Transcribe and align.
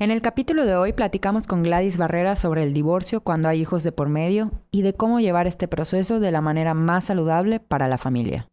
En 0.00 0.10
el 0.10 0.22
capítulo 0.22 0.64
de 0.64 0.76
hoy 0.76 0.94
platicamos 0.94 1.46
con 1.46 1.62
Gladys 1.62 1.98
Barrera 1.98 2.34
sobre 2.34 2.62
el 2.62 2.72
divorcio 2.72 3.20
cuando 3.20 3.50
hay 3.50 3.60
hijos 3.60 3.82
de 3.82 3.92
por 3.92 4.08
medio 4.08 4.50
y 4.70 4.80
de 4.80 4.94
cómo 4.94 5.20
llevar 5.20 5.46
este 5.46 5.68
proceso 5.68 6.20
de 6.20 6.30
la 6.30 6.40
manera 6.40 6.72
más 6.72 7.04
saludable 7.04 7.60
para 7.60 7.86
la 7.86 7.98
familia. 7.98 8.48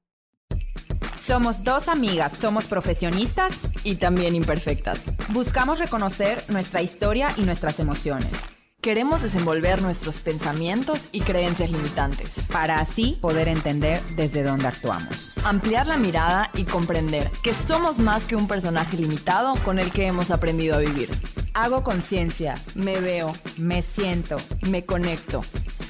Somos 1.18 1.64
dos 1.64 1.88
amigas, 1.88 2.34
somos 2.34 2.68
profesionistas 2.68 3.54
y 3.86 3.96
también 3.96 4.36
imperfectas. 4.36 5.04
Buscamos 5.30 5.80
reconocer 5.80 6.44
nuestra 6.50 6.82
historia 6.82 7.30
y 7.38 7.44
nuestras 7.44 7.80
emociones. 7.80 8.57
Queremos 8.82 9.24
desenvolver 9.24 9.82
nuestros 9.82 10.20
pensamientos 10.20 11.10
y 11.12 11.22
creencias 11.22 11.72
limitantes. 11.72 12.36
Para 12.52 12.80
así 12.80 13.18
poder 13.20 13.48
entender 13.48 14.02
desde 14.16 14.44
dónde 14.44 14.68
actuamos. 14.68 15.34
Ampliar 15.44 15.88
la 15.88 15.98
mirada 15.98 16.50
y 16.54 16.64
comprender 16.64 17.30
que 17.44 17.54
somos 17.54 17.98
más 17.98 18.28
que 18.28 18.36
un 18.36 18.48
personaje 18.48 18.96
limitado 18.96 19.56
con 19.66 19.80
el 19.80 19.92
que 19.92 20.06
hemos 20.06 20.30
aprendido 20.30 20.76
a 20.76 20.80
vivir. 20.80 21.10
Hago 21.56 21.84
conciencia, 21.84 22.56
me 22.76 23.02
veo, 23.02 23.34
me 23.58 23.82
siento, 23.82 24.38
me 24.70 24.86
conecto, 24.86 25.44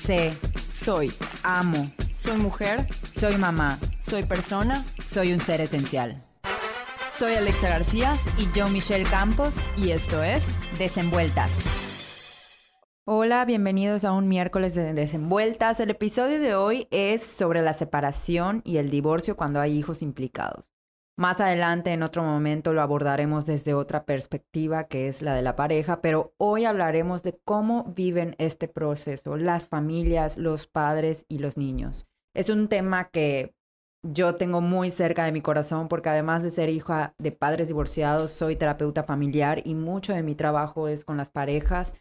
sé, 0.04 0.34
soy, 0.72 1.14
amo, 1.44 1.92
soy 2.14 2.38
mujer, 2.38 2.88
soy 3.04 3.36
mamá, 3.38 3.78
soy 4.00 4.24
persona, 4.24 4.86
soy 5.06 5.34
un 5.34 5.42
ser 5.42 5.60
esencial. 5.60 6.24
Soy 7.20 7.34
Alexa 7.36 7.68
García 7.68 8.18
y 8.38 8.48
yo 8.58 8.70
Michelle 8.70 9.04
Campos 9.04 9.58
y 9.76 9.90
esto 9.92 10.24
es 10.24 10.44
Desenvueltas. 10.80 11.87
Hola, 13.10 13.46
bienvenidos 13.46 14.04
a 14.04 14.12
un 14.12 14.28
miércoles 14.28 14.76
de 14.76 14.94
Desenvueltas. 14.94 15.80
El 15.80 15.92
episodio 15.92 16.42
de 16.42 16.56
hoy 16.56 16.90
es 16.92 17.24
sobre 17.24 17.62
la 17.62 17.74
separación 17.74 18.62
y 18.66 18.80
el 18.80 18.90
divorcio 18.90 19.38
cuando 19.38 19.62
hay 19.62 19.78
hijos 19.78 20.02
implicados. 20.02 20.74
Más 21.16 21.40
adelante, 21.40 21.94
en 21.94 22.04
otro 22.04 22.22
momento, 22.24 22.74
lo 22.74 22.82
abordaremos 22.82 23.46
desde 23.46 23.74
otra 23.74 24.04
perspectiva, 24.04 24.90
que 24.90 25.08
es 25.08 25.22
la 25.22 25.36
de 25.36 25.42
la 25.42 25.56
pareja, 25.56 26.02
pero 26.02 26.34
hoy 26.36 26.66
hablaremos 26.66 27.24
de 27.24 27.40
cómo 27.46 27.94
viven 27.96 28.36
este 28.40 28.68
proceso 28.68 29.38
las 29.38 29.70
familias, 29.70 30.38
los 30.38 30.68
padres 30.68 31.26
y 31.30 31.40
los 31.40 31.56
niños. 31.56 32.08
Es 32.36 32.50
un 32.50 32.68
tema 32.68 33.10
que 33.10 33.56
yo 34.04 34.36
tengo 34.36 34.60
muy 34.60 34.92
cerca 34.92 35.24
de 35.24 35.32
mi 35.32 35.40
corazón 35.40 35.88
porque 35.88 36.10
además 36.10 36.44
de 36.44 36.52
ser 36.52 36.70
hija 36.70 37.16
de 37.18 37.32
padres 37.32 37.70
divorciados, 37.70 38.32
soy 38.32 38.58
terapeuta 38.58 39.04
familiar 39.04 39.62
y 39.64 39.76
mucho 39.76 40.14
de 40.14 40.24
mi 40.24 40.36
trabajo 40.36 40.90
es 40.90 41.06
con 41.06 41.16
las 41.16 41.30
parejas 41.30 41.94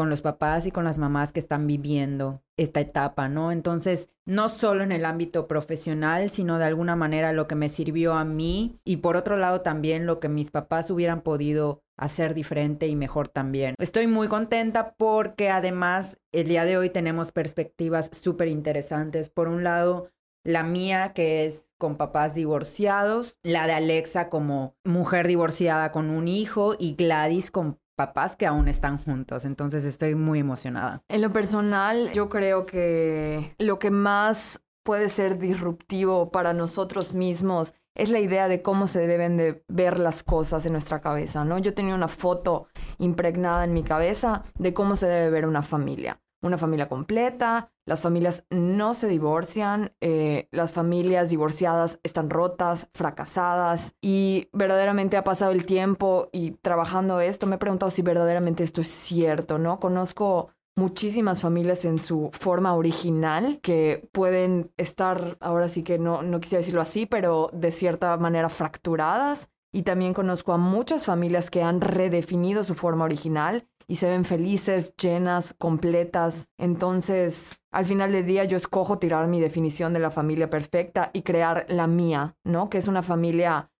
con 0.00 0.08
los 0.08 0.22
papás 0.22 0.64
y 0.64 0.70
con 0.70 0.84
las 0.84 0.96
mamás 0.96 1.30
que 1.30 1.40
están 1.40 1.66
viviendo 1.66 2.42
esta 2.56 2.80
etapa, 2.80 3.28
¿no? 3.28 3.52
Entonces, 3.52 4.08
no 4.24 4.48
solo 4.48 4.82
en 4.82 4.92
el 4.92 5.04
ámbito 5.04 5.46
profesional, 5.46 6.30
sino 6.30 6.56
de 6.56 6.64
alguna 6.64 6.96
manera 6.96 7.34
lo 7.34 7.46
que 7.46 7.54
me 7.54 7.68
sirvió 7.68 8.14
a 8.14 8.24
mí 8.24 8.80
y 8.82 8.96
por 8.96 9.18
otro 9.18 9.36
lado 9.36 9.60
también 9.60 10.06
lo 10.06 10.18
que 10.18 10.30
mis 10.30 10.50
papás 10.50 10.90
hubieran 10.90 11.20
podido 11.20 11.82
hacer 11.98 12.32
diferente 12.32 12.86
y 12.86 12.96
mejor 12.96 13.28
también. 13.28 13.74
Estoy 13.78 14.06
muy 14.06 14.28
contenta 14.28 14.94
porque 14.96 15.50
además 15.50 16.16
el 16.32 16.48
día 16.48 16.64
de 16.64 16.78
hoy 16.78 16.88
tenemos 16.88 17.30
perspectivas 17.30 18.08
súper 18.10 18.48
interesantes. 18.48 19.28
Por 19.28 19.48
un 19.48 19.64
lado, 19.64 20.08
la 20.46 20.62
mía 20.62 21.12
que 21.12 21.44
es 21.44 21.66
con 21.76 21.98
papás 21.98 22.34
divorciados, 22.34 23.36
la 23.42 23.66
de 23.66 23.74
Alexa 23.74 24.30
como 24.30 24.76
mujer 24.82 25.26
divorciada 25.26 25.92
con 25.92 26.08
un 26.08 26.26
hijo 26.26 26.74
y 26.78 26.94
Gladys 26.94 27.50
con 27.50 27.78
papás 28.00 28.34
que 28.34 28.46
aún 28.46 28.66
están 28.66 28.96
juntos. 28.96 29.44
Entonces 29.44 29.84
estoy 29.84 30.14
muy 30.14 30.38
emocionada. 30.38 31.02
En 31.08 31.20
lo 31.20 31.34
personal, 31.34 32.10
yo 32.14 32.30
creo 32.30 32.64
que 32.64 33.54
lo 33.58 33.78
que 33.78 33.90
más 33.90 34.62
puede 34.82 35.10
ser 35.10 35.38
disruptivo 35.38 36.30
para 36.30 36.54
nosotros 36.54 37.12
mismos 37.12 37.74
es 37.94 38.08
la 38.08 38.18
idea 38.20 38.48
de 38.48 38.62
cómo 38.62 38.86
se 38.86 39.06
deben 39.06 39.36
de 39.36 39.62
ver 39.68 39.98
las 39.98 40.22
cosas 40.22 40.64
en 40.64 40.72
nuestra 40.72 41.02
cabeza, 41.02 41.44
¿no? 41.44 41.58
Yo 41.58 41.74
tenía 41.74 41.94
una 41.94 42.08
foto 42.08 42.68
impregnada 42.96 43.64
en 43.64 43.74
mi 43.74 43.82
cabeza 43.82 44.44
de 44.58 44.72
cómo 44.72 44.96
se 44.96 45.06
debe 45.06 45.28
ver 45.28 45.46
una 45.46 45.62
familia 45.62 46.18
una 46.42 46.58
familia 46.58 46.88
completa, 46.88 47.70
las 47.90 48.02
familias 48.02 48.44
no 48.50 48.94
se 48.94 49.08
divorcian, 49.08 49.90
eh, 50.00 50.46
las 50.52 50.70
familias 50.70 51.28
divorciadas 51.28 51.98
están 52.04 52.30
rotas, 52.30 52.86
fracasadas 52.94 53.96
y 54.00 54.48
verdaderamente 54.52 55.16
ha 55.16 55.24
pasado 55.24 55.50
el 55.50 55.66
tiempo 55.66 56.28
y 56.30 56.52
trabajando 56.52 57.18
esto 57.18 57.48
me 57.48 57.56
he 57.56 57.58
preguntado 57.58 57.90
si 57.90 58.02
verdaderamente 58.02 58.62
esto 58.62 58.80
es 58.80 58.86
cierto, 58.86 59.58
¿no? 59.58 59.80
Conozco 59.80 60.50
muchísimas 60.76 61.40
familias 61.40 61.84
en 61.84 61.98
su 61.98 62.30
forma 62.32 62.76
original 62.76 63.58
que 63.60 64.08
pueden 64.12 64.70
estar, 64.76 65.36
ahora 65.40 65.68
sí 65.68 65.82
que 65.82 65.98
no, 65.98 66.22
no 66.22 66.38
quisiera 66.38 66.60
decirlo 66.60 66.82
así, 66.82 67.06
pero 67.06 67.50
de 67.52 67.72
cierta 67.72 68.16
manera 68.18 68.48
fracturadas. 68.48 69.50
Y 69.72 69.82
también 69.82 70.14
conozco 70.14 70.52
a 70.52 70.58
muchas 70.58 71.06
familias 71.06 71.50
que 71.50 71.64
han 71.64 71.80
redefinido 71.80 72.62
su 72.62 72.74
forma 72.74 73.04
original 73.04 73.66
y 73.90 73.96
se 73.96 74.08
ven 74.08 74.24
felices, 74.24 74.94
llenas, 74.96 75.56
completas. 75.58 76.46
Entonces, 76.56 77.59
al 77.72 77.86
final 77.86 78.12
del 78.12 78.26
día 78.26 78.44
yo 78.44 78.56
escojo 78.56 78.98
tirar 78.98 79.26
mi 79.28 79.40
definición 79.40 79.92
de 79.92 80.00
la 80.00 80.10
familia 80.10 80.50
perfecta 80.50 81.10
y 81.12 81.22
crear 81.22 81.66
la 81.68 81.86
mía, 81.86 82.36
¿no? 82.44 82.68
Que 82.68 82.78
es 82.78 82.88
una 82.88 83.02
familia 83.02 83.70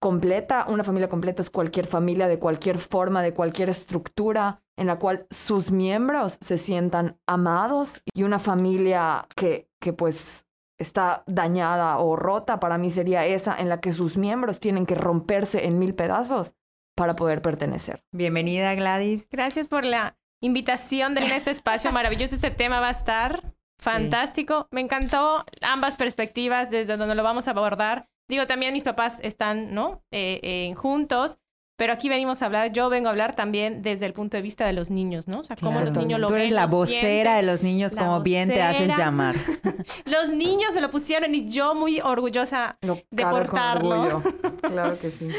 completa. 0.00 0.66
Una 0.68 0.84
familia 0.84 1.08
completa 1.08 1.42
es 1.42 1.50
cualquier 1.50 1.86
familia 1.86 2.28
de 2.28 2.38
cualquier 2.38 2.78
forma, 2.78 3.22
de 3.22 3.34
cualquier 3.34 3.70
estructura, 3.70 4.62
en 4.76 4.86
la 4.86 4.98
cual 4.98 5.26
sus 5.30 5.70
miembros 5.70 6.38
se 6.40 6.58
sientan 6.58 7.18
amados 7.26 8.00
y 8.14 8.22
una 8.22 8.38
familia 8.38 9.26
que, 9.34 9.68
que 9.80 9.92
pues 9.92 10.46
está 10.78 11.24
dañada 11.26 11.98
o 11.98 12.16
rota, 12.16 12.60
para 12.60 12.78
mí 12.78 12.90
sería 12.90 13.26
esa 13.26 13.56
en 13.56 13.68
la 13.68 13.80
que 13.80 13.92
sus 13.92 14.16
miembros 14.16 14.60
tienen 14.60 14.86
que 14.86 14.94
romperse 14.94 15.66
en 15.66 15.78
mil 15.78 15.94
pedazos 15.94 16.54
para 16.96 17.14
poder 17.14 17.42
pertenecer. 17.42 18.04
Bienvenida, 18.12 18.74
Gladys. 18.74 19.28
Gracias 19.30 19.66
por 19.66 19.84
la 19.84 20.16
invitación 20.40 21.14
de 21.14 21.20
este 21.36 21.50
espacio 21.50 21.92
maravilloso. 21.92 22.34
Este 22.34 22.50
tema 22.50 22.80
va 22.80 22.88
a 22.88 22.92
estar 22.92 23.54
fantástico. 23.78 24.68
Me 24.70 24.80
encantó 24.80 25.44
ambas 25.60 25.96
perspectivas 25.96 26.70
desde 26.70 26.96
donde 26.96 27.14
lo 27.14 27.22
vamos 27.22 27.48
a 27.48 27.52
abordar. 27.52 28.08
Digo, 28.28 28.46
también 28.46 28.72
mis 28.72 28.82
papás 28.82 29.18
están, 29.22 29.74
¿no? 29.74 30.02
Eh, 30.10 30.40
eh, 30.42 30.74
juntos. 30.74 31.38
Pero 31.78 31.92
aquí 31.92 32.08
venimos 32.08 32.42
a 32.42 32.46
hablar, 32.46 32.72
yo 32.72 32.88
vengo 32.88 33.06
a 33.06 33.10
hablar 33.10 33.36
también 33.36 33.82
desde 33.82 34.04
el 34.04 34.12
punto 34.12 34.36
de 34.36 34.42
vista 34.42 34.66
de 34.66 34.72
los 34.72 34.90
niños, 34.90 35.28
¿no? 35.28 35.38
O 35.38 35.44
sea, 35.44 35.54
cómo 35.54 35.80
los 35.80 35.96
niños 35.96 36.18
lo 36.18 36.26
Tú 36.26 36.34
eres 36.34 36.50
la 36.50 36.66
vocera 36.66 37.36
de 37.36 37.44
los 37.44 37.62
niños, 37.62 37.94
como 37.94 38.20
bien 38.20 38.48
te 38.48 38.60
haces 38.60 38.98
llamar. 38.98 39.36
los 40.04 40.28
niños 40.30 40.74
me 40.74 40.80
lo 40.80 40.90
pusieron 40.90 41.36
y 41.36 41.48
yo 41.48 41.76
muy 41.76 42.00
orgullosa 42.00 42.78
de 42.82 43.24
portarlo. 43.24 44.24
claro 44.62 44.98
que 44.98 45.10
sí. 45.10 45.30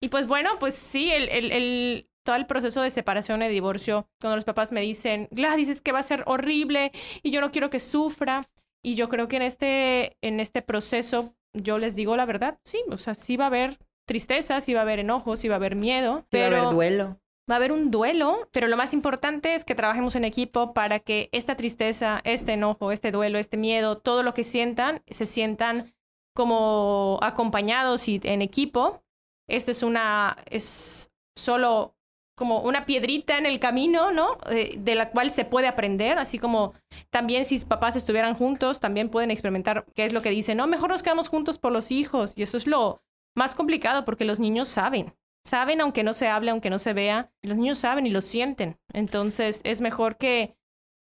Y 0.00 0.08
pues 0.08 0.26
bueno, 0.26 0.52
pues 0.58 0.74
sí, 0.74 1.12
el, 1.12 1.28
el, 1.28 1.52
el, 1.52 2.10
todo 2.28 2.36
el 2.36 2.44
proceso 2.44 2.82
de 2.82 2.90
separación 2.90 3.40
y 3.40 3.48
divorcio, 3.48 4.06
cuando 4.20 4.36
los 4.36 4.44
papás 4.44 4.70
me 4.70 4.82
dicen, 4.82 5.28
Gladys, 5.30 5.70
es 5.70 5.80
que 5.80 5.92
va 5.92 6.00
a 6.00 6.02
ser 6.02 6.24
horrible 6.26 6.92
y 7.22 7.30
yo 7.30 7.40
no 7.40 7.50
quiero 7.50 7.70
que 7.70 7.80
sufra. 7.80 8.50
Y 8.84 8.96
yo 8.96 9.08
creo 9.08 9.28
que 9.28 9.36
en 9.36 9.42
este, 9.42 10.18
en 10.20 10.38
este 10.38 10.60
proceso 10.60 11.34
yo 11.54 11.78
les 11.78 11.94
digo 11.94 12.18
la 12.18 12.26
verdad, 12.26 12.58
sí, 12.64 12.80
o 12.90 12.98
sea, 12.98 13.14
sí 13.14 13.38
va 13.38 13.44
a 13.44 13.46
haber 13.46 13.78
tristeza, 14.06 14.60
sí 14.60 14.74
va 14.74 14.80
a 14.80 14.82
haber 14.82 14.98
enojos, 14.98 15.40
sí 15.40 15.48
va 15.48 15.54
a 15.54 15.56
haber 15.56 15.74
miedo. 15.74 16.26
Pero... 16.28 16.50
Va 16.50 16.56
a 16.56 16.60
haber 16.64 16.74
duelo. 16.74 17.20
Va 17.50 17.54
a 17.54 17.56
haber 17.56 17.72
un 17.72 17.90
duelo, 17.90 18.46
pero 18.52 18.66
lo 18.66 18.76
más 18.76 18.92
importante 18.92 19.54
es 19.54 19.64
que 19.64 19.74
trabajemos 19.74 20.14
en 20.14 20.26
equipo 20.26 20.74
para 20.74 20.98
que 21.00 21.30
esta 21.32 21.56
tristeza, 21.56 22.20
este 22.24 22.52
enojo, 22.52 22.92
este 22.92 23.10
duelo, 23.10 23.38
este 23.38 23.56
miedo, 23.56 23.96
todo 23.96 24.22
lo 24.22 24.34
que 24.34 24.44
sientan, 24.44 25.02
se 25.06 25.24
sientan 25.24 25.94
como 26.34 27.18
acompañados 27.22 28.06
y 28.06 28.20
en 28.22 28.42
equipo 28.42 29.02
esta 29.48 29.70
es 29.70 29.82
una, 29.82 30.36
es 30.50 31.10
solo 31.38 31.94
como 32.38 32.60
una 32.60 32.86
piedrita 32.86 33.36
en 33.36 33.44
el 33.44 33.58
camino, 33.60 34.12
¿no? 34.12 34.38
Eh, 34.48 34.76
de 34.78 34.94
la 34.94 35.10
cual 35.10 35.30
se 35.30 35.44
puede 35.44 35.66
aprender, 35.66 36.18
así 36.18 36.38
como 36.38 36.72
también 37.10 37.44
si 37.44 37.58
papás 37.58 37.96
estuvieran 37.96 38.34
juntos, 38.34 38.80
también 38.80 39.10
pueden 39.10 39.30
experimentar 39.30 39.84
qué 39.94 40.06
es 40.06 40.12
lo 40.12 40.22
que 40.22 40.30
dicen, 40.30 40.56
no, 40.56 40.66
mejor 40.66 40.88
nos 40.88 41.02
quedamos 41.02 41.28
juntos 41.28 41.58
por 41.58 41.72
los 41.72 41.90
hijos. 41.90 42.32
Y 42.36 42.42
eso 42.42 42.56
es 42.56 42.66
lo 42.66 43.02
más 43.36 43.54
complicado 43.54 44.04
porque 44.04 44.24
los 44.24 44.40
niños 44.40 44.68
saben, 44.68 45.14
saben 45.44 45.80
aunque 45.80 46.04
no 46.04 46.14
se 46.14 46.28
hable, 46.28 46.50
aunque 46.50 46.70
no 46.70 46.78
se 46.78 46.92
vea, 46.92 47.30
los 47.42 47.56
niños 47.56 47.78
saben 47.78 48.06
y 48.06 48.10
lo 48.10 48.20
sienten. 48.20 48.78
Entonces 48.92 49.60
es 49.64 49.80
mejor 49.80 50.16
que, 50.16 50.56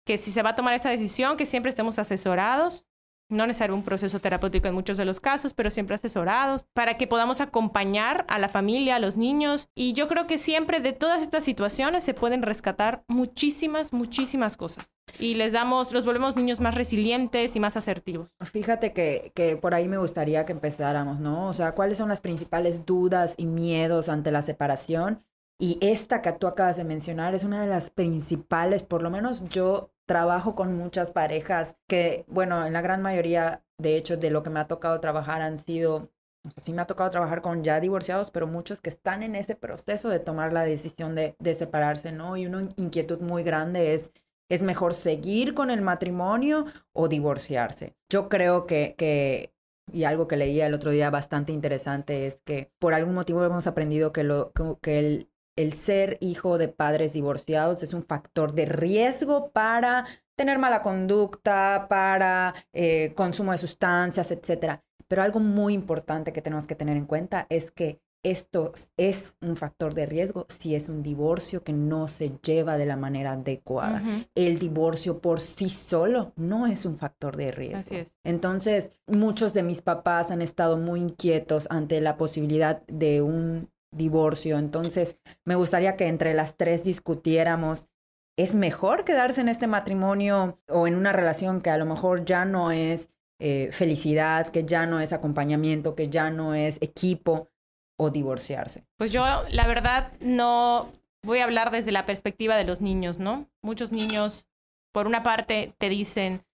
que 0.05 0.19
si 0.19 0.33
se 0.33 0.43
va 0.43 0.50
a 0.50 0.55
tomar 0.56 0.75
esta 0.75 0.91
decisión, 0.91 1.37
que 1.37 1.47
siempre 1.47 1.71
estemos 1.71 1.99
asesorados 1.99 2.87
no 3.28 3.46
necesariamente 3.46 3.81
un 3.81 3.84
proceso 3.84 4.20
terapéutico 4.20 4.69
en 4.69 4.75
muchos 4.75 4.96
de 4.96 5.05
los 5.05 5.20
casos, 5.20 5.52
pero 5.55 5.70
siempre 5.70 5.96
asesorados, 5.96 6.67
para 6.73 6.96
que 6.96 7.06
podamos 7.06 7.40
acompañar 7.40 8.25
a 8.28 8.38
la 8.38 8.49
familia, 8.49 8.96
a 8.96 8.99
los 8.99 9.17
niños. 9.17 9.69
Y 9.75 9.93
yo 9.93 10.08
creo 10.08 10.26
que 10.26 10.38
siempre 10.38 10.81
de 10.81 10.93
todas 10.93 11.23
estas 11.23 11.44
situaciones 11.44 12.05
se 12.05 12.14
pueden 12.14 12.43
rescatar 12.43 13.05
muchísimas, 13.08 13.93
muchísimas 13.93 14.56
cosas. 14.56 14.93
Y 15.19 15.34
les 15.34 15.52
damos, 15.52 15.93
los 15.93 16.05
volvemos 16.05 16.37
niños 16.37 16.61
más 16.61 16.75
resilientes 16.75 17.56
y 17.56 17.61
más 17.61 17.76
asertivos. 17.76 18.28
Fíjate 18.40 18.93
que, 18.93 19.32
que 19.34 19.56
por 19.56 19.75
ahí 19.75 19.88
me 19.88 19.99
gustaría 19.99 20.44
que 20.44 20.52
empezáramos, 20.52 21.20
¿no? 21.20 21.49
O 21.49 21.55
sea, 21.55 21.73
¿cuáles 21.73 21.99
son 21.99 22.08
las 22.08 22.20
principales 22.20 22.84
dudas 22.84 23.34
y 23.37 23.46
miedos 23.46 24.08
ante 24.08 24.31
la 24.31 24.43
separación? 24.43 25.25
Y 25.58 25.78
esta 25.81 26.20
que 26.20 26.32
tú 26.32 26.46
acabas 26.46 26.76
de 26.76 26.84
mencionar 26.84 27.34
es 27.34 27.44
una 27.44 27.62
de 27.62 27.67
las 27.67 27.90
principales, 27.90 28.82
por 28.82 29.02
lo 29.02 29.11
menos 29.11 29.44
yo 29.44 29.90
trabajo 30.06 30.55
con 30.55 30.76
muchas 30.76 31.12
parejas 31.12 31.76
que, 31.88 32.25
bueno, 32.29 32.64
en 32.64 32.73
la 32.73 32.81
gran 32.81 33.03
mayoría, 33.03 33.64
de 33.79 33.97
hecho, 33.97 34.17
de 34.17 34.31
lo 34.31 34.43
que 34.43 34.50
me 34.50 34.61
ha 34.61 34.69
tocado 34.69 35.00
trabajar 35.00 35.43
han 35.43 35.58
sido 35.58 36.11
O 36.47 36.61
sí 36.61 36.73
me 36.73 36.82
ha 36.82 36.87
tocado 36.87 37.11
trabajar 37.11 37.43
con 37.43 37.64
ya 37.64 37.81
divorciados, 37.81 38.31
pero 38.31 38.47
muchos 38.47 38.81
que 38.81 38.91
están 38.91 39.23
en 39.23 39.35
ese 39.35 39.56
proceso 39.56 40.08
de 40.08 40.20
tomar 40.20 40.53
la 40.53 40.64
decisión 40.64 41.14
de, 41.14 41.35
de 41.41 41.55
separarse, 41.55 42.12
¿no? 42.12 42.37
Y 42.37 42.47
una 42.47 42.69
inquietud 42.76 43.20
muy 43.20 43.43
grande 43.43 43.94
es, 43.94 44.12
¿es 44.49 44.62
mejor 44.62 44.94
seguir 44.94 45.55
con 45.55 45.70
el 45.70 45.82
matrimonio 45.82 46.67
o 46.93 47.09
divorciarse? 47.09 47.97
Yo 48.09 48.29
creo 48.29 48.67
que, 48.67 48.94
que 48.97 49.52
y 49.93 50.05
algo 50.05 50.26
que 50.29 50.37
leía 50.37 50.67
el 50.67 50.75
otro 50.75 50.91
día 50.91 51.11
bastante 51.11 51.52
interesante 51.52 52.26
es 52.26 52.41
que 52.44 52.70
por 52.79 52.94
algún 52.94 53.14
motivo 53.14 53.44
hemos 53.44 53.67
aprendido 53.67 54.12
que, 54.12 54.25
lo, 54.25 54.52
que 54.81 54.99
el, 54.99 55.31
el 55.56 55.73
ser 55.73 56.19
hijo 56.20 56.58
de 56.58 56.69
padres 56.69 57.14
divorciados 57.14 57.82
es 57.82 57.94
un 57.94 58.05
factor 58.05 58.53
de 58.53 58.67
riesgo 58.67 59.50
para 59.50 60.06
tener 60.37 60.58
mala 60.58 60.82
conducta, 60.82 61.87
para 61.88 62.55
eh, 62.73 63.12
consumo 63.17 63.53
de 63.53 63.58
sustancias, 63.58 64.31
etc. 64.31 64.81
Pero 65.08 65.23
algo 65.23 65.41
muy 65.41 65.75
importante 65.75 66.32
que 66.32 66.43
tenemos 66.43 66.67
que 66.67 66.75
tener 66.75 66.97
en 66.97 67.06
cuenta 67.06 67.47
es 67.49 67.70
que 67.70 68.00
esto 68.23 68.73
es 68.97 69.37
un 69.41 69.56
factor 69.56 69.94
de 69.94 70.05
riesgo 70.05 70.47
si 70.49 70.75
es 70.75 70.88
un 70.88 71.00
divorcio 71.00 71.62
que 71.62 71.73
no 71.73 72.09
se 72.09 72.32
lleva 72.43 72.76
de 72.76 72.85
la 72.85 72.97
manera 72.97 73.32
adecuada. 73.32 74.02
El 74.35 74.59
divorcio 74.59 75.20
por 75.20 75.41
sí 75.41 75.69
solo 75.69 76.32
no 76.35 76.67
es 76.67 76.85
un 76.87 76.99
factor 76.99 77.37
de 77.37 77.52
riesgo. 77.52 77.97
Entonces, 78.25 78.99
muchos 79.06 79.55
de 79.55 79.62
mis 79.62 79.81
papás 79.81 80.32
han 80.32 80.43
estado 80.43 80.76
muy 80.76 80.99
inquietos 81.00 81.69
ante 81.70 82.00
la 82.00 82.17
posibilidad 82.17 82.82
de 82.88 83.23
un 83.23 83.70
divorcio. 83.97 84.59
Entonces, 84.59 85.19
me 85.45 85.55
gustaría 85.55 85.97
que 85.97 86.07
entre 86.07 86.35
las 86.35 86.57
tres 86.57 86.85
discutiéramos, 86.85 87.89
¿es 88.37 88.55
mejor 88.55 89.05
quedarse 89.05 89.41
en 89.41 89.49
este 89.49 89.67
matrimonio 89.67 90.61
o 90.69 90.87
en 90.87 90.95
una 90.95 91.13
relación 91.13 91.61
que 91.61 91.71
a 91.71 91.79
lo 91.79 91.87
mejor 91.87 92.25
ya 92.25 92.45
no 92.45 92.71
es 92.71 93.09
eh, 93.39 93.71
felicidad, 93.73 94.49
que 94.49 94.65
ya 94.65 94.87
no 94.87 95.01
es 95.01 95.13
acompañamiento, 95.13 95.95
que 95.95 96.09
ya 96.09 96.31
no 96.31 96.55
es 96.55 96.79
equipo 96.81 97.51
o 97.99 98.11
divorciarse? 98.11 98.85
Pues 98.97 99.13
yo, 99.13 99.25
la 99.51 99.67
verdad, 99.67 100.13
no 100.21 100.93
voy 101.23 101.39
a 101.39 101.45
hablar 101.45 101.71
desde 101.71 101.93
la 101.93 102.07
perspectiva 102.07 102.57
de 102.57 102.65
los 102.65 102.81
niños, 102.81 103.19
¿no? 103.19 103.49
Muchos 103.63 103.93
niños, 103.93 104.49
por 104.93 105.07
una 105.07 105.23
parte, 105.23 105.75
te 105.79 105.89
dicen, 105.89 106.45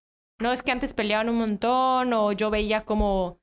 no 0.41 0.53
es 0.53 0.63
que 0.63 0.73
antes 0.73 0.95
peleaban 0.95 1.29
un 1.29 1.37
montón 1.37 2.13
o 2.13 2.33
yo 2.33 2.51
veía 2.51 2.85
como 2.85 3.39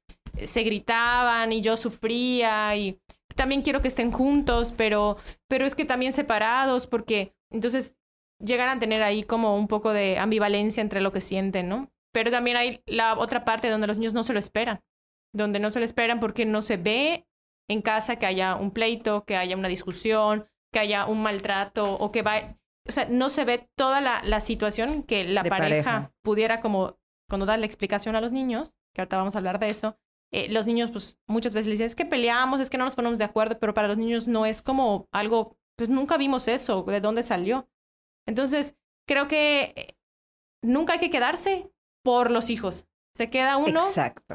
se 0.45 0.63
gritaban 0.63 1.51
y 1.51 1.61
yo 1.61 1.77
sufría 1.77 2.75
y 2.75 2.99
también 3.39 3.61
quiero 3.61 3.81
que 3.81 3.87
estén 3.87 4.11
juntos, 4.11 4.73
pero, 4.75 5.15
pero 5.47 5.65
es 5.65 5.73
que 5.73 5.85
también 5.85 6.11
separados, 6.11 6.87
porque 6.87 7.33
entonces 7.49 7.95
llegan 8.37 8.67
a 8.67 8.79
tener 8.79 9.01
ahí 9.01 9.23
como 9.23 9.55
un 9.55 9.69
poco 9.69 9.93
de 9.93 10.19
ambivalencia 10.19 10.81
entre 10.81 10.99
lo 10.99 11.13
que 11.13 11.21
sienten, 11.21 11.69
¿no? 11.69 11.89
Pero 12.13 12.31
también 12.31 12.57
hay 12.57 12.83
la 12.85 13.17
otra 13.17 13.45
parte 13.45 13.69
donde 13.69 13.87
los 13.87 13.95
niños 13.95 14.13
no 14.13 14.23
se 14.23 14.33
lo 14.33 14.39
esperan, 14.39 14.81
donde 15.33 15.61
no 15.61 15.71
se 15.71 15.79
lo 15.79 15.85
esperan 15.85 16.19
porque 16.19 16.45
no 16.45 16.61
se 16.61 16.75
ve 16.75 17.27
en 17.69 17.81
casa 17.81 18.17
que 18.17 18.25
haya 18.25 18.55
un 18.55 18.71
pleito, 18.71 19.23
que 19.23 19.37
haya 19.37 19.55
una 19.55 19.69
discusión, 19.69 20.45
que 20.73 20.79
haya 20.79 21.05
un 21.05 21.23
maltrato 21.23 21.93
o 21.93 22.11
que 22.11 22.23
va, 22.23 22.57
o 22.89 22.91
sea, 22.91 23.05
no 23.05 23.29
se 23.29 23.45
ve 23.45 23.69
toda 23.77 24.01
la, 24.01 24.21
la 24.21 24.41
situación 24.41 25.01
que 25.03 25.23
la 25.23 25.45
pareja, 25.45 26.11
pudiera 26.23 26.59
como 26.59 26.99
cuando 27.29 27.45
da 27.45 27.55
la 27.55 27.65
explicación 27.65 28.17
a 28.17 28.21
los 28.21 28.33
niños, 28.33 28.75
que 28.93 28.99
ahorita 28.99 29.15
vamos 29.15 29.35
a 29.35 29.37
hablar 29.37 29.59
de 29.59 29.69
eso, 29.69 29.97
eh, 30.31 30.47
los 30.49 30.67
niños 30.67 30.91
pues 30.91 31.17
muchas 31.27 31.53
veces 31.53 31.67
le 31.67 31.71
dicen, 31.73 31.87
es 31.87 31.95
que 31.95 32.05
peleamos, 32.05 32.61
es 32.61 32.69
que 32.69 32.77
no 32.77 32.85
nos 32.85 32.95
ponemos 32.95 33.17
de 33.19 33.25
acuerdo, 33.25 33.57
pero 33.59 33.73
para 33.73 33.87
los 33.87 33.97
niños 33.97 34.27
no 34.27 34.45
es 34.45 34.61
como 34.61 35.07
algo, 35.11 35.57
pues 35.75 35.89
nunca 35.89 36.17
vimos 36.17 36.47
eso, 36.47 36.83
de 36.83 37.01
dónde 37.01 37.23
salió. 37.23 37.67
Entonces, 38.27 38.75
creo 39.07 39.27
que 39.27 39.73
eh, 39.75 39.97
nunca 40.61 40.93
hay 40.93 40.99
que 40.99 41.09
quedarse 41.09 41.71
por 42.03 42.31
los 42.31 42.49
hijos. 42.49 42.87
Se 43.15 43.29
queda 43.29 43.57
uno 43.57 43.81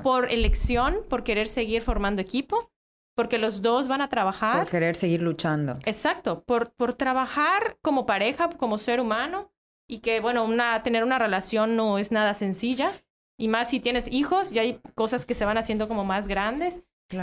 por 0.02 0.31
elección, 0.31 0.99
por 1.08 1.23
querer 1.23 1.46
seguir 1.46 1.81
formando 1.81 2.20
equipo, 2.20 2.73
porque 3.14 3.38
los 3.38 3.62
dos 3.62 3.88
van 3.88 4.00
a 4.00 4.08
trabajar. 4.08 4.58
Por 4.58 4.70
querer 4.70 4.96
seguir 4.96 5.23
luchando. 5.23 5.79
Exacto, 5.87 6.43
por, 6.44 6.73
por 6.73 6.94
trabajar 6.94 7.79
como 7.81 8.05
pareja, 8.05 8.50
como 8.50 8.79
ser 8.79 9.00
humano, 9.00 9.52
y 9.87 9.99
que, 9.99 10.20
bueno, 10.20 10.44
una, 10.44 10.82
tener 10.82 11.05
una 11.05 11.19
relación 11.19 11.76
no 11.76 11.99
es 11.99 12.11
nada 12.11 12.35
sencilla. 12.35 12.93
Y 13.37 13.49
más 13.49 13.71
si 13.71 13.81
tienes 13.81 14.09
hijos, 14.11 14.51
ya 14.51 14.63
hay 14.63 14.81
cosas 14.95 15.27
que 15.27 15.35
se 15.35 15.45
van 15.45 15.59
haciendo 15.59 15.89
como 15.89 16.05
más 16.05 16.29
grandes. 16.29 16.83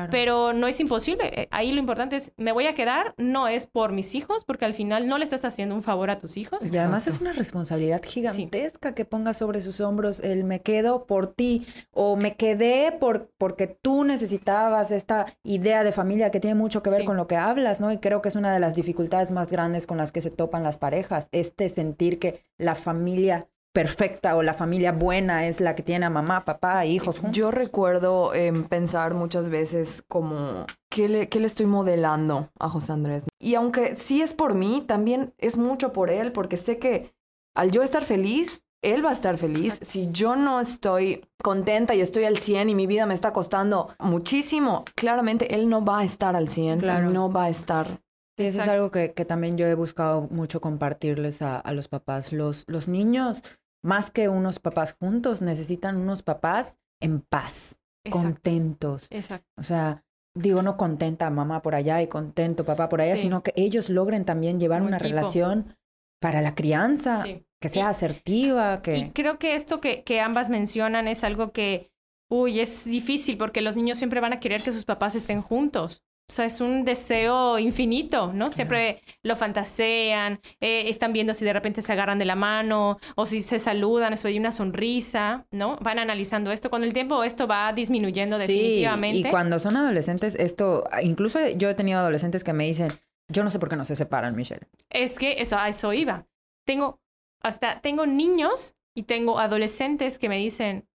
Pero 0.10 0.54
no 0.54 0.68
es 0.68 0.80
imposible. 0.80 1.42
Eh, 1.42 1.48
ahí 1.52 1.72
lo 1.72 1.80
importante 1.80 2.16
es, 2.16 2.34
me 2.38 2.52
voy 2.52 2.68
a 2.68 2.75
quedar, 2.75 3.13
no 3.18 3.48
es 3.48 3.66
por 3.66 3.92
mis 3.92 4.16
hijos, 4.16 4.44
porque 4.46 4.66
al 4.66 4.74
final 4.74 5.08
no 5.08 5.18
le 5.18 5.24
estás 5.24 5.44
haciendo 5.44 5.75
un 5.75 5.84
favor 5.84 6.10
a 6.10 6.19
tus 6.19 6.38
hijos. 6.38 6.60
Y 6.66 6.78
además 6.78 7.08
es 7.08 7.19
una 7.19 7.34
responsabilidad 7.34 8.02
gigantesca 8.04 8.94
que 8.94 9.06
ponga 9.06 9.34
sobre 9.34 9.62
sus 9.62 9.81
hombros 9.81 10.19
el 10.22 10.44
me 10.44 10.62
quedo 10.62 11.06
por 11.06 11.28
ti 11.28 11.66
o 11.92 12.16
me 12.16 12.36
quedé 12.36 12.92
por, 12.92 13.31
porque 13.38 13.68
tú 13.68 14.04
necesitabas 14.04 14.92
esta 14.92 15.25
idea 15.44 15.84
de 15.84 15.92
familia 15.92 16.31
que 16.31 16.40
tiene 16.40 16.56
mucho 16.56 16.84
que 16.84 16.90
ver 16.90 17.04
con 17.04 17.18
lo 17.18 17.28
que 17.28 17.36
hablas, 17.36 17.81
¿no? 17.81 17.92
Y 17.92 17.98
creo 17.98 18.22
que 18.22 18.30
es 18.30 18.36
una 18.36 18.54
de 18.54 18.60
las 18.60 18.75
dificultades 18.75 19.31
más 19.31 19.50
grandes 19.50 19.88
con 19.88 19.98
las 19.98 20.12
que 20.12 20.22
se 20.22 20.31
topan 20.31 20.64
las 20.64 20.78
parejas, 20.78 21.28
este 21.31 21.68
sentir 21.69 22.19
que 22.19 22.46
la 22.57 22.75
familia 22.75 23.48
perfecta 23.73 24.35
o 24.35 24.44
la 24.44 24.53
familia 24.53 24.91
buena 24.91 25.47
es 25.47 25.62
la 25.62 25.75
que 25.75 25.83
tiene 25.83 26.06
a 26.06 26.09
mamá, 26.09 26.45
papá, 26.45 26.85
hijos. 26.85 27.21
Yo 27.31 27.51
recuerdo 27.51 28.33
em, 28.33 28.65
pensar 28.65 29.13
muchas 29.13 29.50
veces 29.50 30.03
como, 30.07 30.65
¿qué 30.89 31.07
le, 31.07 31.29
¿qué 31.29 31.39
le 31.39 31.47
estoy 31.47 31.65
modelando 31.65 32.50
a 32.59 32.69
José 32.69 32.91
Andrés? 32.91 33.25
Y 33.39 33.56
aunque 33.56 33.95
sí 33.95 34.21
es 34.21 34.33
por 34.33 34.56
mí, 34.56 34.83
también 34.85 35.33
es 35.38 35.57
mucho 35.57 35.94
por 35.94 36.09
él, 36.09 36.31
porque 36.31 36.57
sé 36.57 36.77
que 36.77 37.13
al 37.56 37.71
yo 37.71 37.83
estar 37.83 38.03
feliz, 38.03 38.63
él 38.83 39.06
va 39.06 39.09
a 39.09 39.13
estar 39.13 39.38
feliz. 39.38 39.79
Si 39.83 40.09
yo 40.12 40.35
no 40.35 40.59
estoy 40.59 41.25
contenta 41.41 41.94
y 41.94 42.01
estoy 42.01 42.25
al 42.25 42.39
100 42.39 42.69
y 42.69 42.75
mi 42.75 42.88
vida 42.88 43.06
me 43.06 43.13
está 43.13 43.31
costando 43.31 43.95
muchísimo, 44.00 44.85
claramente 44.95 45.53
él 45.56 45.69
no 45.69 45.85
va 45.85 46.00
a 46.00 46.03
estar 46.03 46.35
al 46.35 46.50
100, 46.50 47.13
no 47.13 47.31
va 47.31 47.45
a 47.45 47.50
estar 47.50 48.01
Sí, 48.38 48.45
eso 48.45 48.62
es 48.62 48.68
algo 48.68 48.91
que, 48.91 49.13
que, 49.13 49.25
también 49.25 49.57
yo 49.57 49.68
he 49.68 49.75
buscado 49.75 50.27
mucho 50.31 50.62
compartirles 50.62 51.41
a, 51.41 51.59
a, 51.59 51.73
los 51.73 51.89
papás. 51.89 52.31
Los, 52.31 52.63
los 52.68 52.88
niños 52.88 53.44
más 53.83 54.12
que 54.12 54.30
unos 54.30 54.60
papás 54.60 54.95
juntos, 55.00 55.42
necesitan 55.42 55.98
unos 55.98 56.24
papás 56.24 56.78
en 57.00 57.22
paz, 57.22 57.80
contentos. 58.10 59.07
Exacto. 59.10 59.48
O 59.57 59.63
sea, 59.63 60.04
digo, 60.36 60.62
no 60.62 60.78
contenta 60.78 61.30
mamá 61.30 61.62
por 61.62 61.75
allá 61.75 62.01
y 62.01 62.07
contento 62.07 62.66
papá 62.66 62.89
por 62.89 63.01
allá, 63.01 63.18
sino 63.18 63.44
que 63.44 63.54
ellos 63.56 63.89
logren 63.89 64.25
también 64.25 64.60
llevar 64.60 64.81
una 64.81 65.00
relación 65.00 65.75
para 66.22 66.42
la 66.42 66.54
crianza, 66.54 67.24
que 67.60 67.69
sea 67.69 67.89
asertiva, 67.89 68.81
que... 68.81 68.98
Y 68.98 69.10
creo 69.12 69.39
que 69.39 69.56
esto 69.56 69.81
que, 69.81 70.04
que 70.04 70.22
ambas 70.22 70.50
mencionan 70.50 71.07
es 71.07 71.24
algo 71.24 71.51
que, 71.51 71.92
uy, 72.30 72.60
es 72.60 72.86
difícil 72.86 73.38
porque 73.38 73.62
los 73.62 73.75
niños 73.75 73.98
siempre 73.98 74.19
van 74.19 74.33
a 74.33 74.39
querer 74.39 74.62
que 74.62 74.74
sus 74.74 74.86
papás 74.86 75.16
estén 75.16 75.42
juntos. 75.42 76.04
O 76.31 76.33
sea, 76.33 76.45
es 76.45 76.62
un 76.62 76.86
deseo 76.86 77.60
infinito, 77.60 78.31
¿no? 78.31 78.50
Siempre 78.50 79.01
lo 79.22 79.36
fantasean, 79.36 80.39
eh, 80.62 80.86
están 80.88 81.12
viendo 81.12 81.33
si 81.33 81.44
de 81.44 81.51
repente 81.51 81.81
se 81.81 81.92
agarran 81.92 82.19
de 82.19 82.23
la 82.23 82.38
mano 82.38 83.00
o 83.16 83.26
si 83.26 83.42
se 83.42 83.59
saludan, 83.59 84.14
eso 84.14 84.30
hay 84.30 84.40
una 84.40 84.54
sonrisa, 84.54 85.45
¿no? 85.52 85.76
Van 85.81 86.00
analizando 86.00 86.54
esto. 86.54 86.69
Con 86.69 86.83
el 86.83 86.94
tiempo 86.94 87.26
esto 87.26 87.47
va 87.47 87.73
disminuyendo 87.73 88.38
sí, 88.38 88.47
definitivamente. 88.47 89.28
Y 89.28 89.30
cuando 89.30 89.59
son 89.59 89.76
adolescentes, 89.76 90.35
esto, 90.35 90.85
incluso 91.04 91.38
yo 91.50 91.69
he 91.69 91.73
tenido 91.73 92.00
adolescentes 92.00 92.45
que 92.45 92.54
me 92.54 92.66
dicen, 92.66 92.94
yo 93.28 93.44
no 93.44 93.52
sé 93.52 93.59
por 93.59 93.68
qué 93.68 93.76
no 93.76 93.83
se 93.83 93.97
separan, 93.97 94.33
Michelle. 94.33 94.68
Es 94.90 95.19
que 95.19 95.42
eso, 95.42 95.57
a 95.57 95.68
eso 95.68 95.92
iba. 95.92 96.28
Tengo, 96.66 97.02
hasta 97.42 97.81
tengo 97.81 98.06
niños 98.06 98.76
y 98.95 99.04
tengo 99.04 99.38
adolescentes 99.38 100.18
que 100.18 100.30
me 100.30 100.38
dicen, 100.38 100.88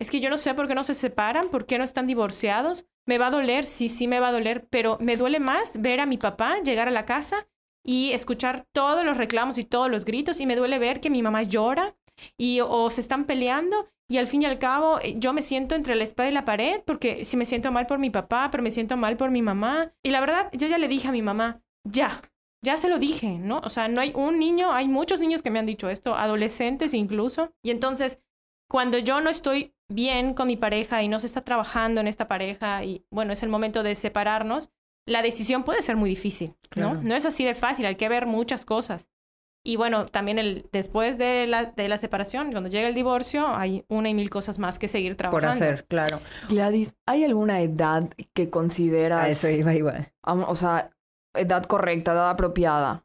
es 0.00 0.10
que 0.10 0.18
yo 0.18 0.30
no 0.30 0.36
sé 0.36 0.52
por 0.54 0.66
qué 0.66 0.74
no 0.74 0.82
se 0.82 0.94
separan, 0.94 1.48
por 1.48 1.66
qué 1.66 1.78
no 1.78 1.84
están 1.84 2.08
divorciados 2.08 2.86
me 3.10 3.18
va 3.18 3.26
a 3.26 3.30
doler, 3.32 3.64
sí, 3.64 3.88
sí 3.88 4.06
me 4.06 4.20
va 4.20 4.28
a 4.28 4.32
doler, 4.32 4.68
pero 4.70 4.96
me 5.00 5.16
duele 5.16 5.40
más 5.40 5.82
ver 5.82 5.98
a 5.98 6.06
mi 6.06 6.16
papá 6.16 6.60
llegar 6.60 6.86
a 6.86 6.92
la 6.92 7.06
casa 7.06 7.48
y 7.84 8.12
escuchar 8.12 8.68
todos 8.70 9.04
los 9.04 9.16
reclamos 9.16 9.58
y 9.58 9.64
todos 9.64 9.90
los 9.90 10.04
gritos 10.04 10.38
y 10.38 10.46
me 10.46 10.54
duele 10.54 10.78
ver 10.78 11.00
que 11.00 11.10
mi 11.10 11.20
mamá 11.20 11.42
llora 11.42 11.96
y 12.38 12.60
o 12.60 12.88
se 12.88 13.00
están 13.00 13.24
peleando 13.24 13.88
y 14.08 14.18
al 14.18 14.28
fin 14.28 14.42
y 14.42 14.44
al 14.44 14.60
cabo 14.60 15.00
eh, 15.00 15.16
yo 15.18 15.32
me 15.32 15.42
siento 15.42 15.74
entre 15.74 15.96
la 15.96 16.04
espada 16.04 16.28
y 16.28 16.32
la 16.32 16.44
pared 16.44 16.82
porque 16.86 17.24
si 17.24 17.36
me 17.36 17.46
siento 17.46 17.72
mal 17.72 17.88
por 17.88 17.98
mi 17.98 18.10
papá, 18.10 18.48
pero 18.52 18.62
me 18.62 18.70
siento 18.70 18.96
mal 18.96 19.16
por 19.16 19.32
mi 19.32 19.42
mamá. 19.42 19.92
Y 20.04 20.10
la 20.10 20.20
verdad, 20.20 20.48
yo 20.52 20.68
ya 20.68 20.78
le 20.78 20.86
dije 20.86 21.08
a 21.08 21.12
mi 21.12 21.22
mamá, 21.22 21.62
ya, 21.82 22.22
ya 22.62 22.76
se 22.76 22.88
lo 22.88 23.00
dije, 23.00 23.38
¿no? 23.38 23.60
O 23.64 23.70
sea, 23.70 23.88
no 23.88 24.00
hay 24.00 24.12
un 24.14 24.38
niño, 24.38 24.72
hay 24.72 24.86
muchos 24.86 25.18
niños 25.18 25.42
que 25.42 25.50
me 25.50 25.58
han 25.58 25.66
dicho 25.66 25.88
esto, 25.88 26.14
adolescentes 26.14 26.94
incluso. 26.94 27.54
Y 27.64 27.72
entonces, 27.72 28.20
cuando 28.70 28.98
yo 28.98 29.20
no 29.20 29.30
estoy 29.30 29.74
bien 29.88 30.32
con 30.32 30.46
mi 30.46 30.56
pareja 30.56 31.02
y 31.02 31.08
no 31.08 31.18
se 31.18 31.26
está 31.26 31.42
trabajando 31.42 32.00
en 32.00 32.06
esta 32.06 32.28
pareja 32.28 32.84
y 32.84 33.04
bueno, 33.10 33.32
es 33.32 33.42
el 33.42 33.48
momento 33.48 33.82
de 33.82 33.96
separarnos, 33.96 34.70
la 35.06 35.22
decisión 35.22 35.64
puede 35.64 35.82
ser 35.82 35.96
muy 35.96 36.08
difícil, 36.08 36.54
¿no? 36.76 36.94
No 36.94 37.16
es 37.16 37.26
así 37.26 37.44
de 37.44 37.56
fácil, 37.56 37.86
hay 37.86 37.96
que 37.96 38.08
ver 38.08 38.26
muchas 38.26 38.64
cosas. 38.64 39.10
Y 39.64 39.74
bueno, 39.76 40.06
también 40.06 40.38
el, 40.38 40.68
después 40.72 41.18
de 41.18 41.46
la, 41.48 41.64
de 41.66 41.88
la 41.88 41.98
separación, 41.98 42.52
cuando 42.52 42.70
llega 42.70 42.88
el 42.88 42.94
divorcio, 42.94 43.46
hay 43.48 43.84
una 43.88 44.08
y 44.08 44.14
mil 44.14 44.30
cosas 44.30 44.58
más 44.60 44.78
que 44.78 44.86
seguir 44.86 45.16
trabajando. 45.16 45.48
Por 45.48 45.54
hacer, 45.54 45.84
claro. 45.86 46.20
Gladys, 46.48 46.94
¿hay 47.06 47.24
alguna 47.24 47.60
edad 47.60 48.08
que 48.32 48.50
consideras... 48.50 49.24
A 49.24 49.28
eso 49.28 49.48
iba 49.48 49.74
igual. 49.74 50.12
O 50.22 50.54
sea, 50.54 50.90
edad 51.34 51.64
correcta, 51.64 52.12
edad 52.12 52.30
apropiada 52.30 53.04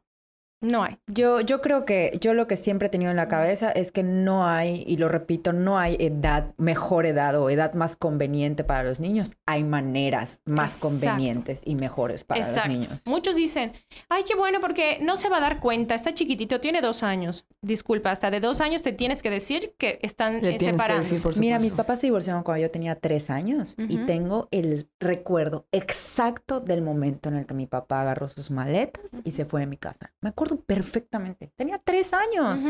No 0.62 0.82
hay. 0.82 0.98
Yo, 1.06 1.40
yo 1.40 1.60
creo 1.60 1.84
que 1.84 2.18
yo 2.20 2.32
lo 2.32 2.46
que 2.46 2.56
siempre 2.56 2.86
he 2.86 2.90
tenido 2.90 3.10
en 3.10 3.16
la 3.16 3.28
cabeza 3.28 3.70
es 3.70 3.92
que 3.92 4.02
no 4.02 4.46
hay, 4.46 4.84
y 4.86 4.96
lo 4.96 5.08
repito, 5.08 5.52
no 5.52 5.78
hay 5.78 5.96
edad, 6.00 6.54
mejor 6.56 7.04
edad 7.06 7.38
o 7.40 7.50
edad 7.50 7.74
más 7.74 7.96
conveniente 7.96 8.64
para 8.64 8.82
los 8.82 8.98
niños. 8.98 9.36
Hay 9.44 9.64
maneras 9.64 10.40
más 10.46 10.76
Exacto. 10.76 10.88
convenientes 10.88 11.62
y 11.64 11.76
mejores 11.76 12.24
para 12.24 12.40
Exacto. 12.40 12.68
los 12.68 12.78
niños. 12.78 13.00
Muchos 13.04 13.36
dicen, 13.36 13.72
ay, 14.08 14.24
qué 14.26 14.34
bueno, 14.34 14.60
porque 14.60 14.98
no 15.02 15.16
se 15.16 15.28
va 15.28 15.38
a 15.38 15.40
dar 15.40 15.60
cuenta, 15.60 15.94
está 15.94 16.14
chiquitito, 16.14 16.58
tiene 16.58 16.80
dos 16.80 17.02
años. 17.02 17.44
Disculpa, 17.62 18.10
hasta 18.10 18.30
de 18.30 18.40
dos 18.40 18.60
años 18.60 18.82
te 18.82 18.92
tienes 18.92 19.22
que 19.22 19.30
decir 19.30 19.74
que 19.76 19.98
están 20.02 20.40
Le 20.42 20.56
eh, 20.56 20.74
por 21.22 21.38
Mira, 21.38 21.58
mis 21.58 21.74
papás 21.74 22.00
se 22.00 22.06
divorciaron 22.06 22.42
cuando 22.42 22.62
yo 22.62 22.70
tenía 22.70 22.94
tres 22.96 23.30
años 23.30 23.74
y 23.76 23.96
Ujú. 23.96 24.06
tengo 24.06 24.48
el 24.50 24.88
recuerdo 25.00 25.66
exacto 25.72 26.60
del 26.60 26.82
momento 26.82 27.28
en 27.28 27.36
el 27.36 27.46
que 27.46 27.54
mi 27.54 27.66
papá 27.66 28.00
agarró 28.00 28.26
sus 28.28 28.50
maletas 28.50 29.04
y 29.24 29.32
se 29.32 29.44
fue 29.44 29.60
de 29.60 29.66
mi 29.66 29.76
casa. 29.76 30.12
Me 30.20 30.30
acuerdo 30.30 30.55
perfectamente. 30.58 31.52
Tenía 31.56 31.78
tres 31.82 32.12
años. 32.12 32.64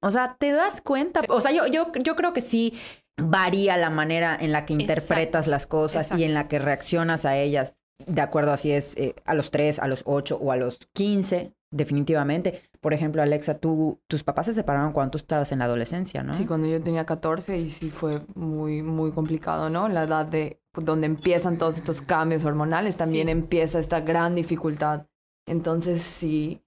O 0.00 0.10
sea, 0.10 0.36
te 0.38 0.52
das 0.52 0.80
cuenta. 0.80 1.22
O 1.28 1.40
sea, 1.40 1.52
yo, 1.52 1.66
yo, 1.66 1.92
yo 2.02 2.16
creo 2.16 2.32
que 2.32 2.40
sí 2.40 2.74
varía 3.20 3.76
la 3.76 3.90
manera 3.90 4.36
en 4.38 4.52
la 4.52 4.64
que 4.66 4.74
interpretas 4.74 5.46
las 5.46 5.66
cosas 5.66 6.10
y 6.18 6.24
en 6.24 6.34
la 6.34 6.48
que 6.48 6.58
reaccionas 6.58 7.24
a 7.24 7.36
ellas. 7.36 7.74
De 8.06 8.20
acuerdo 8.20 8.52
a 8.52 8.56
si 8.58 8.72
es 8.72 8.94
eh, 8.96 9.14
a 9.24 9.32
los 9.34 9.50
tres, 9.50 9.78
a 9.78 9.88
los 9.88 10.02
ocho 10.04 10.36
o 10.36 10.52
a 10.52 10.56
los 10.56 10.78
quince, 10.92 11.54
definitivamente. 11.70 12.62
Por 12.82 12.92
ejemplo, 12.92 13.22
Alexa, 13.22 13.58
tú, 13.58 14.00
tus 14.06 14.22
papás 14.22 14.46
se 14.46 14.54
separaron 14.54 14.92
cuando 14.92 15.12
tú 15.12 15.18
estabas 15.18 15.50
en 15.50 15.60
la 15.60 15.64
adolescencia, 15.64 16.22
¿no? 16.22 16.34
Sí, 16.34 16.44
cuando 16.44 16.66
yo 16.68 16.80
tenía 16.82 17.06
14 17.06 17.56
y 17.56 17.70
sí 17.70 17.90
fue 17.90 18.20
muy, 18.34 18.82
muy 18.82 19.12
complicado, 19.12 19.70
¿no? 19.70 19.88
La 19.88 20.04
edad 20.04 20.26
de 20.26 20.60
donde 20.74 21.06
empiezan 21.06 21.56
todos 21.56 21.78
estos 21.78 22.02
cambios 22.02 22.44
hormonales, 22.44 22.96
también 22.96 23.28
Sí. 23.28 23.32
empieza 23.32 23.78
esta 23.80 24.00
gran 24.02 24.34
dificultad. 24.34 25.06
Entonces 25.48 26.02
sí, 26.02 26.60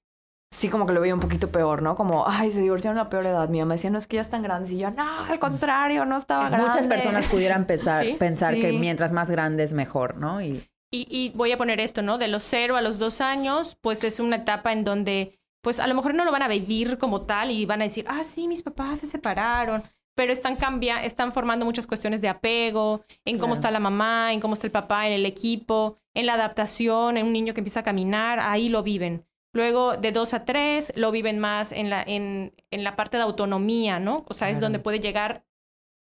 sí 0.52 0.70
como 0.70 0.86
que 0.86 0.94
lo 0.94 1.02
veía 1.02 1.14
un 1.14 1.20
poquito 1.22 1.50
peor, 1.52 1.82
¿no? 1.82 1.96
Como, 1.96 2.26
ay, 2.28 2.52
se 2.52 2.62
divorciaron 2.62 2.98
a 2.98 3.04
la 3.04 3.10
peor 3.10 3.26
edad. 3.26 3.48
Mi 3.50 3.60
mamá 3.60 3.76
decía, 3.76 3.90
no, 3.90 3.98
es 4.00 4.08
que 4.08 4.16
ya 4.18 4.22
están 4.22 4.44
grandes. 4.44 4.72
Y 4.72 4.78
yo, 4.78 4.92
no, 4.92 5.26
al 5.26 5.40
contrario, 5.40 6.06
no 6.06 6.18
estaba 6.18 6.50
grande. 6.50 6.68
Muchas 6.68 6.88
personas 6.88 7.28
pudieran 7.28 7.66
pensar, 7.66 8.06
Sí, 8.06 8.14
pensar 8.20 8.56
que 8.56 8.72
mientras 8.74 9.12
más 9.12 9.30
grande 9.30 9.64
es 9.64 9.74
mejor, 9.74 10.18
¿no? 10.18 10.42
Y 10.42 10.64
Y, 10.92 11.08
y 11.10 11.30
voy 11.36 11.52
a 11.52 11.58
poner 11.58 11.80
esto, 11.80 12.02
¿no? 12.02 12.18
De 12.18 12.28
los 12.28 12.44
cero 12.44 12.76
a 12.76 12.82
los 12.82 12.98
dos 13.00 13.22
años, 13.22 13.78
pues 13.82 14.04
es 14.04 14.20
una 14.20 14.38
etapa 14.38 14.72
en 14.74 14.84
donde, 14.84 15.40
pues 15.62 15.80
a 15.80 15.86
lo 15.88 15.94
mejor 15.94 16.16
no 16.16 16.26
lo 16.26 16.32
van 16.32 16.42
a 16.42 16.48
vivir 16.48 16.98
como 16.98 17.22
tal 17.22 17.52
y 17.52 17.66
van 17.66 17.82
a 17.82 17.86
decir, 17.86 18.06
ah, 18.08 18.24
sí, 18.24 18.48
mis 18.48 18.64
papás 18.64 19.00
se 19.00 19.06
separaron, 19.08 19.84
pero 20.16 20.34
están 20.34 20.56
cambia 20.56 21.04
están 21.04 21.32
formando 21.32 21.64
muchas 21.64 21.86
cuestiones 21.88 22.22
de 22.22 22.28
apego, 22.30 23.04
en 23.24 23.38
cómo 23.38 23.54
Claro. 23.54 23.54
está 23.54 23.72
la 23.72 23.80
mamá, 23.80 24.34
en 24.34 24.40
cómo 24.42 24.56
está 24.56 24.66
el 24.66 24.72
papá, 24.72 25.06
en 25.08 25.14
el 25.14 25.26
equipo, 25.28 25.98
en 26.16 26.26
la 26.26 26.34
adaptación, 26.34 27.18
en 27.18 27.28
un 27.28 27.34
niño 27.34 27.54
que 27.54 27.60
empieza 27.62 27.82
a 27.82 27.84
caminar, 27.84 28.40
ahí 28.42 28.68
lo 28.68 28.82
viven. 28.84 29.26
Luego, 29.54 29.98
de 29.98 30.12
dos 30.12 30.34
a 30.34 30.46
tres, 30.46 30.94
lo 30.96 31.12
viven 31.12 31.40
más 31.40 31.72
en 31.72 31.90
la, 31.90 32.04
en, 32.04 32.54
en 32.72 32.84
la 32.84 32.96
parte 32.96 33.18
de 33.18 33.24
autonomía, 33.24 34.00
¿no? 34.00 34.24
O 34.28 34.34
sea, 34.34 34.50
es 34.50 34.54
Claro. 34.54 34.66
donde 34.66 34.80
puede 34.80 35.00
llegar 35.00 35.44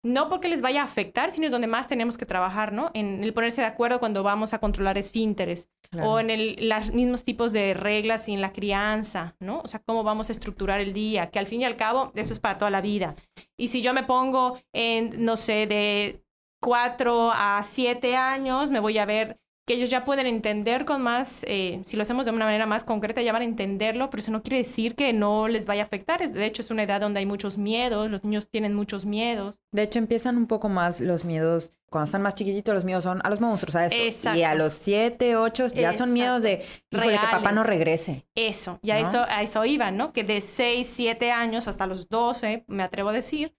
no 0.04 0.30
porque 0.30 0.50
les 0.50 0.62
vaya 0.62 0.82
a 0.82 0.86
afectar, 0.86 1.32
sino 1.32 1.48
es 1.48 1.52
donde 1.52 1.66
más 1.66 1.88
tenemos 1.88 2.16
que 2.16 2.28
trabajar, 2.28 2.72
¿no? 2.74 2.92
En 2.94 3.24
el 3.24 3.34
ponerse 3.34 3.62
de 3.62 3.68
acuerdo 3.68 4.00
cuando 4.00 4.22
vamos 4.22 4.54
a 4.54 4.60
controlar 4.60 5.00
esfínteres 5.00 5.68
o 6.00 6.20
en 6.20 6.30
el, 6.30 6.70
los 6.70 6.92
mismos 6.92 7.24
tipos 7.24 7.52
de 7.54 7.74
reglas 7.74 8.30
y 8.30 8.34
en 8.34 8.42
la 8.42 8.54
crianza, 8.54 9.36
¿no? 9.40 9.62
O 9.64 9.68
sea, 9.68 9.82
cómo 9.84 10.04
vamos 10.04 10.30
a 10.30 10.34
estructurar 10.34 10.80
el 10.80 10.94
día, 10.94 11.32
que 11.32 11.40
al 11.40 11.48
fin 11.48 11.62
y 11.62 11.66
al 11.66 11.75
cabo 11.75 12.12
eso 12.14 12.34
es 12.34 12.40
para 12.40 12.60
toda 12.60 12.70
la 12.70 12.82
vida. 12.82 13.16
Y 13.58 13.70
si 13.70 13.82
yo 13.82 13.94
me 13.94 14.04
pongo 14.04 14.60
en, 14.74 15.25
no 15.25 15.38
sé, 15.38 15.66
de 15.66 16.24
cuatro 16.62 17.32
a 17.34 17.64
siete 17.64 18.16
años, 18.16 18.70
me 18.70 18.80
voy 18.80 19.00
a 19.00 19.06
ver 19.06 19.40
que 19.65 19.74
ellos 19.74 19.89
ya 19.89 20.03
pueden 20.03 20.27
entender 20.27 20.86
con 20.86 21.01
más, 21.01 21.43
eh, 21.48 21.81
si 21.86 21.98
lo 21.98 22.03
hacemos 22.03 22.25
de 22.25 22.31
una 22.31 22.45
manera 22.45 22.67
más 22.67 22.84
concreta, 22.84 23.22
ya 23.24 23.34
van 23.34 23.41
a 23.41 23.45
entenderlo, 23.45 24.12
pero 24.12 24.22
eso 24.22 24.31
no 24.31 24.43
quiere 24.43 24.60
decir 24.60 24.95
que 24.95 25.12
no 25.12 25.48
les 25.48 25.65
vaya 25.65 25.81
a 25.81 25.86
afectar. 25.86 26.19
De 26.31 26.45
hecho, 26.45 26.62
es 26.62 26.69
una 26.69 26.84
edad 26.84 27.01
donde 27.01 27.19
hay 27.19 27.25
muchos 27.25 27.57
miedos, 27.57 28.10
los 28.12 28.24
niños 28.24 28.48
tienen 28.48 28.75
muchos 28.75 29.05
miedos. 29.05 29.60
De 29.72 29.81
hecho, 29.84 29.98
empiezan 29.98 30.38
un 30.38 30.45
poco 30.45 30.69
más 30.69 31.01
los 31.01 31.25
miedos. 31.25 31.74
Cuando 31.89 32.05
están 32.05 32.22
más 32.22 32.36
chiquititos, 32.36 32.75
los 32.75 32.86
miedos 32.86 33.05
son 33.05 33.22
a 33.24 33.29
los 33.29 33.41
monstruos, 33.41 33.75
a 33.75 33.86
esto. 33.88 33.98
Exacto. 33.98 34.38
Y 34.38 34.43
a 34.43 34.53
los 34.53 34.74
siete, 34.74 35.36
ocho, 35.36 35.65
ya 35.67 35.93
son 35.93 36.13
miedos 36.13 36.43
de, 36.43 36.63
híjole, 36.91 37.13
que 37.13 37.25
papá 37.25 37.51
no 37.51 37.63
Reales. 37.63 37.65
regrese. 37.65 38.25
Eso, 38.36 38.79
ya 38.84 39.00
¿No? 39.00 39.07
eso, 39.07 39.25
a 39.27 39.41
eso 39.41 39.65
iba, 39.65 39.89
¿no? 39.91 40.13
Que 40.13 40.24
de 40.24 40.41
6, 40.41 40.91
7 40.93 41.31
años 41.31 41.67
hasta 41.67 41.88
los 41.88 42.10
12, 42.10 42.65
me 42.67 42.84
atrevo 42.84 43.10
a 43.10 43.13
decir, 43.13 43.55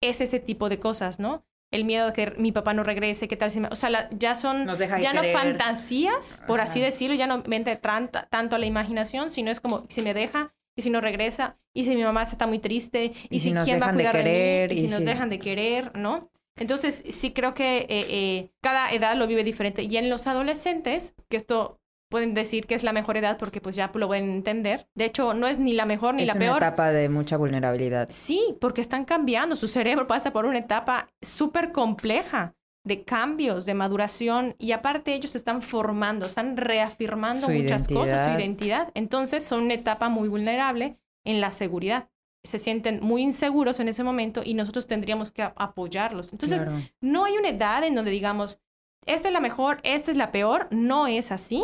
es 0.00 0.20
ese 0.20 0.38
tipo 0.38 0.68
de 0.68 0.78
cosas, 0.78 1.18
¿no? 1.18 1.44
El 1.70 1.84
miedo 1.84 2.06
de 2.06 2.12
que 2.12 2.30
mi 2.38 2.50
papá 2.52 2.72
no 2.72 2.82
regrese, 2.82 3.28
qué 3.28 3.36
tal 3.36 3.50
si 3.50 3.60
me... 3.60 3.68
O 3.68 3.76
sea, 3.76 3.90
la- 3.90 4.08
ya 4.10 4.34
son... 4.34 4.66
Ya 5.02 5.12
no 5.12 5.20
fantasías, 5.40 6.42
por 6.46 6.60
así 6.60 6.80
decirlo, 6.80 7.14
ya 7.14 7.26
no 7.26 7.42
mente 7.46 7.80
tran- 7.80 8.10
tanto 8.30 8.56
a 8.56 8.58
la 8.58 8.66
imaginación, 8.66 9.30
sino 9.30 9.50
es 9.50 9.60
como, 9.60 9.84
si 9.88 10.00
me 10.02 10.14
deja, 10.14 10.54
y 10.76 10.82
si 10.82 10.90
no 10.90 11.00
regresa, 11.00 11.58
y 11.74 11.84
si 11.84 11.94
mi 11.94 12.02
mamá 12.02 12.22
está 12.22 12.46
muy 12.46 12.58
triste, 12.58 13.12
y, 13.28 13.36
Y 13.36 13.40
si 13.40 13.50
nos 13.52 13.64
quién 13.64 13.80
va 13.82 13.86
a 13.86 13.92
dejan 13.92 13.96
de 13.98 14.02
cuidar 14.04 14.16
de, 14.16 14.22
querer, 14.24 14.70
mí, 14.70 14.76
y 14.76 14.78
y 14.78 14.80
si 14.82 14.90
nos 14.90 14.98
si- 15.00 15.04
dejan 15.04 15.28
de 15.30 15.38
querer, 15.38 15.96
¿no? 15.96 16.30
Entonces, 16.56 17.02
sí 17.10 17.32
creo 17.32 17.54
que 17.54 17.78
eh, 17.80 17.86
eh, 17.88 18.50
cada 18.60 18.90
edad 18.92 19.14
lo 19.16 19.26
vive 19.28 19.44
diferente. 19.44 19.82
Y 19.84 19.96
en 19.96 20.08
los 20.10 20.26
adolescentes, 20.26 21.14
que 21.28 21.36
esto 21.36 21.78
pueden 22.08 22.34
decir 22.34 22.66
que 22.66 22.74
es 22.74 22.82
la 22.82 22.92
mejor 22.92 23.16
edad 23.16 23.36
porque 23.38 23.60
pues 23.60 23.76
ya 23.76 23.90
lo 23.94 24.06
pueden 24.06 24.30
entender. 24.30 24.88
De 24.94 25.04
hecho, 25.04 25.34
no 25.34 25.46
es 25.46 25.58
ni 25.58 25.72
la 25.72 25.84
mejor 25.84 26.14
ni 26.14 26.22
es 26.22 26.28
la 26.28 26.34
una 26.34 26.40
peor. 26.40 26.56
etapa 26.58 26.90
de 26.90 27.08
mucha 27.08 27.36
vulnerabilidad. 27.36 28.08
Sí, 28.10 28.56
porque 28.60 28.80
están 28.80 29.04
cambiando. 29.04 29.56
Su 29.56 29.68
cerebro 29.68 30.06
pasa 30.06 30.32
por 30.32 30.46
una 30.46 30.58
etapa 30.58 31.08
súper 31.22 31.72
compleja 31.72 32.54
de 32.84 33.04
cambios, 33.04 33.66
de 33.66 33.74
maduración, 33.74 34.54
y 34.58 34.72
aparte 34.72 35.12
ellos 35.12 35.36
están 35.36 35.60
formando, 35.60 36.24
están 36.24 36.56
reafirmando 36.56 37.46
Su 37.48 37.52
muchas 37.52 37.86
cosas, 37.86 38.32
su 38.32 38.38
identidad. 38.40 38.90
Entonces 38.94 39.44
son 39.44 39.64
una 39.64 39.74
etapa 39.74 40.08
muy 40.08 40.28
vulnerable 40.28 40.96
en 41.24 41.40
la 41.42 41.50
seguridad. 41.50 42.08
Se 42.44 42.58
sienten 42.58 43.00
muy 43.02 43.20
inseguros 43.22 43.78
en 43.80 43.88
ese 43.88 44.04
momento 44.04 44.40
y 44.42 44.54
nosotros 44.54 44.86
tendríamos 44.86 45.30
que 45.32 45.42
apoyarlos. 45.42 46.32
Entonces, 46.32 46.62
Claro. 46.62 46.78
no 47.02 47.24
hay 47.26 47.36
una 47.36 47.48
edad 47.50 47.84
en 47.84 47.94
donde 47.94 48.10
digamos, 48.10 48.58
esta 49.04 49.28
es 49.28 49.34
la 49.34 49.40
mejor, 49.40 49.80
esta 49.82 50.10
es 50.10 50.16
la 50.16 50.32
peor, 50.32 50.68
no 50.70 51.06
es 51.08 51.30
así. 51.30 51.62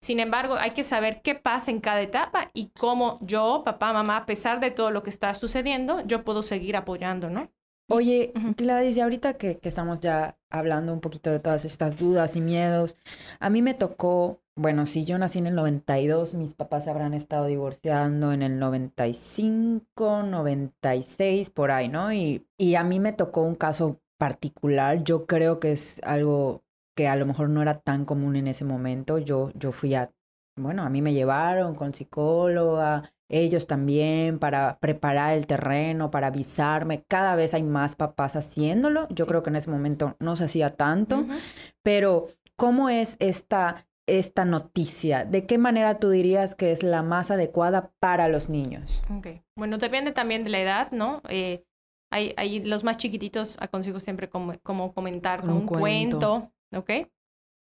Sin 0.00 0.20
embargo, 0.20 0.54
hay 0.54 0.70
que 0.70 0.84
saber 0.84 1.22
qué 1.22 1.34
pasa 1.34 1.70
en 1.70 1.80
cada 1.80 2.00
etapa 2.00 2.50
y 2.54 2.70
cómo 2.78 3.18
yo, 3.20 3.62
papá, 3.64 3.92
mamá, 3.92 4.18
a 4.18 4.26
pesar 4.26 4.60
de 4.60 4.70
todo 4.70 4.90
lo 4.90 5.02
que 5.02 5.10
está 5.10 5.34
sucediendo, 5.34 6.00
yo 6.06 6.24
puedo 6.24 6.42
seguir 6.42 6.76
apoyando, 6.76 7.30
¿no? 7.30 7.50
Oye. 7.90 8.32
Gladys, 8.56 8.96
y 8.96 9.00
ahorita 9.00 9.34
que, 9.34 9.58
que 9.58 9.68
estamos 9.68 10.00
ya 10.00 10.38
hablando 10.50 10.92
un 10.92 11.00
poquito 11.00 11.30
de 11.30 11.40
todas 11.40 11.64
estas 11.64 11.98
dudas 11.98 12.36
y 12.36 12.40
miedos, 12.40 12.96
a 13.40 13.50
mí 13.50 13.62
me 13.62 13.74
tocó, 13.74 14.42
bueno, 14.54 14.86
si 14.86 15.04
yo 15.04 15.18
nací 15.18 15.38
en 15.38 15.46
el 15.46 15.54
92, 15.54 16.34
mis 16.34 16.54
papás 16.54 16.86
habrán 16.86 17.14
estado 17.14 17.46
divorciando 17.46 18.32
en 18.32 18.42
el 18.42 18.58
95, 18.58 20.22
96, 20.22 21.50
por 21.50 21.70
ahí, 21.70 21.88
¿no? 21.88 22.12
Y, 22.12 22.46
y 22.58 22.74
a 22.74 22.84
mí 22.84 23.00
me 23.00 23.14
tocó 23.14 23.42
un 23.42 23.54
caso 23.54 24.00
particular, 24.18 25.02
yo 25.02 25.26
creo 25.26 25.58
que 25.58 25.72
es 25.72 26.00
algo 26.02 26.62
que 26.98 27.06
a 27.06 27.14
lo 27.14 27.26
mejor 27.26 27.48
no 27.48 27.62
era 27.62 27.78
tan 27.78 28.04
común 28.04 28.34
en 28.34 28.48
ese 28.48 28.64
momento, 28.64 29.18
yo, 29.18 29.52
yo 29.54 29.70
fui 29.70 29.94
a, 29.94 30.10
bueno, 30.56 30.82
a 30.82 30.88
mí 30.90 31.00
me 31.00 31.12
llevaron 31.12 31.76
con 31.76 31.94
psicóloga, 31.94 33.12
ellos 33.28 33.68
también 33.68 34.40
para 34.40 34.80
preparar 34.80 35.34
el 35.36 35.46
terreno, 35.46 36.10
para 36.10 36.26
avisarme. 36.26 37.04
Cada 37.06 37.36
vez 37.36 37.54
hay 37.54 37.62
más 37.62 37.94
papás 37.94 38.34
haciéndolo. 38.34 39.06
Yo 39.10 39.26
Sí. 39.26 39.28
creo 39.28 39.44
que 39.44 39.50
en 39.50 39.56
ese 39.56 39.70
momento 39.70 40.16
no 40.18 40.34
se 40.34 40.42
hacía 40.46 40.70
tanto, 40.70 41.24
pero 41.84 42.26
¿cómo 42.56 42.88
es 42.88 43.16
esta, 43.20 43.86
esta 44.08 44.44
noticia? 44.44 45.24
¿De 45.24 45.46
qué 45.46 45.56
manera 45.56 46.00
tú 46.00 46.10
dirías 46.10 46.56
que 46.56 46.72
es 46.72 46.82
la 46.82 47.04
más 47.04 47.30
adecuada 47.30 47.92
para 48.00 48.26
los 48.26 48.48
niños? 48.48 49.04
Ok. 49.16 49.28
Bueno, 49.56 49.78
depende 49.78 50.10
también 50.10 50.42
de 50.42 50.50
la 50.50 50.58
edad, 50.58 50.90
¿no? 50.90 51.22
Eh, 51.28 51.62
hay, 52.10 52.34
hay 52.36 52.64
los 52.64 52.82
más 52.82 52.96
chiquititos 52.96 53.56
aconsejo 53.60 54.00
siempre 54.00 54.28
como, 54.28 54.58
como 54.64 54.92
comentar 54.94 55.42
Con 55.42 55.50
un 55.50 55.66
cuento, 55.66 56.50
¿ok? 56.74 56.90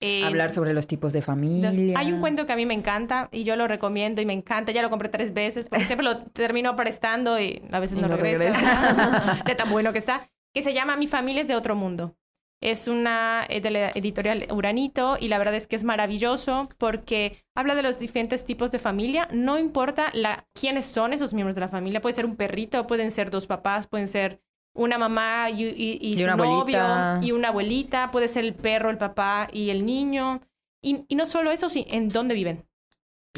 Eh, 0.01 0.23
Hablar 0.25 0.51
sobre 0.51 0.73
los 0.73 0.87
tipos 0.87 1.13
de 1.13 1.19
Los- 1.19 1.25
familia. 1.25 1.71
Hay 1.97 2.11
un 2.11 2.19
cuento 2.19 2.45
que 2.45 2.51
a 2.53 2.55
mí 2.57 2.65
me 2.65 2.73
encanta 2.73 3.29
y 3.31 3.43
yo 3.45 3.55
lo 3.55 3.67
recomiendo 3.67 4.21
y 4.21 4.25
me 4.25 4.33
encanta. 4.33 4.71
Ya 4.73 4.81
lo 4.81 4.89
compré 4.89 5.07
tres 5.09 5.33
veces 5.33 5.69
porque 5.69 5.85
siempre 5.85 6.03
lo 6.05 6.17
termino 6.27 6.75
prestando 6.75 7.39
y 7.39 7.61
a 7.71 7.79
veces 7.79 7.97
Y 7.97 8.01
no, 8.01 8.09
no 8.09 8.17
regresa. 8.17 8.59
regresa. 8.59 9.43
de 9.45 9.55
tan 9.55 9.69
bueno 9.69 9.93
que 9.93 9.99
está. 9.99 10.29
Que 10.53 10.63
se 10.63 10.73
llama 10.73 10.97
Mi 10.97 11.07
familia 11.07 11.41
es 11.41 11.47
de 11.47 11.55
otro 11.55 11.75
mundo. 11.75 12.15
Es 12.61 12.87
una 12.87 13.45
eh, 13.49 13.61
de 13.61 13.69
la 13.69 13.89
editorial 13.91 14.47
Uranito 14.51 15.17
y 15.19 15.27
la 15.27 15.37
verdad 15.37 15.55
es 15.55 15.67
que 15.67 15.75
es 15.75 15.83
maravilloso 15.83 16.67
porque 16.77 17.43
habla 17.55 17.75
de 17.75 17.83
los 17.83 17.97
diferentes 17.99 18.43
tipos 18.43 18.71
de 18.71 18.79
familia. 18.79 19.27
No 19.31 19.57
importa 19.59 20.09
la, 20.13 20.45
quiénes 20.53 20.85
son 20.85 21.13
esos 21.13 21.33
miembros 21.33 21.55
de 21.55 21.61
la 21.61 21.69
familia. 21.69 22.01
Puede 22.01 22.15
ser 22.15 22.25
un 22.25 22.35
perrito, 22.35 22.85
pueden 22.87 23.11
ser 23.11 23.29
dos 23.31 23.47
papás, 23.47 23.87
pueden 23.87 24.07
ser 24.07 24.41
una 24.75 24.97
mamá 24.99 25.49
y, 25.49 25.63
y- 25.65 25.97
y 26.01 26.13
Y 26.13 26.17
su 26.17 26.27
novio 26.27 26.43
abuelita. 26.45 27.19
y 27.23 27.31
una 27.31 27.47
abuelita. 27.47 28.11
Puede 28.11 28.27
ser 28.27 28.45
el 28.45 28.53
perro, 28.53 28.89
el 28.91 28.97
papá 28.97 29.47
y 29.51 29.69
el 29.71 29.85
niño. 29.85 30.41
Y, 30.83 31.03
no 31.15 31.25
solo 31.25 31.49
eso, 31.51 31.67
sí, 31.69 31.87
en 31.89 32.09
dónde 32.09 32.35
viven. 32.35 32.67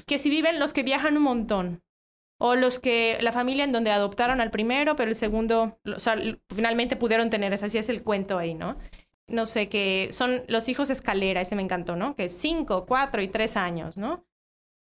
Que 0.05 0.17
si 0.17 0.29
viven 0.29 0.59
los 0.59 0.73
que 0.73 0.83
viajan 0.83 1.15
un 1.15 1.23
montón. 1.23 1.83
O 2.39 2.55
los 2.55 2.79
que, 2.79 3.17
la 3.21 3.31
familia 3.31 3.63
en 3.63 3.71
donde 3.71 3.89
adoptaron 3.91 4.41
al 4.41 4.51
primero, 4.51 4.95
pero 4.95 5.09
el 5.09 5.15
segundo, 5.15 5.79
o 5.85 5.99
sea, 5.99 6.13
l- 6.13 6.39
finalmente 6.53 6.95
pudieron 6.95 7.29
tener, 7.31 7.51
es 7.53 7.63
así 7.63 7.79
es 7.79 7.89
el 7.89 8.03
cuento 8.03 8.37
ahí, 8.37 8.53
¿no? 8.53 8.77
No 9.27 9.47
sé, 9.47 9.69
que 9.69 10.09
son 10.11 10.43
los 10.47 10.69
hijos 10.69 10.89
escalera, 10.91 11.41
ese 11.41 11.55
me 11.55 11.63
encantó, 11.63 11.95
¿no? 11.95 12.15
Que 12.15 12.29
cinco, 12.29 12.85
cuatro 12.85 13.21
y 13.23 13.27
tres 13.27 13.57
años, 13.57 13.97
¿no? 13.97 14.23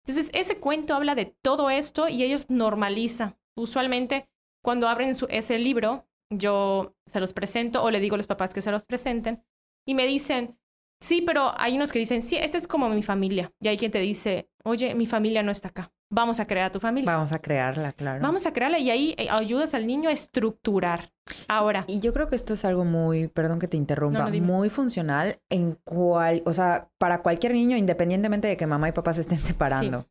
Entonces, 0.05 0.29
ese 0.33 0.57
cuento 0.57 0.95
habla 0.95 1.15
de 1.15 1.27
todo 1.41 1.69
esto 1.69 2.09
y 2.09 2.23
ellos 2.23 2.49
normalizan. 2.49 3.37
Usualmente, 3.55 4.27
cuando 4.61 4.89
abren 4.89 5.13
ese 5.29 5.59
libro, 5.59 6.07
yo 6.29 6.95
se 7.05 7.19
los 7.19 7.33
presento 7.33 7.83
o 7.83 7.91
le 7.91 7.99
digo 7.99 8.15
a 8.15 8.17
los 8.17 8.27
papás 8.27 8.53
que 8.53 8.61
se 8.61 8.71
los 8.71 8.85
presenten 8.85 9.43
y 9.85 9.95
me 9.95 10.05
dicen, 10.05 10.57
sí, 11.01 11.21
pero 11.21 11.53
hay 11.57 11.75
unos 11.75 11.91
que 11.91 11.99
dicen, 11.99 12.21
sí, 12.21 12.37
esta 12.37 12.57
es 12.57 12.67
como 12.67 12.89
mi 12.89 13.03
familia. 13.03 13.51
Y 13.59 13.67
hay 13.69 13.77
quien 13.77 13.91
te 13.91 13.99
dice, 13.99 14.49
oye, 14.63 14.93
mi 14.95 15.05
familia 15.05 15.43
no 15.43 15.51
está 15.51 15.69
acá. 15.69 15.91
Vamos 16.11 16.39
a 16.39 16.47
crear 16.47 16.71
tu 16.71 16.79
familia. 16.79 17.11
Vamos 17.11 17.31
a 17.31 17.39
crearla, 17.39 17.91
claro. 17.93 18.21
Vamos 18.21 18.45
a 18.47 18.53
crearla 18.53 18.79
y 18.79 18.89
ahí 18.89 19.15
eh, 19.17 19.27
ayudas 19.29 19.75
al 19.75 19.85
niño 19.85 20.09
a 20.09 20.13
estructurar. 20.13 21.11
Ahora. 21.47 21.85
Y 21.87 21.99
yo 21.99 22.11
creo 22.11 22.27
que 22.27 22.35
esto 22.35 22.55
es 22.55 22.65
algo 22.65 22.83
muy, 22.83 23.27
perdón 23.27 23.59
que 23.59 23.67
te 23.67 23.77
interrumpa, 23.77 24.27
muy 24.29 24.69
funcional 24.71 25.39
en 25.49 25.73
cual, 25.83 26.41
o 26.45 26.53
sea, 26.53 26.89
para 26.97 27.21
cualquier 27.21 27.53
niño, 27.53 27.77
independientemente 27.77 28.47
de 28.47 28.57
que 28.57 28.65
mamá 28.65 28.89
y 28.89 28.93
papá 28.93 29.13
se 29.13 29.21
estén 29.21 29.37
separando. 29.37 30.07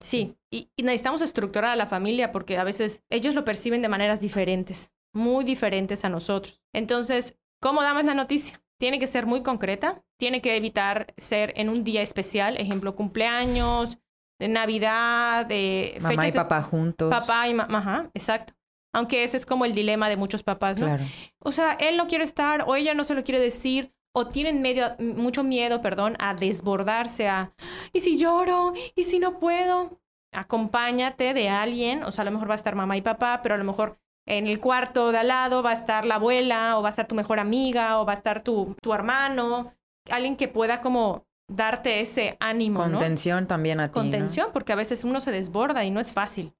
Sí, 0.00 0.36
Y, 0.50 0.70
y, 0.74 0.82
necesitamos 0.82 1.22
estructurar 1.22 1.70
a 1.70 1.76
la 1.76 1.86
familia 1.86 2.32
porque 2.32 2.58
a 2.58 2.64
veces 2.64 3.04
ellos 3.08 3.34
lo 3.34 3.44
perciben 3.44 3.82
de 3.82 3.88
maneras 3.88 4.20
diferentes, 4.20 4.90
muy 5.12 5.44
diferentes 5.44 6.04
a 6.04 6.08
nosotros. 6.08 6.62
Entonces, 6.72 7.38
¿cómo 7.60 7.82
damos 7.82 8.04
la 8.04 8.14
noticia? 8.14 8.62
Tiene 8.78 8.98
que 8.98 9.06
ser 9.06 9.26
muy 9.26 9.42
concreta, 9.42 10.04
tiene 10.18 10.40
que 10.40 10.56
evitar 10.56 11.14
ser 11.16 11.52
en 11.56 11.68
un 11.68 11.84
día 11.84 12.02
especial, 12.02 12.56
ejemplo, 12.56 12.96
cumpleaños, 12.96 13.98
de 14.42 14.48
Navidad, 14.48 15.46
de 15.46 15.98
mamá 16.00 16.26
y 16.26 16.32
papá 16.32 16.62
juntos. 16.62 17.10
Papá 17.10 17.46
y 17.48 17.54
mamá, 17.54 17.78
ajá, 17.78 18.10
exacto. 18.12 18.54
Aunque 18.92 19.22
ese 19.22 19.36
es 19.36 19.46
como 19.46 19.64
el 19.64 19.72
dilema 19.72 20.08
de 20.08 20.16
muchos 20.16 20.42
papás, 20.42 20.78
¿no? 20.78 20.86
Claro. 20.86 21.04
O 21.38 21.52
sea, 21.52 21.74
él 21.74 21.96
no 21.96 22.08
quiere 22.08 22.24
estar 22.24 22.64
o 22.66 22.74
ella 22.74 22.92
no 22.92 23.04
se 23.04 23.14
lo 23.14 23.22
quiere 23.22 23.40
decir 23.40 23.94
o 24.12 24.26
tienen 24.26 24.60
medio, 24.60 24.96
mucho 24.98 25.44
miedo, 25.44 25.80
perdón, 25.80 26.16
a 26.18 26.34
desbordarse 26.34 27.28
a, 27.28 27.54
¿y 27.92 28.00
si 28.00 28.18
lloro? 28.18 28.74
¿Y 28.94 29.04
si 29.04 29.18
no 29.18 29.38
puedo? 29.38 30.00
Acompáñate 30.32 31.34
de 31.34 31.48
alguien, 31.48 32.02
o 32.02 32.10
sea, 32.10 32.22
a 32.22 32.24
lo 32.24 32.32
mejor 32.32 32.50
va 32.50 32.54
a 32.54 32.56
estar 32.56 32.74
mamá 32.74 32.96
y 32.96 33.02
papá, 33.02 33.40
pero 33.42 33.54
a 33.54 33.58
lo 33.58 33.64
mejor 33.64 34.01
en 34.26 34.46
el 34.46 34.60
cuarto 34.60 35.12
de 35.12 35.18
al 35.18 35.28
lado 35.28 35.62
va 35.62 35.70
a 35.70 35.74
estar 35.74 36.04
la 36.04 36.16
abuela, 36.16 36.78
o 36.78 36.82
va 36.82 36.88
a 36.88 36.90
estar 36.90 37.06
tu 37.06 37.14
mejor 37.14 37.38
amiga, 37.40 38.00
o 38.00 38.06
va 38.06 38.12
a 38.12 38.16
estar 38.16 38.42
tu, 38.42 38.76
tu 38.80 38.92
hermano, 38.92 39.72
alguien 40.10 40.36
que 40.36 40.48
pueda 40.48 40.80
como 40.80 41.24
darte 41.50 42.00
ese 42.00 42.36
ánimo. 42.40 42.80
Contención 42.80 43.46
también 43.46 43.80
a 43.80 43.88
ti. 43.88 43.94
Contención, 43.94 44.50
porque 44.52 44.72
a 44.72 44.76
veces 44.76 45.04
uno 45.04 45.20
se 45.20 45.30
desborda 45.32 45.84
y 45.84 45.90
no 45.90 46.00
es 46.00 46.12
fácil. 46.12 46.54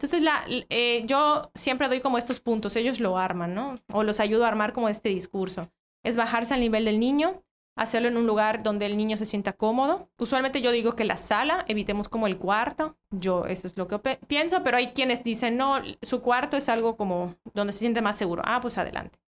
Entonces, 0.00 0.22
la, 0.22 0.44
eh, 0.48 1.02
yo 1.06 1.50
siempre 1.54 1.88
doy 1.88 2.00
como 2.00 2.18
estos 2.18 2.38
puntos, 2.38 2.76
ellos 2.76 3.00
lo 3.00 3.18
arman, 3.18 3.54
¿no? 3.54 3.80
O 3.92 4.04
los 4.04 4.20
ayudo 4.20 4.44
a 4.44 4.48
armar 4.48 4.72
como 4.72 4.88
este 4.88 5.08
discurso. 5.08 5.70
Es 6.04 6.16
bajarse 6.16 6.54
al 6.54 6.60
nivel 6.60 6.84
del 6.84 7.00
niño, 7.00 7.42
hacerlo 7.78 8.08
en 8.08 8.16
un 8.16 8.26
lugar 8.26 8.62
donde 8.62 8.86
el 8.86 8.96
niño 8.96 9.16
se 9.16 9.26
sienta 9.26 9.54
cómodo. 9.54 10.10
Usualmente 10.18 10.60
yo 10.60 10.72
digo 10.72 10.94
que 10.94 11.04
la 11.04 11.16
sala, 11.16 11.64
evitemos 11.68 12.08
como 12.08 12.26
el 12.26 12.38
cuarto. 12.38 12.96
Yo 13.10 13.46
eso 13.46 13.66
es 13.66 13.76
lo 13.76 13.88
que 13.88 13.98
pienso, 14.26 14.62
pero 14.62 14.76
hay 14.76 14.88
quienes 14.88 15.24
dicen, 15.24 15.56
no, 15.56 15.76
su 16.02 16.20
cuarto 16.20 16.56
es 16.56 16.68
algo 16.68 16.96
como 16.96 17.36
donde 17.54 17.72
se 17.72 17.80
siente 17.80 18.02
más 18.02 18.16
seguro. 18.16 18.42
Ah, 18.44 18.60
pues 18.60 18.78
adelante. 18.78 19.18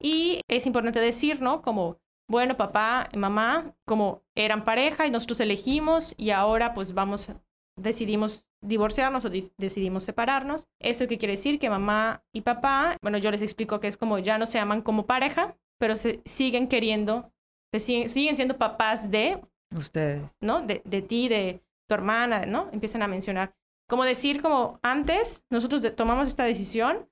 Y 0.00 0.40
es 0.48 0.66
importante 0.66 1.00
decir, 1.00 1.40
¿no? 1.40 1.62
Como 1.62 1.98
bueno, 2.30 2.56
papá 2.56 3.08
mamá, 3.16 3.74
como 3.86 4.22
eran 4.34 4.64
pareja 4.64 5.06
y 5.06 5.10
nosotros 5.10 5.40
elegimos 5.40 6.14
y 6.18 6.30
ahora 6.30 6.74
pues 6.74 6.92
vamos, 6.92 7.30
decidimos 7.76 8.46
divorciarnos 8.60 9.24
o 9.24 9.30
decidimos 9.56 10.04
separarnos. 10.04 10.68
¿Eso 10.78 11.08
qué 11.08 11.16
quiere 11.16 11.34
decir? 11.34 11.58
Que 11.58 11.70
mamá 11.70 12.22
y 12.32 12.42
papá, 12.42 12.96
bueno, 13.02 13.18
yo 13.18 13.30
les 13.30 13.42
explico 13.42 13.80
que 13.80 13.88
es 13.88 13.96
como 13.96 14.18
ya 14.18 14.36
no 14.36 14.46
se 14.46 14.58
aman 14.58 14.82
como 14.82 15.06
pareja, 15.06 15.56
pero 15.78 15.96
se 15.96 16.20
siguen 16.24 16.68
queriendo, 16.68 17.32
siguen, 17.72 18.08
siguen 18.08 18.36
siendo 18.36 18.56
papás 18.56 19.10
de... 19.10 19.40
Ustedes. 19.76 20.34
¿No? 20.40 20.62
De, 20.62 20.82
de 20.84 21.02
ti, 21.02 21.28
de 21.28 21.62
tu 21.86 21.94
hermana, 21.94 22.46
¿no? 22.46 22.68
Empiezan 22.72 23.02
a 23.02 23.08
mencionar. 23.08 23.54
Como 23.88 24.04
decir, 24.04 24.42
como 24.42 24.78
antes 24.82 25.44
nosotros 25.50 25.82
tomamos 25.96 26.28
esta 26.28 26.44
decisión 26.44 27.08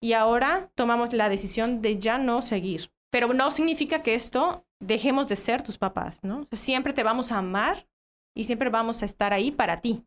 y 0.00 0.12
ahora 0.12 0.70
tomamos 0.74 1.12
la 1.12 1.28
decisión 1.28 1.80
de 1.82 1.98
ya 1.98 2.18
no 2.18 2.42
seguir. 2.42 2.90
Pero 3.10 3.32
no 3.32 3.50
significa 3.50 4.02
que 4.02 4.14
esto 4.14 4.66
dejemos 4.80 5.28
de 5.28 5.36
ser 5.36 5.62
tus 5.62 5.78
papás, 5.78 6.22
¿no? 6.22 6.44
siempre 6.52 6.92
te 6.92 7.02
vamos 7.02 7.32
a 7.32 7.38
amar 7.38 7.86
y 8.34 8.44
siempre 8.44 8.68
vamos 8.68 9.02
a 9.02 9.06
estar 9.06 9.32
ahí 9.32 9.50
para 9.50 9.80
ti. 9.80 10.04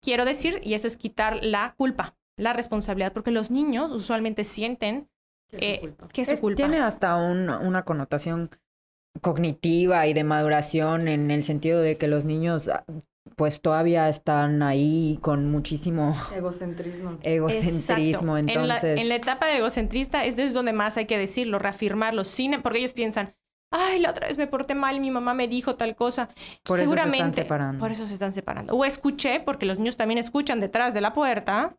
Quiero 0.00 0.24
decir, 0.24 0.60
y 0.62 0.74
eso 0.74 0.86
es 0.86 0.96
quitar 0.96 1.42
la 1.42 1.74
culpa, 1.76 2.16
la 2.36 2.52
responsabilidad, 2.52 3.12
porque 3.12 3.32
los 3.32 3.50
niños 3.50 3.90
usualmente 3.90 4.44
sienten 4.44 5.08
que 5.50 5.92
es 6.14 6.28
su 6.28 6.38
culpa. 6.38 6.56
Tiene 6.56 6.78
hasta 6.78 7.16
una 7.16 7.84
connotación 7.84 8.50
cognitiva 9.20 10.06
y 10.06 10.14
de 10.14 10.24
maduración 10.24 11.08
en 11.08 11.30
el 11.30 11.44
sentido 11.44 11.80
de 11.80 11.96
que 11.96 12.08
los 12.08 12.24
niños 12.24 12.70
pues 13.34 13.60
todavía 13.60 14.08
están 14.08 14.62
ahí 14.62 15.18
con 15.20 15.50
muchísimo 15.50 16.14
egocentrismo. 16.34 17.18
Egocentrismo, 17.22 18.38
entonces. 18.38 18.98
En 18.98 19.08
la, 19.08 19.16
etapa 19.16 19.46
de 19.46 19.58
egocentrista 19.58 20.24
es 20.24 20.36
desde 20.36 20.54
donde 20.54 20.72
más 20.72 20.96
hay 20.96 21.06
que 21.06 21.18
decirlo, 21.18 21.58
reafirmarlo, 21.58 22.24
sin, 22.24 22.62
porque 22.62 22.78
ellos 22.78 22.94
piensan, 22.94 23.34
ay, 23.70 23.98
la 23.98 24.10
otra 24.10 24.28
vez 24.28 24.38
me 24.38 24.46
porté 24.46 24.74
mal, 24.74 25.00
mi 25.00 25.10
mamá 25.10 25.34
me 25.34 25.48
dijo 25.48 25.76
tal 25.76 25.96
cosa. 25.96 26.30
Por 26.62 26.78
Seguramente, 26.78 27.16
eso 27.16 27.24
se 27.24 27.26
están 27.26 27.34
separando. 27.34 27.80
Por 27.80 27.90
eso 27.90 28.06
se 28.06 28.14
están 28.14 28.32
separando. 28.32 28.74
O 28.74 28.84
escuché, 28.84 29.40
porque 29.40 29.66
los 29.66 29.78
niños 29.78 29.96
también 29.96 30.18
escuchan 30.18 30.60
detrás 30.60 30.94
de 30.94 31.00
la 31.00 31.12
puerta. 31.12 31.76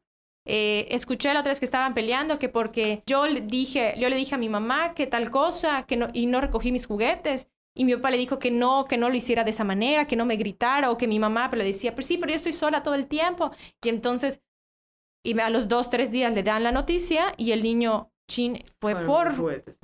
Eh, 0.50 0.88
escuché 0.92 1.34
la 1.34 1.42
otra 1.42 1.52
vez 1.52 1.60
que 1.60 1.66
estaban 1.66 1.94
peleando 1.94 2.40
que 2.40 2.48
porque 2.48 3.04
yo 3.06 3.28
le 3.28 3.42
dije, 3.42 3.96
yo 3.98 4.08
le 4.08 4.16
dije 4.16 4.36
a 4.36 4.38
mi 4.38 4.48
mamá 4.48 4.94
que 4.94 5.06
tal 5.06 5.30
cosa, 5.30 5.86
que 5.86 5.98
no, 5.98 6.08
y 6.14 6.26
no 6.26 6.40
recogí 6.40 6.72
mis 6.72 6.88
juguetes. 6.88 7.50
Y 7.76 7.84
mi 7.86 7.94
papá 7.96 8.10
le 8.10 8.18
dijo 8.18 8.40
que 8.40 8.50
no, 8.50 8.86
que 8.86 8.98
no 8.98 9.10
lo 9.10 9.16
hiciera 9.16 9.44
de 9.44 9.52
esa 9.52 9.66
manera, 9.66 10.08
que 10.08 10.16
no 10.16 10.26
me 10.26 10.38
gritara, 10.38 10.90
o 10.90 10.98
que 10.98 11.08
mi 11.08 11.20
mamá 11.20 11.52
le 11.54 11.64
decía, 11.64 11.94
pero 11.94 12.08
sí, 12.08 12.18
pero 12.18 12.32
yo 12.32 12.38
estoy 12.38 12.54
sola 12.54 12.82
todo 12.82 12.96
el 12.96 13.08
tiempo. 13.08 13.52
Y 13.84 13.90
entonces, 13.90 14.42
y 15.24 15.38
a 15.38 15.50
los 15.50 15.68
dos, 15.68 15.90
tres 15.90 16.12
días 16.12 16.34
le 16.34 16.44
dan 16.44 16.64
la 16.64 16.72
noticia 16.72 17.34
y 17.36 17.52
el 17.52 17.62
niño, 17.62 18.12
chin, 18.28 18.64
fue 18.80 18.96
por, 19.06 19.34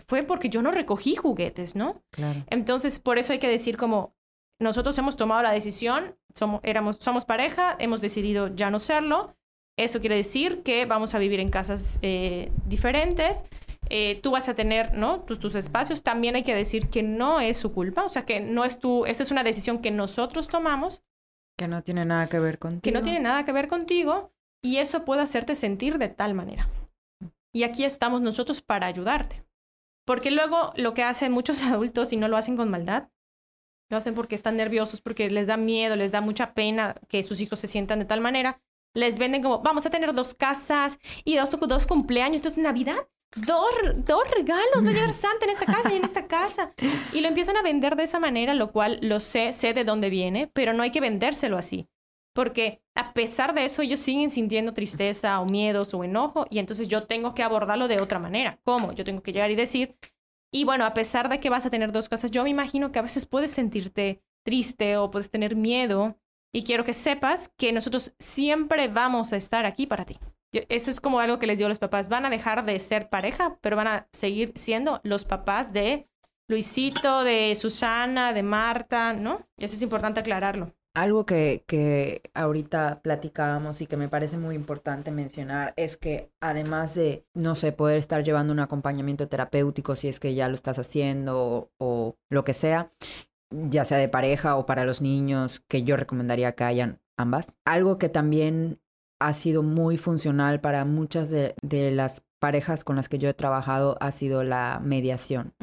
fue 0.07 0.23
porque 0.23 0.49
yo 0.49 0.61
no 0.61 0.71
recogí 0.71 1.15
juguetes, 1.15 1.75
¿no? 1.75 2.01
Claro. 2.09 2.43
Entonces, 2.49 2.99
por 2.99 3.19
eso 3.19 3.33
hay 3.33 3.39
que 3.39 3.49
decir 3.49 3.77
como, 3.77 4.15
nosotros 4.59 4.97
hemos 4.97 5.17
tomado 5.17 5.43
la 5.43 5.51
decisión, 5.51 6.17
somos, 6.33 6.61
éramos, 6.63 6.97
somos 6.97 7.25
pareja, 7.25 7.75
hemos 7.79 8.01
decidido 8.01 8.47
ya 8.55 8.71
no 8.71 8.79
serlo. 8.79 9.35
Eso 9.77 9.99
quiere 9.99 10.15
decir 10.15 10.61
que 10.63 10.85
vamos 10.85 11.15
a 11.15 11.19
vivir 11.19 11.39
en 11.39 11.49
casas 11.49 11.99
eh, 12.01 12.51
diferentes 12.65 13.43
eh, 13.89 14.19
tú 14.21 14.31
vas 14.31 14.49
a 14.49 14.55
tener, 14.55 14.93
¿no? 14.93 15.21
Tus, 15.21 15.39
tus 15.39 15.55
espacios, 15.55 16.03
también 16.03 16.35
hay 16.35 16.43
que 16.43 16.55
decir 16.55 16.89
que 16.89 17.03
no 17.03 17.39
es 17.39 17.57
su 17.57 17.73
culpa, 17.73 18.03
o 18.03 18.09
sea, 18.09 18.25
que 18.25 18.39
no 18.39 18.65
es 18.65 18.79
tu, 18.79 19.05
esa 19.05 19.23
es 19.23 19.31
una 19.31 19.43
decisión 19.43 19.79
que 19.79 19.91
nosotros 19.91 20.47
tomamos. 20.47 21.03
Que 21.57 21.67
no 21.67 21.83
tiene 21.83 22.05
nada 22.05 22.27
que 22.27 22.39
ver 22.39 22.59
contigo. 22.59 22.81
Que 22.81 22.91
no 22.91 23.03
tiene 23.03 23.19
nada 23.19 23.45
que 23.45 23.51
ver 23.51 23.67
contigo 23.67 24.31
y 24.63 24.77
eso 24.77 25.05
puede 25.05 25.21
hacerte 25.21 25.55
sentir 25.55 25.97
de 25.97 26.09
tal 26.09 26.33
manera. 26.33 26.69
Y 27.53 27.63
aquí 27.63 27.83
estamos 27.83 28.21
nosotros 28.21 28.61
para 28.61 28.87
ayudarte. 28.87 29.43
Porque 30.05 30.31
luego 30.31 30.73
lo 30.75 30.93
que 30.93 31.03
hacen 31.03 31.31
muchos 31.31 31.61
adultos 31.63 32.13
y 32.13 32.17
no 32.17 32.27
lo 32.27 32.37
hacen 32.37 32.57
con 32.57 32.71
maldad, 32.71 33.09
lo 33.91 33.97
hacen 33.97 34.15
porque 34.15 34.33
están 34.33 34.57
nerviosos, 34.57 35.01
porque 35.01 35.29
les 35.29 35.47
da 35.47 35.57
miedo, 35.57 35.95
les 35.95 36.11
da 36.11 36.21
mucha 36.21 36.53
pena 36.53 36.95
que 37.09 37.21
sus 37.21 37.41
hijos 37.41 37.59
se 37.59 37.67
sientan 37.67 37.99
de 37.99 38.05
tal 38.05 38.21
manera. 38.21 38.59
Les 38.93 39.17
venden 39.17 39.41
como, 39.41 39.59
vamos 39.59 39.85
a 39.85 39.89
tener 39.89 40.13
dos 40.13 40.33
casas 40.33 40.99
y 41.23 41.35
dos, 41.35 41.49
dos 41.51 41.87
cumpleaños, 41.87 42.37
entonces 42.37 42.61
Navidad 42.61 43.07
dos, 43.35 43.73
dos 44.05 44.23
regalos, 44.35 44.85
va 44.85 44.89
a 44.89 44.93
llegar 44.93 45.13
Santa 45.13 45.45
en 45.45 45.51
esta 45.51 45.65
casa 45.65 45.93
y 45.93 45.97
en 45.97 46.05
esta 46.05 46.27
casa. 46.27 46.73
Y 47.11 47.21
lo 47.21 47.27
empiezan 47.27 47.57
a 47.57 47.61
vender 47.61 47.95
de 47.95 48.03
esa 48.03 48.19
manera, 48.19 48.53
lo 48.53 48.71
cual 48.71 48.99
lo 49.01 49.19
sé, 49.19 49.53
sé 49.53 49.73
de 49.73 49.83
dónde 49.83 50.09
viene, 50.09 50.47
pero 50.53 50.73
no 50.73 50.83
hay 50.83 50.91
que 50.91 51.01
vendérselo 51.01 51.57
así. 51.57 51.87
Porque 52.33 52.81
a 52.95 53.13
pesar 53.13 53.53
de 53.53 53.65
eso, 53.65 53.81
ellos 53.81 53.99
siguen 53.99 54.31
sintiendo 54.31 54.73
tristeza 54.73 55.39
o 55.39 55.45
miedos 55.45 55.93
o 55.93 56.03
enojo, 56.03 56.47
y 56.49 56.59
entonces 56.59 56.87
yo 56.87 57.03
tengo 57.03 57.33
que 57.33 57.43
abordarlo 57.43 57.87
de 57.87 58.01
otra 58.01 58.19
manera. 58.19 58.59
¿Cómo? 58.63 58.93
Yo 58.93 59.03
tengo 59.03 59.21
que 59.21 59.33
llegar 59.33 59.51
y 59.51 59.55
decir, 59.55 59.95
y 60.51 60.65
bueno, 60.65 60.85
a 60.85 60.93
pesar 60.93 61.29
de 61.29 61.39
que 61.39 61.49
vas 61.49 61.65
a 61.65 61.69
tener 61.69 61.91
dos 61.91 62.09
casas, 62.09 62.31
yo 62.31 62.43
me 62.43 62.49
imagino 62.49 62.91
que 62.91 62.99
a 62.99 63.03
veces 63.03 63.25
puedes 63.25 63.51
sentirte 63.51 64.21
triste 64.43 64.97
o 64.97 65.09
puedes 65.09 65.29
tener 65.29 65.55
miedo, 65.55 66.17
y 66.53 66.63
quiero 66.63 66.83
que 66.83 66.93
sepas 66.93 67.51
que 67.57 67.73
nosotros 67.73 68.13
siempre 68.19 68.87
vamos 68.87 69.33
a 69.33 69.37
estar 69.37 69.65
aquí 69.65 69.87
para 69.87 70.05
ti. 70.05 70.19
Eso 70.69 70.91
es 70.91 71.01
como 71.01 71.19
algo 71.19 71.39
que 71.39 71.47
les 71.47 71.57
digo 71.57 71.65
a 71.65 71.69
los 71.69 71.79
papás. 71.79 72.09
Van 72.09 72.25
a 72.25 72.29
dejar 72.29 72.63
de 72.63 72.77
ser 72.77 73.09
pareja, 73.09 73.57
pero 73.61 73.75
van 73.75 73.87
a 73.87 74.07
seguir 74.11 74.53
siendo 74.55 75.01
los 75.03 75.25
papás 75.25 75.73
de 75.73 76.07
Luisito, 76.47 77.23
de 77.23 77.55
Susana, 77.55 78.33
de 78.33 78.43
Marta, 78.43 79.13
¿no? 79.13 79.47
Eso 79.57 79.75
es 79.75 79.81
importante 79.81 80.19
aclararlo. 80.19 80.75
Algo 80.95 81.25
que, 81.25 81.63
que 81.65 82.21
ahorita 82.35 83.01
platicábamos 83.01 83.81
y 83.81 83.87
que 83.87 83.97
me 83.97 84.09
parece 84.09 84.37
muy 84.37 84.53
importante 84.53 85.09
mencionar 85.09 85.73
es 85.75 85.97
que 85.97 86.29
además 86.39 86.93
de, 86.93 87.25
no 87.33 87.55
sé, 87.55 87.71
poder 87.71 87.97
estar 87.97 88.23
llevando 88.23 88.53
un 88.53 88.59
acompañamiento 88.59 89.27
terapéutico 89.27 89.95
si 89.95 90.07
es 90.07 90.19
que 90.19 90.35
ya 90.35 90.47
lo 90.49 90.53
estás 90.53 90.77
haciendo 90.77 91.39
o, 91.39 91.71
o 91.79 92.17
lo 92.29 92.43
que 92.43 92.53
sea, 92.53 92.91
ya 93.69 93.85
sea 93.85 93.97
de 93.97 94.09
pareja 94.09 94.55
o 94.55 94.65
para 94.65 94.85
los 94.85 95.01
niños, 95.01 95.61
que 95.67 95.83
yo 95.83 95.97
recomendaría 95.97 96.53
que 96.53 96.63
hayan 96.63 96.99
ambas. 97.17 97.55
Algo 97.65 97.97
que 97.97 98.09
también 98.09 98.79
ha 99.19 99.33
sido 99.33 99.63
muy 99.63 99.97
funcional 99.97 100.59
para 100.59 100.85
muchas 100.85 101.29
de, 101.29 101.55
las 101.91 102.23
parejas 102.39 102.83
con 102.83 102.97
las 102.97 103.07
que 103.07 103.19
yo 103.19 103.29
he 103.29 103.33
trabajado 103.33 103.95
ha 104.01 104.11
sido 104.11 104.43
la 104.43 104.81
mediación. 104.83 105.53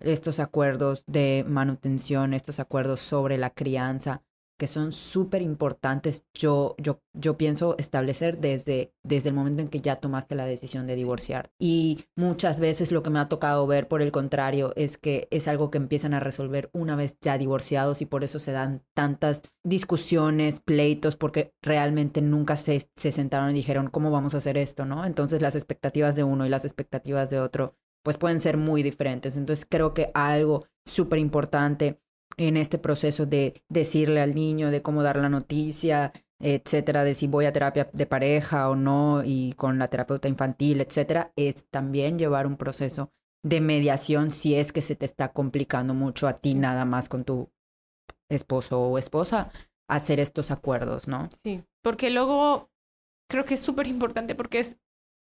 Estos 0.00 0.40
acuerdos 0.40 1.04
de 1.06 1.44
manutención, 1.48 2.34
estos 2.34 2.58
acuerdos 2.58 3.00
sobre 3.00 3.38
la 3.38 3.50
crianza, 3.50 4.22
que 4.58 4.66
son 4.66 4.92
súper 4.92 5.42
importantes, 5.42 6.24
yo, 6.32 6.76
yo, 6.78 7.00
yo 7.12 7.36
pienso 7.36 7.76
establecer 7.78 8.38
desde, 8.38 8.92
desde 9.02 9.30
el 9.30 9.34
momento 9.34 9.62
en 9.62 9.68
que 9.68 9.80
ya 9.80 9.96
tomaste 9.96 10.34
la 10.34 10.46
decisión 10.46 10.86
de 10.86 10.94
divorciar. 10.94 11.50
Y 11.58 12.04
muchas 12.16 12.60
veces 12.60 12.92
lo 12.92 13.02
que 13.02 13.10
me 13.10 13.18
ha 13.18 13.28
tocado 13.28 13.66
ver, 13.66 13.88
por 13.88 14.02
el 14.02 14.12
contrario, 14.12 14.72
es 14.76 14.96
que 14.98 15.28
es 15.30 15.48
algo 15.48 15.70
que 15.70 15.78
empiezan 15.78 16.14
a 16.14 16.20
resolver 16.20 16.70
una 16.72 16.96
vez 16.96 17.16
ya 17.20 17.38
divorciados 17.38 18.00
y 18.00 18.06
por 18.06 18.22
eso 18.24 18.38
se 18.38 18.52
dan 18.52 18.82
tantas 18.94 19.42
discusiones, 19.64 20.60
pleitos, 20.60 21.16
porque 21.16 21.52
realmente 21.62 22.22
nunca 22.22 22.56
se, 22.56 22.88
se 22.94 23.12
sentaron 23.12 23.50
y 23.50 23.54
dijeron, 23.54 23.88
¿cómo 23.88 24.10
vamos 24.10 24.34
a 24.34 24.38
hacer 24.38 24.56
esto? 24.56 24.84
¿no? 24.84 25.04
Entonces 25.04 25.42
las 25.42 25.56
expectativas 25.56 26.16
de 26.16 26.24
uno 26.24 26.46
y 26.46 26.48
las 26.48 26.64
expectativas 26.64 27.30
de 27.30 27.40
otro 27.40 27.76
pues 28.04 28.18
pueden 28.18 28.38
ser 28.38 28.58
muy 28.58 28.82
diferentes. 28.82 29.36
Entonces 29.36 29.66
creo 29.68 29.94
que 29.94 30.10
algo 30.14 30.66
súper 30.84 31.18
importante 31.18 32.00
en 32.36 32.56
este 32.56 32.78
proceso 32.78 33.26
de 33.26 33.62
decirle 33.68 34.20
al 34.20 34.34
niño 34.34 34.70
de 34.70 34.82
cómo 34.82 35.02
dar 35.02 35.16
la 35.16 35.28
noticia, 35.28 36.12
etcétera, 36.40 37.04
de 37.04 37.14
si 37.14 37.26
voy 37.26 37.46
a 37.46 37.52
terapia 37.52 37.88
de 37.92 38.06
pareja 38.06 38.68
o 38.68 38.76
no 38.76 39.22
y 39.24 39.54
con 39.54 39.78
la 39.78 39.88
terapeuta 39.88 40.28
infantil, 40.28 40.80
etcétera, 40.80 41.32
es 41.36 41.64
también 41.70 42.18
llevar 42.18 42.46
un 42.46 42.56
proceso 42.56 43.12
de 43.42 43.60
mediación 43.60 44.30
si 44.30 44.54
es 44.54 44.72
que 44.72 44.82
se 44.82 44.96
te 44.96 45.04
está 45.04 45.32
complicando 45.32 45.94
mucho 45.94 46.26
a 46.26 46.36
ti 46.36 46.54
nada 46.54 46.84
más 46.84 47.08
con 47.08 47.24
tu 47.24 47.50
esposo 48.28 48.80
o 48.80 48.98
esposa 48.98 49.50
hacer 49.88 50.18
estos 50.18 50.50
acuerdos, 50.50 51.08
¿no? 51.08 51.28
Sí, 51.42 51.62
porque 51.82 52.10
luego 52.10 52.70
creo 53.28 53.44
que 53.44 53.54
es 53.54 53.60
súper 53.60 53.86
importante 53.86 54.34
porque 54.34 54.60
es 54.60 54.78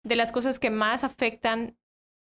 de 0.03 0.15
las 0.15 0.31
cosas 0.31 0.57
que 0.57 0.69
más 0.69 1.03
afectan 1.03 1.77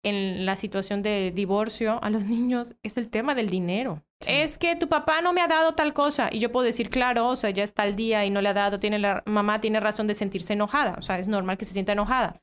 en 0.04 0.46
la 0.46 0.56
situación 0.56 1.02
de 1.02 1.32
divorcio 1.32 2.00
a 2.04 2.10
los 2.10 2.26
niños 2.28 2.76
es 2.84 2.98
el 2.98 3.10
tema 3.10 3.36
del 3.36 3.50
dinero. 3.50 4.04
Es 4.28 4.58
que 4.58 4.76
tu 4.76 4.88
papá 4.88 5.22
no 5.22 5.34
me 5.34 5.42
ha 5.42 5.48
dado 5.48 5.74
tal 5.74 5.94
cosa 5.94 6.30
y 6.32 6.39
yo 6.39 6.52
puedo 6.52 6.66
decir, 6.66 6.89
claro, 6.89 7.28
o 7.28 7.36
sea, 7.36 7.50
ya 7.50 7.63
está 7.63 7.86
el 7.86 7.96
día 7.96 8.24
y 8.24 8.30
no 8.30 8.42
le 8.42 8.50
ha 8.50 8.54
dado, 8.54 8.80
tiene 8.80 9.00
la 9.00 9.22
mamá 9.26 9.60
tiene 9.60 9.82
razón 9.82 10.08
de 10.08 10.13
sentirse 10.13 10.54
enojada, 10.54 10.96
o 10.98 11.02
sea, 11.02 11.20
es 11.20 11.28
normal 11.28 11.58
que 11.58 11.66
se 11.66 11.74
sienta 11.74 11.92
enojada. 11.92 12.42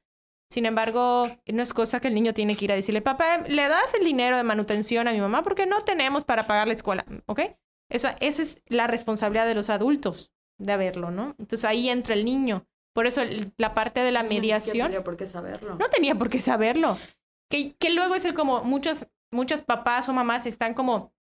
Sin 0.50 0.66
embargo, 0.66 1.30
no 1.46 1.62
es 1.62 1.72
cosa 1.72 2.00
que 2.00 2.08
el 2.08 2.14
niño 2.14 2.34
tiene 2.34 2.56
que 2.56 2.64
ir 2.64 2.72
a 2.72 2.74
decirle, 2.74 3.00
papá, 3.00 3.44
¿le 3.46 3.68
das 3.68 3.94
el 3.94 4.04
dinero 4.04 4.36
de 4.36 4.42
manutención 4.42 5.06
a 5.06 5.12
mi 5.12 5.20
mamá? 5.20 5.42
Porque 5.44 5.64
no 5.64 5.82
tenemos 5.84 6.24
para 6.24 6.46
pagar 6.46 6.66
la 6.66 6.74
escuela, 6.74 7.06
¿ok? 7.26 7.40
Esa, 7.88 8.16
esa 8.20 8.42
es 8.42 8.60
la 8.66 8.88
responsabilidad 8.88 9.46
de 9.46 9.54
los 9.54 9.70
adultos 9.70 10.32
de 10.58 10.72
haberlo, 10.72 11.12
¿no? 11.12 11.36
Entonces 11.38 11.64
ahí 11.64 11.88
entra 11.88 12.14
el 12.14 12.24
niño. 12.24 12.66
Por 12.92 13.06
eso 13.06 13.22
la 13.56 13.74
parte 13.74 14.00
de 14.00 14.10
la 14.10 14.24
mediación... 14.24 14.78
No 14.78 14.88
tenía 14.88 15.04
por 15.04 15.16
qué 15.16 15.26
saberlo. 15.26 15.76
No 15.76 15.88
tenía 15.88 16.14
por 16.16 16.28
qué 16.28 16.40
saberlo. 16.40 16.98
Que, 17.50 17.74
que 17.76 17.90
luego 17.90 18.14
es 18.14 18.24
el 18.24 18.34
como 18.34 18.62
muchos, 18.62 19.06
muchos 19.32 19.62
papás 19.62 20.08
o 20.08 20.12
mamás 20.12 20.46
están 20.46 20.74
como, 20.74 21.12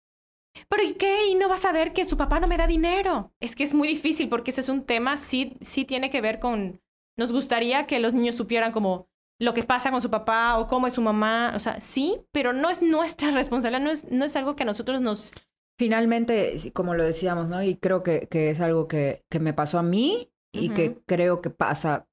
pero 0.68 0.82
¿y 0.82 0.94
qué? 0.94 1.28
¿Y 1.28 1.34
no 1.34 1.48
vas 1.48 1.64
a 1.64 1.72
ver 1.72 1.92
que 1.92 2.04
su 2.04 2.16
papá 2.16 2.40
no 2.40 2.48
me 2.48 2.56
da 2.56 2.66
dinero? 2.66 3.32
Es 3.40 3.54
que 3.54 3.64
es 3.64 3.74
muy 3.74 3.88
difícil 3.88 4.28
porque 4.28 4.50
ese 4.50 4.60
es 4.60 4.68
un 4.68 4.84
tema, 4.84 5.16
sí, 5.16 5.56
sí 5.60 5.84
tiene 5.84 6.10
que 6.10 6.20
ver 6.20 6.38
con, 6.38 6.80
nos 7.16 7.32
gustaría 7.32 7.86
que 7.86 7.98
los 7.98 8.14
niños 8.14 8.34
supieran 8.34 8.72
como 8.72 9.08
lo 9.38 9.54
que 9.54 9.62
pasa 9.62 9.90
con 9.90 10.02
su 10.02 10.10
papá 10.10 10.58
o 10.58 10.66
cómo 10.66 10.86
es 10.86 10.94
su 10.94 11.00
mamá, 11.00 11.52
o 11.54 11.58
sea, 11.58 11.80
sí, 11.80 12.20
pero 12.30 12.52
no 12.52 12.68
es 12.68 12.82
nuestra 12.82 13.30
responsabilidad, 13.32 13.82
no 13.82 13.90
es, 13.90 14.04
no 14.10 14.24
es 14.24 14.36
algo 14.36 14.56
que 14.56 14.64
a 14.64 14.66
nosotros 14.66 15.00
nos... 15.00 15.32
Finalmente, 15.78 16.56
como 16.74 16.94
lo 16.94 17.02
decíamos, 17.02 17.48
¿no? 17.48 17.62
Y 17.62 17.76
creo 17.76 18.02
que, 18.02 18.28
que 18.28 18.50
es 18.50 18.60
algo 18.60 18.86
que, 18.86 19.24
que 19.30 19.40
me 19.40 19.54
pasó 19.54 19.78
a 19.78 19.82
mí 19.82 20.30
y 20.52 20.70
que 20.70 21.00
creo 21.06 21.40
que 21.40 21.48
pasa 21.48 22.06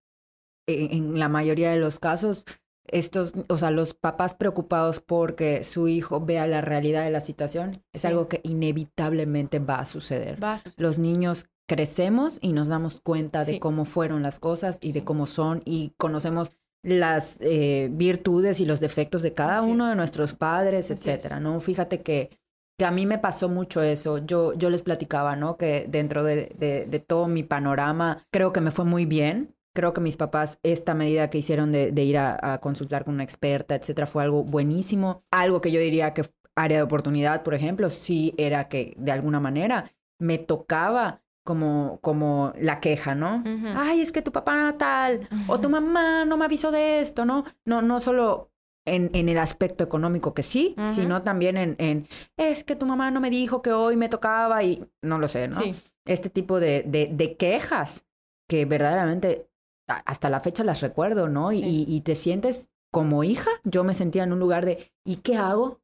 en 0.68 1.20
la 1.20 1.28
mayoría 1.28 1.72
de 1.72 1.80
los 1.80 2.00
casos, 2.00 2.46
estos, 2.88 3.34
o 3.48 3.58
sea, 3.58 3.72
los 3.72 3.94
papás 3.94 4.34
preocupados 4.34 5.00
porque 5.00 5.64
su 5.64 5.88
hijo 5.88 6.22
vea 6.22 6.48
la 6.48 6.62
realidad 6.62 7.04
de 7.04 7.12
la 7.12 7.22
situación, 7.22 7.84
es 7.94 8.06
algo 8.06 8.28
que 8.28 8.42
inevitablemente 8.44 9.60
va 9.60 9.80
a, 9.80 9.86
suceder. 9.86 10.40
Los 10.78 11.00
niños 11.00 11.48
crecemos 11.68 12.40
y 12.42 12.54
nos 12.54 12.70
damos 12.70 13.02
cuenta 13.02 13.44
de 13.44 13.60
cómo 13.60 13.86
fueron 13.86 14.24
las 14.24 14.40
cosas 14.40 14.80
y 14.82 14.94
de 14.94 15.04
cómo 15.04 15.26
son 15.26 15.62
y 15.66 15.94
conocemos 15.98 16.54
las 16.84 17.38
eh, 17.42 17.90
virtudes 17.92 18.62
y 18.62 18.66
los 18.66 18.80
defectos 18.80 19.22
de 19.22 19.34
cada 19.34 19.62
uno 19.62 19.88
de 19.88 19.96
nuestros 19.96 20.34
padres, 20.34 20.92
etcétera, 20.92 21.40
¿no? 21.40 21.60
Fíjate 21.60 22.02
que, 22.02 22.30
que 22.78 22.86
a 22.86 22.92
mí 22.92 23.06
me 23.06 23.18
pasó 23.18 23.50
mucho 23.50 23.82
eso. 23.82 24.20
Yo, 24.20 24.54
yo 24.54 24.70
les 24.70 24.84
platicaba, 24.84 25.36
¿no? 25.36 25.58
Que 25.58 25.86
dentro 25.90 26.24
de, 26.24 26.54
de, 26.58 26.86
de 26.86 27.00
todo 27.00 27.28
mi 27.28 27.44
panorama, 27.44 28.26
creo 28.32 28.54
que 28.54 28.62
me 28.62 28.72
fue 28.72 28.86
muy 28.86 29.06
bien 29.06 29.57
creo 29.78 29.94
que 29.94 30.02
mis 30.02 30.18
papás, 30.18 30.60
esta 30.64 30.96
medida 30.96 31.30
que 31.30 31.38
hicieron 31.38 31.72
de, 31.72 32.04
ir 32.04 32.18
a, 32.18 32.58
consultar 32.62 33.06
con 33.06 33.14
una 33.14 33.24
experta, 33.24 33.76
etcétera, 33.76 34.08
fue 34.08 34.24
algo 34.24 34.44
buenísimo. 34.44 35.24
Algo 35.30 35.62
que 35.62 35.72
yo 35.72 35.80
diría 35.80 36.16
que 36.16 36.26
área 36.56 36.78
de 36.78 36.84
oportunidad, 36.84 37.44
por 37.44 37.54
ejemplo, 37.54 37.92
sí 37.92 38.34
era 38.40 38.70
que 38.70 38.96
de 38.98 39.12
alguna 39.12 39.40
manera 39.40 39.92
me 40.18 40.40
tocaba 40.40 41.22
como, 41.46 42.00
como 42.02 42.54
la 42.60 42.80
queja, 42.80 43.14
¿no? 43.14 43.44
Ay, 43.76 44.02
es 44.02 44.12
que 44.12 44.24
tu 44.24 44.32
papá 44.32 44.74
tal, 44.80 45.30
o 45.46 45.60
tu 45.60 45.70
mamá 45.70 46.26
no 46.26 46.38
me 46.38 46.46
avisó 46.46 46.72
de 46.72 47.00
esto, 47.00 47.24
¿no? 47.26 47.46
No, 47.64 47.84
no 47.84 48.00
solo 48.00 48.50
en, 48.84 49.12
en 49.14 49.30
el 49.30 49.38
aspecto 49.38 49.84
económico 49.84 50.34
que 50.34 50.42
sí, 50.42 50.76
sino 50.90 51.22
también 51.22 51.56
en, 51.56 51.76
en, 51.78 52.08
es 52.36 52.64
que 52.64 52.76
tu 52.76 52.88
mamá 52.88 53.12
no 53.12 53.22
me 53.22 53.30
dijo 53.30 53.62
que 53.62 53.74
hoy 53.74 53.96
me 53.96 54.10
tocaba 54.10 54.64
y 54.64 54.84
no 55.04 55.20
lo 55.20 55.28
sé, 55.28 55.50
¿no? 55.50 55.62
Este 56.04 56.32
tipo 56.32 56.60
de, 56.60 56.82
de, 56.82 57.12
de 57.14 57.38
quejas 57.38 58.08
que 58.50 58.66
verdaderamente 58.66 59.48
hasta 59.88 60.30
la 60.30 60.42
fecha 60.42 60.64
las 60.64 60.82
recuerdo, 60.82 61.30
¿no? 61.30 61.52
Y, 61.52 61.62
y, 61.64 62.02
te 62.02 62.16
sientes 62.16 62.70
como 62.92 63.24
hija, 63.24 63.50
yo 63.64 63.84
me 63.84 63.94
sentía 63.94 64.24
en 64.24 64.34
un 64.34 64.40
lugar 64.40 64.66
de, 64.66 64.92
¿y 65.06 65.18
qué 65.18 65.38
hago? 65.38 65.82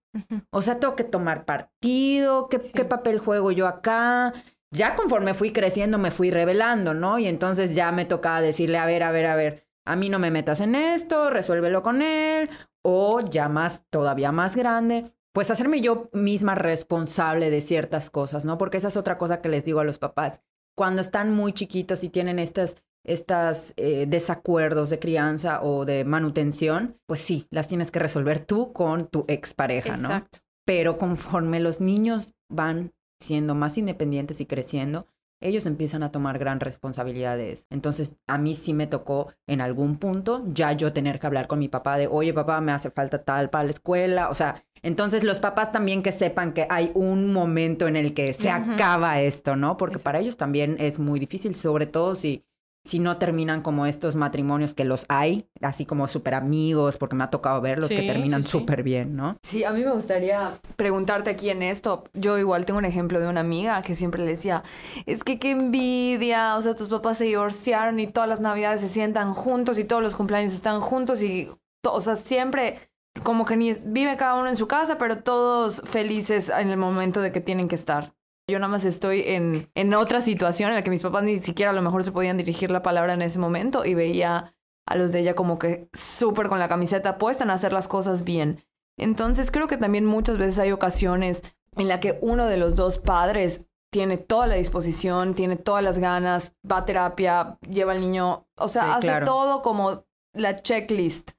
O 0.52 0.62
sea, 0.62 0.80
tengo 0.80 0.96
que 0.96 1.04
tomar 1.04 1.46
partido, 1.46 2.48
¿qué, 2.50 2.60
¿qué 2.74 2.86
papel 2.86 3.20
juego 3.20 3.52
yo 3.52 3.68
acá? 3.68 4.34
Ya 4.72 4.96
conforme 4.96 5.34
fui 5.34 5.52
creciendo 5.52 5.98
me 5.98 6.12
fui 6.12 6.32
revelando, 6.32 6.94
¿no? 6.94 7.20
Y 7.20 7.28
entonces 7.28 7.76
ya 7.76 7.92
me 7.92 8.06
tocaba 8.06 8.42
decirle, 8.42 8.78
a 8.78 8.86
ver, 8.86 9.04
a 9.04 9.12
ver, 9.12 9.26
a 9.26 9.36
ver, 9.36 9.68
a 9.86 9.96
mí 9.96 10.10
no 10.10 10.20
me 10.20 10.32
metas 10.32 10.60
en 10.62 10.76
esto, 10.76 11.30
resuélvelo 11.30 11.84
con 11.84 12.02
él, 12.02 12.50
o 12.84 13.22
ya 13.22 13.50
más, 13.50 13.86
todavía 13.90 14.32
más 14.32 14.56
grande, 14.56 15.14
pues 15.34 15.50
hacerme 15.50 15.82
yo 15.82 16.10
misma 16.14 16.56
responsable 16.56 17.50
de 17.50 17.62
ciertas 17.62 18.10
cosas, 18.10 18.46
¿no? 18.46 18.58
Porque 18.58 18.78
esa 18.78 18.90
es 18.90 18.98
otra 18.98 19.18
cosa 19.18 19.42
que 19.42 19.50
les 19.50 19.66
digo 19.66 19.80
a 19.80 19.84
los 19.84 19.98
papás. 19.98 20.42
Cuando 20.76 21.02
están 21.02 21.34
muy 21.34 21.54
chiquitos 21.54 22.04
y 22.04 22.10
tienen 22.10 22.40
estas 22.40 22.84
estos 23.04 23.74
eh, 23.76 24.06
desacuerdos 24.08 24.90
de 24.90 25.00
crianza 25.00 25.62
o 25.62 25.86
de 25.86 26.06
manutención, 26.06 26.98
pues 27.06 27.22
sí, 27.22 27.48
las 27.50 27.68
tienes 27.68 27.92
que 27.92 28.00
resolver 28.00 28.40
tú 28.40 28.74
con 28.74 29.08
tu 29.08 29.26
expareja, 29.28 29.98
¿no? 29.98 30.08
Exacto. 30.08 30.40
Pero 30.66 30.98
conforme 30.98 31.60
los 31.60 31.82
niños 31.82 32.34
van 32.50 32.94
siendo 33.20 33.56
más 33.56 33.78
independientes 33.78 34.40
y 34.42 34.46
creciendo, 34.46 35.08
ellos 35.44 35.66
empiezan 35.66 36.04
a 36.04 36.12
tomar 36.12 36.40
gran 36.40 36.62
responsabilidades. 36.62 37.68
Entonces, 37.70 38.16
a 38.28 38.38
mí 38.38 38.56
sí 38.56 38.74
me 38.74 38.88
tocó 38.88 39.34
en 39.46 39.60
algún 39.60 39.98
punto 39.98 40.44
ya 40.48 40.72
yo 40.72 40.94
tener 40.94 41.20
que 41.20 41.28
hablar 41.28 41.48
con 41.48 41.60
mi 41.60 41.68
papá 41.68 41.98
de, 41.98 42.08
oye, 42.08 42.34
papá, 42.34 42.62
me 42.62 42.72
hace 42.72 42.92
falta 42.92 43.24
tal 43.24 43.50
para 43.50 43.66
la 43.66 43.72
escuela. 43.72 44.30
O 44.30 44.36
sea, 44.36 44.64
entonces 44.82 45.24
los 45.26 45.40
papás 45.40 45.72
también 45.72 46.02
que 46.02 46.14
sepan 46.14 46.54
que 46.54 46.66
hay 46.70 46.92
un 46.94 47.34
momento 47.34 47.88
en 47.88 47.98
el 47.98 48.14
que 48.14 48.32
se 48.34 48.50
acaba 48.50 49.20
esto, 49.22 49.58
¿no? 49.58 49.76
Porque 49.76 50.00
para 50.00 50.20
ellos 50.20 50.38
también 50.38 50.78
es 50.80 50.98
muy 51.00 51.20
difícil, 51.20 51.56
sobre 51.56 51.88
todo 51.88 52.16
si 52.16 52.46
si 52.86 53.00
no 53.00 53.18
terminan 53.18 53.62
como 53.62 53.86
estos 53.86 54.16
matrimonios 54.16 54.74
que 54.74 54.84
los 54.84 55.06
hay, 55.08 55.48
así 55.62 55.86
como 55.86 56.08
súper 56.08 56.34
amigos, 56.34 56.98
porque 56.98 57.16
me 57.16 57.24
ha 57.24 57.30
tocado 57.30 57.62
verlos 57.62 57.90
que 57.90 58.04
terminan 58.04 58.44
súper 58.44 58.84
bien, 58.84 59.16
¿no? 59.16 59.38
Sí, 59.44 59.64
a 59.64 59.72
mí 59.72 59.84
me 59.84 59.92
gustaría 59.92 60.60
preguntarte 60.76 61.30
aquí 61.30 61.50
en 61.50 61.64
esto. 61.64 62.04
Yo 62.14 62.38
igual 62.38 62.66
tengo 62.66 62.80
un 62.80 62.86
ejemplo 62.86 63.20
de 63.22 63.28
una 63.28 63.40
amiga 63.40 63.82
que 63.84 63.96
siempre 63.96 64.24
le 64.24 64.32
decía, 64.32 64.64
es 65.06 65.24
que 65.24 65.40
qué 65.40 65.52
envidia, 65.52 66.58
o 66.58 66.62
sea, 66.62 66.76
tus 66.76 66.90
papás 66.90 67.20
se 67.20 67.24
divorciaron 67.24 68.00
y 68.00 68.08
todas 68.08 68.28
las 68.28 68.42
navidades 68.42 68.82
se 68.82 68.90
sientan 68.90 69.34
juntos 69.34 69.80
y 69.80 69.86
todos 69.86 70.04
los 70.04 70.16
cumpleaños 70.16 70.54
están 70.54 70.82
juntos 70.82 71.22
y, 71.22 71.50
o 71.86 72.02
sea, 72.02 72.18
siempre 72.18 72.80
como 73.24 73.46
que 73.46 73.56
ni 73.56 73.74
vive 73.74 74.18
cada 74.18 74.36
uno 74.36 74.50
en 74.50 74.56
su 74.56 74.68
casa, 74.68 74.98
pero 74.98 75.20
todos 75.20 75.82
felices 75.86 76.50
en 76.50 76.70
el 76.70 76.78
momento 76.78 77.22
de 77.22 77.32
que 77.32 77.42
tienen 77.42 77.68
que 77.68 77.76
estar. 77.76 78.14
Yo 78.48 78.60
nada 78.60 78.72
más 78.72 78.86
estoy 78.86 79.24
en, 79.26 79.70
en 79.74 79.94
otra 79.94 80.22
situación 80.22 80.70
en 80.70 80.76
la 80.76 80.84
que 80.84 80.90
mis 80.90 81.02
papás 81.02 81.24
ni 81.24 81.38
siquiera 81.38 81.72
a 81.72 81.74
lo 81.74 81.82
mejor 81.82 82.04
se 82.04 82.12
podían 82.12 82.38
dirigir 82.38 82.72
la 82.72 82.84
palabra 82.84 83.14
en 83.14 83.22
ese 83.22 83.40
momento 83.40 83.86
y 83.86 83.94
veía 83.94 84.54
a 84.86 84.96
los 84.96 85.14
de 85.14 85.22
ella 85.22 85.36
como 85.36 85.60
que 85.60 85.90
súper 85.94 86.50
con 86.50 86.60
la 86.60 86.68
camiseta 86.68 87.18
puesta 87.18 87.44
en 87.44 87.52
hacer 87.52 87.72
las 87.72 87.88
cosas 87.88 88.24
bien. 88.24 88.64
Entonces 88.98 89.50
creo 89.50 89.68
que 89.68 89.78
también 89.78 90.06
muchas 90.06 90.38
veces 90.38 90.60
hay 90.60 90.72
ocasiones 90.72 91.42
en 91.78 91.88
la 91.88 92.00
que 92.00 92.20
uno 92.22 92.46
de 92.48 92.58
los 92.58 92.76
dos 92.76 92.98
padres 92.98 93.66
tiene 93.92 94.18
toda 94.18 94.48
la 94.48 94.56
disposición, 94.56 95.36
tiene 95.36 95.56
todas 95.56 95.84
las 95.84 96.00
ganas, 96.00 96.56
va 96.70 96.80
a 96.80 96.86
terapia, 96.86 97.58
lleva 97.70 97.94
al 97.94 98.02
niño, 98.02 98.48
o 98.58 98.68
sea, 98.68 98.96
hace 98.96 99.22
todo 99.22 99.62
como 99.62 100.06
la 100.34 100.62
checklist. 100.62 101.32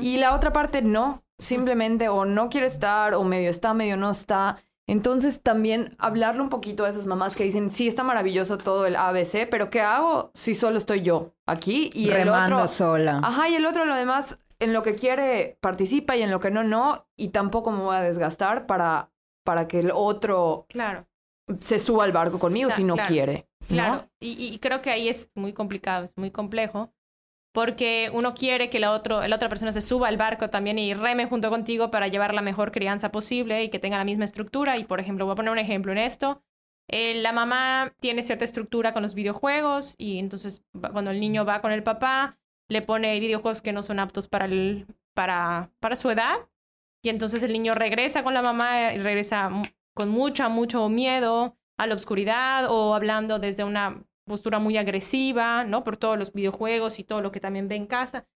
Y 0.00 0.16
la 0.16 0.34
otra 0.34 0.52
parte 0.52 0.80
no, 0.80 1.22
simplemente 1.38 2.08
o 2.08 2.24
no 2.24 2.48
quiere 2.48 2.66
estar 2.66 3.12
o 3.12 3.22
medio 3.22 3.50
está, 3.50 3.74
medio 3.74 3.98
no 3.98 4.10
está. 4.10 4.56
Entonces 4.88 5.42
también 5.42 5.94
hablarle 5.98 6.40
un 6.40 6.48
poquito 6.48 6.86
a 6.86 6.88
esas 6.88 7.06
mamás 7.06 7.36
que 7.36 7.44
dicen, 7.44 7.70
sí, 7.70 7.86
está 7.86 8.04
maravilloso 8.04 8.56
todo 8.56 8.86
el 8.86 8.96
ABC, 8.96 9.46
pero 9.48 9.68
¿qué 9.68 9.82
hago 9.82 10.30
si 10.32 10.54
solo 10.54 10.78
estoy 10.78 11.02
yo 11.02 11.34
aquí? 11.46 11.90
Y 11.92 12.10
el 12.10 12.28
otro, 12.30 12.66
sola. 12.68 13.20
Ajá, 13.22 13.50
y 13.50 13.54
el 13.54 13.66
otro 13.66 13.84
lo 13.84 13.94
demás, 13.94 14.38
en 14.58 14.72
lo 14.72 14.82
que 14.82 14.94
quiere 14.94 15.58
participa 15.60 16.16
y 16.16 16.22
en 16.22 16.30
lo 16.30 16.40
que 16.40 16.50
no, 16.50 16.64
no, 16.64 17.06
y 17.16 17.28
tampoco 17.28 17.70
me 17.70 17.82
voy 17.82 17.96
a 17.96 18.00
desgastar 18.00 18.66
para, 18.66 19.10
para 19.44 19.68
que 19.68 19.80
el 19.80 19.92
otro 19.94 20.64
claro. 20.70 21.06
se 21.60 21.78
suba 21.78 22.04
al 22.04 22.12
barco 22.12 22.38
conmigo 22.38 22.70
si 22.70 22.82
no 22.82 22.96
quiere. 22.96 23.46
Claro, 23.68 24.08
y, 24.18 24.42
y, 24.42 24.58
creo 24.58 24.80
que 24.80 24.88
ahí 24.88 25.10
es 25.10 25.28
muy 25.34 25.52
complicado, 25.52 26.06
es 26.06 26.16
muy 26.16 26.30
complejo, 26.30 26.90
porque 27.52 28.10
uno 28.12 28.34
quiere 28.34 28.70
que 28.70 28.78
la, 28.78 28.92
otro, 28.92 29.26
la 29.26 29.36
otra 29.36 29.48
persona 29.48 29.72
se 29.72 29.80
suba 29.80 30.08
al 30.08 30.16
barco 30.16 30.50
también 30.50 30.78
y 30.78 30.94
reme 30.94 31.26
junto 31.26 31.50
contigo 31.50 31.90
para 31.90 32.08
llevar 32.08 32.34
la 32.34 32.42
mejor 32.42 32.72
crianza 32.72 33.10
posible 33.10 33.64
y 33.64 33.70
que 33.70 33.78
tenga 33.78 33.98
la 33.98 34.04
misma 34.04 34.24
estructura. 34.24 34.76
Y, 34.76 34.84
por 34.84 35.00
ejemplo, 35.00 35.24
voy 35.24 35.32
a 35.32 35.36
poner 35.36 35.52
un 35.52 35.58
ejemplo 35.58 35.92
en 35.92 35.98
esto. 35.98 36.42
Eh, 36.88 37.14
la 37.20 37.32
mamá 37.32 37.94
tiene 38.00 38.22
cierta 38.22 38.44
estructura 38.44 38.92
con 38.92 39.02
los 39.02 39.14
videojuegos 39.14 39.94
y 39.98 40.18
entonces 40.18 40.64
cuando 40.72 41.10
el 41.10 41.20
niño 41.20 41.44
va 41.44 41.60
con 41.60 41.72
el 41.72 41.82
papá, 41.82 42.38
le 42.68 42.82
pone 42.82 43.18
videojuegos 43.20 43.60
que 43.62 43.72
no 43.72 43.82
son 43.82 43.98
aptos 43.98 44.28
para, 44.28 44.48
para, 45.14 45.70
para 45.80 45.96
su 45.96 46.10
edad. 46.10 46.48
Y 47.02 47.10
entonces 47.10 47.42
el 47.42 47.52
niño 47.52 47.74
regresa 47.74 48.22
con 48.22 48.34
la 48.34 48.42
mamá 48.42 48.94
y 48.94 48.98
regresa 48.98 49.50
con 49.94 50.08
mucho, 50.10 50.48
mucho 50.50 50.88
miedo 50.88 51.56
a 51.76 51.86
la 51.86 51.94
oscuridad 51.94 52.66
o 52.70 52.94
hablando 52.94 53.38
desde 53.38 53.64
una 53.64 54.04
postura 54.28 54.58
muy 54.58 54.76
agresiva, 54.76 55.64
¿no? 55.64 55.84
Por 55.84 55.96
todos 55.96 56.18
los 56.18 56.32
videojuegos 56.32 56.98
y 56.98 57.04
todo 57.04 57.20
lo 57.20 57.32
que 57.32 57.40
también 57.40 57.68
ve 57.68 57.76
en 57.76 57.86
casa. 57.86 58.26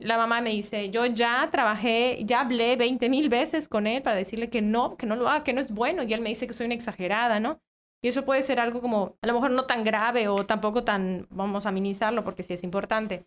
la 0.00 0.16
mamá 0.16 0.40
me 0.40 0.50
dice, 0.50 0.90
yo 0.90 1.06
ya 1.06 1.48
trabajé, 1.52 2.22
ya 2.24 2.40
hablé 2.40 2.76
20 2.76 3.08
mil 3.08 3.28
veces 3.28 3.68
con 3.68 3.86
él 3.86 4.02
para 4.02 4.16
decirle 4.16 4.50
que 4.50 4.62
no, 4.62 4.96
que 4.96 5.06
no 5.06 5.16
lo 5.16 5.28
haga, 5.28 5.44
que 5.44 5.52
no 5.52 5.60
es 5.60 5.72
bueno. 5.72 6.02
Y 6.02 6.12
él 6.14 6.20
me 6.20 6.30
dice 6.30 6.46
que 6.46 6.52
soy 6.54 6.66
una 6.66 6.74
exagerada, 6.74 7.40
¿no? 7.40 7.60
Y 8.02 8.08
eso 8.08 8.24
puede 8.24 8.42
ser 8.42 8.58
algo 8.60 8.80
como, 8.80 9.16
a 9.22 9.26
lo 9.28 9.34
mejor 9.34 9.52
no 9.52 9.66
tan 9.66 9.84
grave 9.84 10.28
o 10.28 10.44
tampoco 10.46 10.82
tan, 10.84 11.28
vamos 11.30 11.66
a 11.66 11.72
minimizarlo 11.72 12.24
porque 12.24 12.42
sí 12.42 12.52
es 12.54 12.64
importante. 12.64 13.26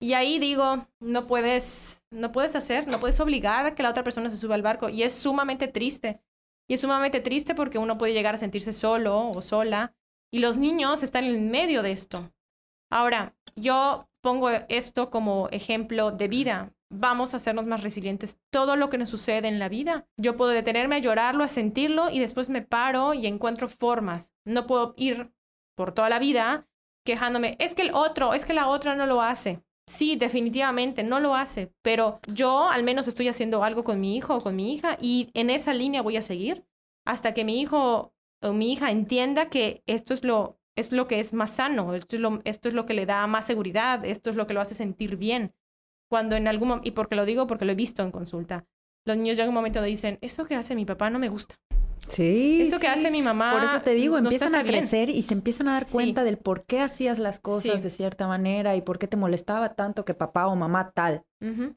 Y 0.00 0.14
ahí 0.14 0.38
digo, 0.38 0.88
no 1.00 1.26
puedes, 1.26 2.04
no 2.10 2.32
puedes 2.32 2.56
hacer, 2.56 2.88
no 2.88 3.00
puedes 3.00 3.20
obligar 3.20 3.66
a 3.66 3.74
que 3.74 3.82
la 3.82 3.90
otra 3.90 4.04
persona 4.04 4.28
se 4.30 4.36
suba 4.36 4.54
al 4.56 4.62
barco. 4.62 4.88
Y 4.88 5.02
es 5.04 5.14
sumamente 5.14 5.68
triste. 5.68 6.20
Y 6.68 6.74
es 6.74 6.80
sumamente 6.80 7.20
triste 7.20 7.54
porque 7.54 7.78
uno 7.78 7.98
puede 7.98 8.12
llegar 8.12 8.34
a 8.34 8.38
sentirse 8.38 8.72
solo 8.72 9.30
o 9.30 9.40
sola 9.40 9.94
y 10.32 10.38
los 10.38 10.58
niños 10.58 11.02
están 11.02 11.24
en 11.24 11.50
medio 11.50 11.82
de 11.82 11.92
esto. 11.92 12.32
Ahora, 12.90 13.34
yo 13.54 14.08
pongo 14.22 14.50
esto 14.68 15.10
como 15.10 15.48
ejemplo 15.50 16.10
de 16.10 16.28
vida. 16.28 16.72
Vamos 16.90 17.32
a 17.32 17.36
hacernos 17.36 17.66
más 17.66 17.82
resilientes. 17.82 18.38
Todo 18.50 18.76
lo 18.76 18.90
que 18.90 18.98
nos 18.98 19.08
sucede 19.08 19.48
en 19.48 19.58
la 19.58 19.68
vida, 19.68 20.06
yo 20.16 20.36
puedo 20.36 20.50
detenerme 20.50 20.96
a 20.96 21.00
llorarlo, 21.00 21.44
a 21.44 21.48
sentirlo 21.48 22.10
y 22.10 22.18
después 22.18 22.48
me 22.48 22.62
paro 22.62 23.14
y 23.14 23.26
encuentro 23.26 23.68
formas. 23.68 24.32
No 24.44 24.66
puedo 24.66 24.94
ir 24.96 25.32
por 25.76 25.92
toda 25.92 26.08
la 26.08 26.18
vida 26.18 26.66
quejándome, 27.04 27.56
es 27.58 27.74
que 27.74 27.82
el 27.82 27.94
otro, 27.94 28.34
es 28.34 28.44
que 28.44 28.52
la 28.52 28.68
otra 28.68 28.94
no 28.94 29.06
lo 29.06 29.22
hace. 29.22 29.62
Sí, 29.86 30.14
definitivamente 30.16 31.02
no 31.02 31.18
lo 31.18 31.34
hace, 31.34 31.72
pero 31.82 32.20
yo 32.32 32.68
al 32.68 32.84
menos 32.84 33.08
estoy 33.08 33.28
haciendo 33.28 33.64
algo 33.64 33.82
con 33.82 34.00
mi 34.00 34.16
hijo 34.16 34.36
o 34.36 34.40
con 34.40 34.54
mi 34.54 34.72
hija 34.72 34.96
y 35.00 35.30
en 35.34 35.50
esa 35.50 35.74
línea 35.74 36.02
voy 36.02 36.16
a 36.16 36.22
seguir 36.22 36.64
hasta 37.04 37.34
que 37.34 37.44
mi 37.44 37.60
hijo 37.60 38.14
o 38.42 38.52
mi 38.52 38.72
hija 38.72 38.90
entienda 38.90 39.48
que 39.48 39.82
esto 39.86 40.14
es 40.14 40.24
lo, 40.24 40.58
es 40.76 40.92
lo 40.92 41.06
que 41.06 41.20
es 41.20 41.32
más 41.32 41.50
sano, 41.50 41.94
esto 41.94 42.16
es, 42.16 42.22
lo, 42.22 42.40
esto 42.44 42.68
es 42.68 42.74
lo 42.74 42.86
que 42.86 42.94
le 42.94 43.06
da 43.06 43.26
más 43.26 43.46
seguridad, 43.46 44.04
esto 44.04 44.30
es 44.30 44.36
lo 44.36 44.46
que 44.46 44.54
lo 44.54 44.60
hace 44.60 44.74
sentir 44.74 45.16
bien. 45.16 45.54
Cuando 46.08 46.36
en 46.36 46.48
algún 46.48 46.68
momento, 46.68 46.88
y 46.88 46.92
porque 46.92 47.16
lo 47.16 47.24
digo 47.24 47.46
porque 47.46 47.64
lo 47.64 47.72
he 47.72 47.76
visto 47.76 48.02
en 48.02 48.10
consulta, 48.10 48.66
los 49.04 49.16
niños 49.16 49.36
llegan 49.36 49.48
un 49.48 49.54
momento 49.54 49.82
dicen, 49.82 50.18
eso 50.20 50.44
que 50.44 50.54
hace 50.54 50.74
mi 50.74 50.84
papá 50.84 51.10
no 51.10 51.18
me 51.18 51.28
gusta. 51.28 51.56
Sí. 52.08 52.62
Eso 52.62 52.78
que 52.78 52.88
hace 52.88 53.10
mi 53.10 53.22
mamá. 53.22 53.52
Por 53.52 53.64
eso 53.64 53.80
te 53.80 53.94
digo, 53.94 54.18
empiezan 54.18 54.54
a 54.54 54.64
crecer 54.64 55.08
y 55.08 55.22
se 55.22 55.34
empiezan 55.34 55.68
a 55.68 55.72
dar 55.72 55.86
cuenta 55.86 56.24
del 56.24 56.38
por 56.38 56.64
qué 56.64 56.80
hacías 56.80 57.18
las 57.18 57.40
cosas 57.40 57.82
de 57.82 57.90
cierta 57.90 58.26
manera 58.26 58.76
y 58.76 58.82
por 58.82 58.98
qué 58.98 59.06
te 59.06 59.16
molestaba 59.16 59.74
tanto 59.74 60.04
que 60.04 60.14
papá 60.14 60.46
o 60.46 60.56
mamá 60.56 60.92
tal. 60.94 61.24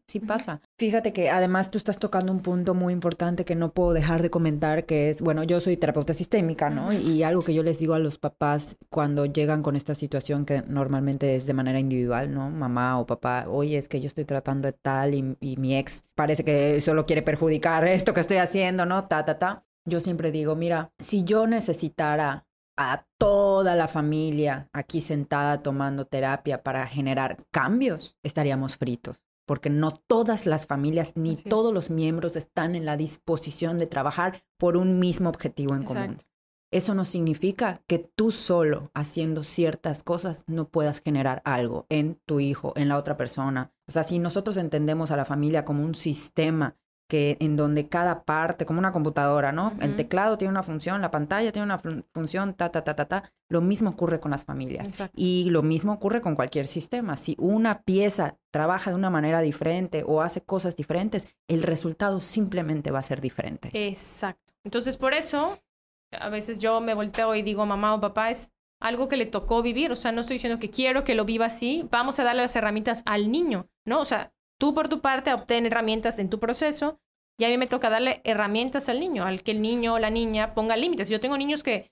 Sí 0.05 0.19
pasa. 0.19 0.61
Fíjate 0.77 1.11
que 1.11 1.31
además 1.31 1.71
tú 1.71 1.79
estás 1.79 1.97
tocando 1.97 2.31
un 2.31 2.41
punto 2.41 2.75
muy 2.75 2.93
importante 2.93 3.45
que 3.45 3.55
no 3.55 3.73
puedo 3.73 3.93
dejar 3.93 4.21
de 4.21 4.29
comentar, 4.29 4.85
que 4.85 5.09
es, 5.09 5.21
bueno, 5.21 5.43
yo 5.43 5.59
soy 5.59 5.75
terapeuta 5.75 6.13
sistémica, 6.13 6.69
¿no? 6.69 6.93
Y 6.93 7.23
algo 7.23 7.41
que 7.43 7.55
yo 7.55 7.63
les 7.63 7.79
digo 7.79 7.95
a 7.95 7.99
los 7.99 8.19
papás 8.19 8.77
cuando 8.91 9.25
llegan 9.25 9.63
con 9.63 9.75
esta 9.75 9.95
situación 9.95 10.45
que 10.45 10.61
normalmente 10.67 11.35
es 11.35 11.47
de 11.47 11.53
manera 11.53 11.79
individual, 11.79 12.31
¿no? 12.31 12.51
Mamá 12.51 12.99
o 12.99 13.07
papá, 13.07 13.45
oye, 13.47 13.79
es 13.79 13.87
que 13.87 13.99
yo 14.01 14.05
estoy 14.05 14.25
tratando 14.25 14.67
de 14.67 14.73
tal 14.73 15.15
y, 15.15 15.35
y 15.41 15.57
mi 15.57 15.75
ex 15.75 16.03
parece 16.13 16.43
que 16.43 16.79
solo 16.79 17.07
quiere 17.07 17.23
perjudicar 17.23 17.87
esto 17.87 18.13
que 18.13 18.21
estoy 18.21 18.37
haciendo, 18.37 18.85
¿no? 18.85 19.07
Ta, 19.07 19.25
ta, 19.25 19.39
ta 19.39 19.63
yo 19.85 19.99
siempre 19.99 20.31
digo, 20.31 20.55
mira, 20.55 20.91
si 20.99 21.23
yo 21.23 21.47
necesitara 21.47 22.47
a 22.77 23.05
toda 23.17 23.75
la 23.75 23.87
familia 23.87 24.69
aquí 24.73 24.99
sentada 24.99 25.61
tomando 25.61 26.05
terapia 26.05 26.63
para 26.63 26.85
generar 26.87 27.45
cambios, 27.51 28.17
estaríamos 28.23 28.77
fritos, 28.77 29.21
porque 29.45 29.69
no 29.69 29.91
todas 29.91 30.45
las 30.45 30.65
familias 30.67 31.13
ni 31.15 31.35
todos 31.35 31.73
los 31.73 31.89
miembros 31.89 32.35
están 32.35 32.75
en 32.75 32.85
la 32.85 32.97
disposición 32.97 33.77
de 33.77 33.87
trabajar 33.87 34.43
por 34.57 34.75
un 34.75 34.99
mismo 34.99 35.29
objetivo 35.29 35.75
en 35.75 35.83
común. 35.83 36.17
Eso 36.71 36.93
no 36.93 37.05
significa 37.05 37.81
que 37.87 37.99
tú 37.99 38.31
solo 38.31 38.91
haciendo 38.93 39.43
ciertas 39.43 40.03
cosas 40.03 40.43
no 40.47 40.67
puedas 40.67 40.99
generar 40.99 41.41
algo 41.45 41.85
en 41.87 42.19
tu 42.25 42.41
hijo, 42.41 42.73
en 42.75 42.89
la 42.89 42.97
otra 42.97 43.15
persona. 43.15 43.71
O 43.87 43.91
sea, 43.91 44.03
si 44.03 44.19
nosotros 44.19 44.57
entendemos 44.57 45.11
a 45.11 45.15
la 45.15 45.23
familia 45.23 45.63
como 45.63 45.85
un 45.85 45.95
sistema 45.95 46.75
que 47.07 47.37
en 47.39 47.55
donde 47.55 47.87
cada 47.87 48.23
parte, 48.23 48.65
como 48.65 48.79
una 48.79 48.91
computadora, 48.91 49.51
¿no? 49.51 49.73
El 49.79 49.95
teclado 49.95 50.37
tiene 50.37 50.51
una 50.51 50.63
función, 50.63 51.01
la 51.01 51.11
pantalla 51.11 51.51
tiene 51.51 51.65
una 51.65 51.79
función, 52.13 52.55
ta, 52.55 52.71
ta, 52.71 52.83
ta, 52.83 52.95
ta, 52.95 53.05
ta. 53.05 53.31
Lo 53.47 53.61
mismo 53.61 53.91
ocurre 53.91 54.19
con 54.19 54.31
las 54.31 54.43
familias. 54.43 54.89
Y 55.15 55.49
lo 55.51 55.61
mismo 55.61 55.93
ocurre 55.93 56.21
con 56.21 56.35
cualquier 56.35 56.65
sistema. 56.65 57.15
Si 57.15 57.35
una 57.37 57.81
pieza 57.83 58.37
trabaja 58.51 58.89
de 58.89 58.95
una 58.95 59.11
manera 59.11 59.41
diferente 59.41 60.03
o 60.05 60.21
hace 60.21 60.41
cosas 60.41 60.75
diferentes, 60.75 61.27
el 61.47 61.61
resultado 61.61 62.19
simplemente 62.19 62.89
va 62.89 62.99
a 62.99 63.03
ser 63.03 63.21
diferente. 63.21 63.69
Exacto. 63.73 64.53
Entonces, 64.63 64.97
por 64.97 65.13
eso, 65.13 65.59
a 66.11 66.29
veces 66.29 66.57
yo 66.57 66.81
me 66.81 66.95
volteo 66.95 67.35
y 67.35 67.43
digo, 67.43 67.67
mamá 67.67 67.93
o 67.93 68.01
papá, 68.01 68.31
es 68.31 68.51
algo 68.81 69.07
que 69.07 69.17
le 69.17 69.27
tocó 69.27 69.61
vivir. 69.61 69.91
O 69.91 69.95
sea, 69.95 70.11
no 70.11 70.21
estoy 70.21 70.35
diciendo 70.35 70.59
que 70.59 70.71
quiero 70.71 71.03
que 71.03 71.13
lo 71.13 71.25
viva 71.25 71.45
así. 71.45 71.87
Vamos 71.91 72.17
a 72.17 72.23
darle 72.23 72.41
las 72.41 72.55
herramientas 72.55 73.03
al 73.05 73.31
niño, 73.31 73.67
¿no? 73.85 73.99
O 73.99 74.05
sea, 74.05 74.33
Tú 74.57 74.73
por 74.73 74.87
tu 74.87 75.01
parte 75.01 75.33
obtén 75.33 75.65
herramientas 75.65 76.19
en 76.19 76.29
tu 76.29 76.39
proceso 76.39 76.99
y 77.37 77.45
a 77.45 77.49
mí 77.49 77.57
me 77.57 77.67
toca 77.67 77.89
darle 77.89 78.21
herramientas 78.23 78.87
al 78.87 78.99
niño, 78.99 79.25
al 79.25 79.43
que 79.43 79.51
el 79.51 79.61
niño 79.61 79.95
o 79.95 79.99
la 79.99 80.09
niña 80.09 80.53
ponga 80.53 80.77
límites. 80.77 81.09
Yo 81.09 81.19
tengo 81.19 81.37
niños 81.37 81.63
que, 81.63 81.91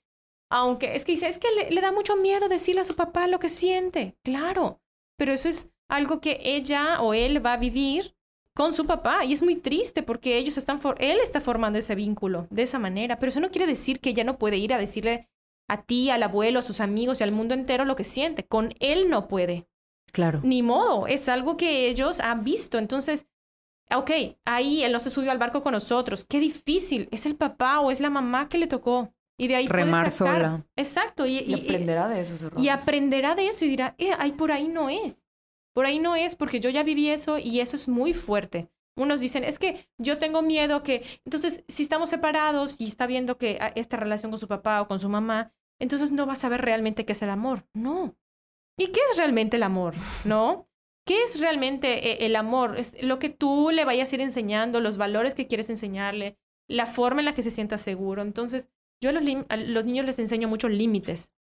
aunque 0.50 0.96
es 0.96 1.04
que 1.04 1.14
dice, 1.14 1.28
es 1.28 1.38
que 1.38 1.50
le, 1.70 1.82
da 1.82 1.92
mucho 1.92 2.16
miedo 2.16 2.48
decirle 2.48 2.82
a 2.82 2.86
su 2.86 2.96
papá 2.96 3.28
lo 3.28 3.40
que 3.40 3.50
siente. 3.50 4.16
Claro, 4.24 4.82
pero 5.18 5.34
eso 5.34 5.50
es 5.50 5.72
algo 5.90 6.22
que 6.22 6.40
ella 6.44 7.02
o 7.02 7.14
él 7.14 7.46
va 7.46 7.54
a 7.54 7.58
vivir 7.58 8.16
con 8.56 8.74
su 8.74 8.86
papá 8.86 9.26
y 9.26 9.34
es 9.34 9.42
muy 9.42 9.56
triste 9.56 10.04
porque 10.04 10.38
ellos 10.38 10.58
están, 10.58 10.80
él 11.00 11.20
está 11.22 11.42
formando 11.42 11.80
ese 11.80 11.96
vínculo 11.96 12.48
de 12.50 12.64
esa 12.64 12.80
manera, 12.80 13.18
pero 13.20 13.30
eso 13.30 13.40
no 13.40 13.52
quiere 13.52 13.68
decir 13.68 14.00
que 14.00 14.12
ella 14.12 14.24
no 14.24 14.38
puede 14.38 14.58
ir 14.58 14.74
a 14.74 14.78
decirle 14.78 15.28
a 15.68 15.84
ti, 15.84 16.10
al 16.10 16.24
abuelo, 16.24 16.60
a 16.60 16.64
sus 16.64 16.80
amigos 16.80 17.20
y 17.20 17.24
al 17.24 17.32
mundo 17.32 17.54
entero 17.54 17.86
lo 17.86 17.96
que 17.96 18.04
siente. 18.04 18.46
Con 18.46 18.76
él 18.80 19.10
no 19.10 19.28
puede. 19.28 19.68
Claro. 20.14 20.42
Ni 20.44 20.62
modo, 20.62 21.08
es 21.08 21.28
algo 21.28 21.58
que 21.58 21.90
ellos 21.90 22.20
han 22.20 22.44
visto. 22.44 22.78
Entonces, 22.78 23.26
ok, 23.94 24.12
ahí 24.46 24.84
él 24.84 24.92
no 24.92 25.00
se 25.00 25.10
subió 25.10 25.32
al 25.32 25.40
barco 25.40 25.64
con 25.64 25.74
nosotros. 25.74 26.26
Qué 26.26 26.40
difícil. 26.40 27.10
¿Es 27.12 27.26
el 27.26 27.36
papá 27.36 27.80
o 27.80 27.92
es 27.92 28.00
la 28.00 28.12
mamá 28.12 28.48
que 28.48 28.60
le 28.60 28.68
tocó? 28.68 29.12
Y 29.38 29.48
de 29.48 29.56
ahí 29.56 29.68
remar 29.68 30.12
sola. 30.12 30.64
Exacto. 30.76 31.26
Y, 31.26 31.54
aprenderá 31.54 32.08
de 32.08 32.22
esos 32.22 32.42
errores. 32.44 32.64
Y 32.64 32.70
aprenderá 32.70 33.34
de 33.34 33.48
eso 33.48 33.66
y 33.66 33.70
dirá, 33.70 33.96
eh, 33.98 34.12
ahí 34.20 34.32
por 34.34 34.52
ahí 34.52 34.68
no 34.68 34.90
es. 34.90 35.26
Por 35.74 35.88
ahí 35.88 35.98
no 35.98 36.16
es 36.16 36.36
porque 36.36 36.60
yo 36.60 36.70
ya 36.70 36.84
viví 36.84 37.10
eso 37.10 37.40
y 37.40 37.60
eso 37.60 37.76
es 37.76 37.90
muy 37.90 38.14
fuerte. 38.14 38.70
Unos 38.96 39.20
dicen, 39.20 39.44
es 39.44 39.58
que 39.58 39.88
yo 39.98 40.20
tengo 40.20 40.44
miedo 40.44 40.84
que, 40.84 41.04
entonces, 41.26 41.64
si 41.68 41.82
estamos 41.82 42.12
separados 42.12 42.80
y 42.80 42.86
está 42.86 43.08
viendo 43.08 43.40
que 43.40 43.58
ah, 43.60 43.72
esta 43.74 43.98
relación 43.98 44.32
con 44.32 44.40
su 44.40 44.48
papá 44.48 44.80
o 44.82 44.88
con 44.88 45.00
su 45.00 45.10
mamá, 45.10 45.52
entonces 45.80 46.12
no 46.12 46.28
va 46.28 46.34
a 46.34 46.38
saber 46.38 46.62
realmente 46.62 47.04
qué 47.04 47.14
es 47.14 47.22
el 47.24 47.32
amor. 47.32 47.66
No, 47.74 48.16
¿Y 48.78 48.88
qué 48.88 49.00
es 49.12 49.18
realmente 49.18 49.58
el 49.58 49.64
amor? 49.64 49.96
¿No? 50.26 50.68
¿Qué 51.06 51.24
es 51.24 51.40
realmente 51.42 52.12
eh, 52.12 52.26
el 52.26 52.36
amor? 52.36 52.78
Es 52.78 53.02
lo 53.04 53.20
que 53.20 53.30
tú 53.30 53.70
le 53.72 53.86
vayas 53.86 54.12
a 54.12 54.16
ir 54.16 54.22
enseñando, 54.22 54.80
los 54.80 54.98
valores 54.98 55.34
que 55.36 55.48
quieres 55.48 55.70
enseñarle, 55.70 56.38
la 56.68 56.86
forma 56.86 57.22
en 57.22 57.26
la 57.26 57.34
que 57.34 57.44
se 57.44 57.52
sienta 57.52 57.78
seguro. 57.78 58.22
Entonces, 58.22 58.70
yo 59.02 59.10
a 59.10 59.14
los, 59.14 59.24
los 59.68 59.86
niños 59.86 60.06
les 60.06 60.20
enseño 60.20 60.48
muchos 60.48 60.72
límites. 60.72 61.32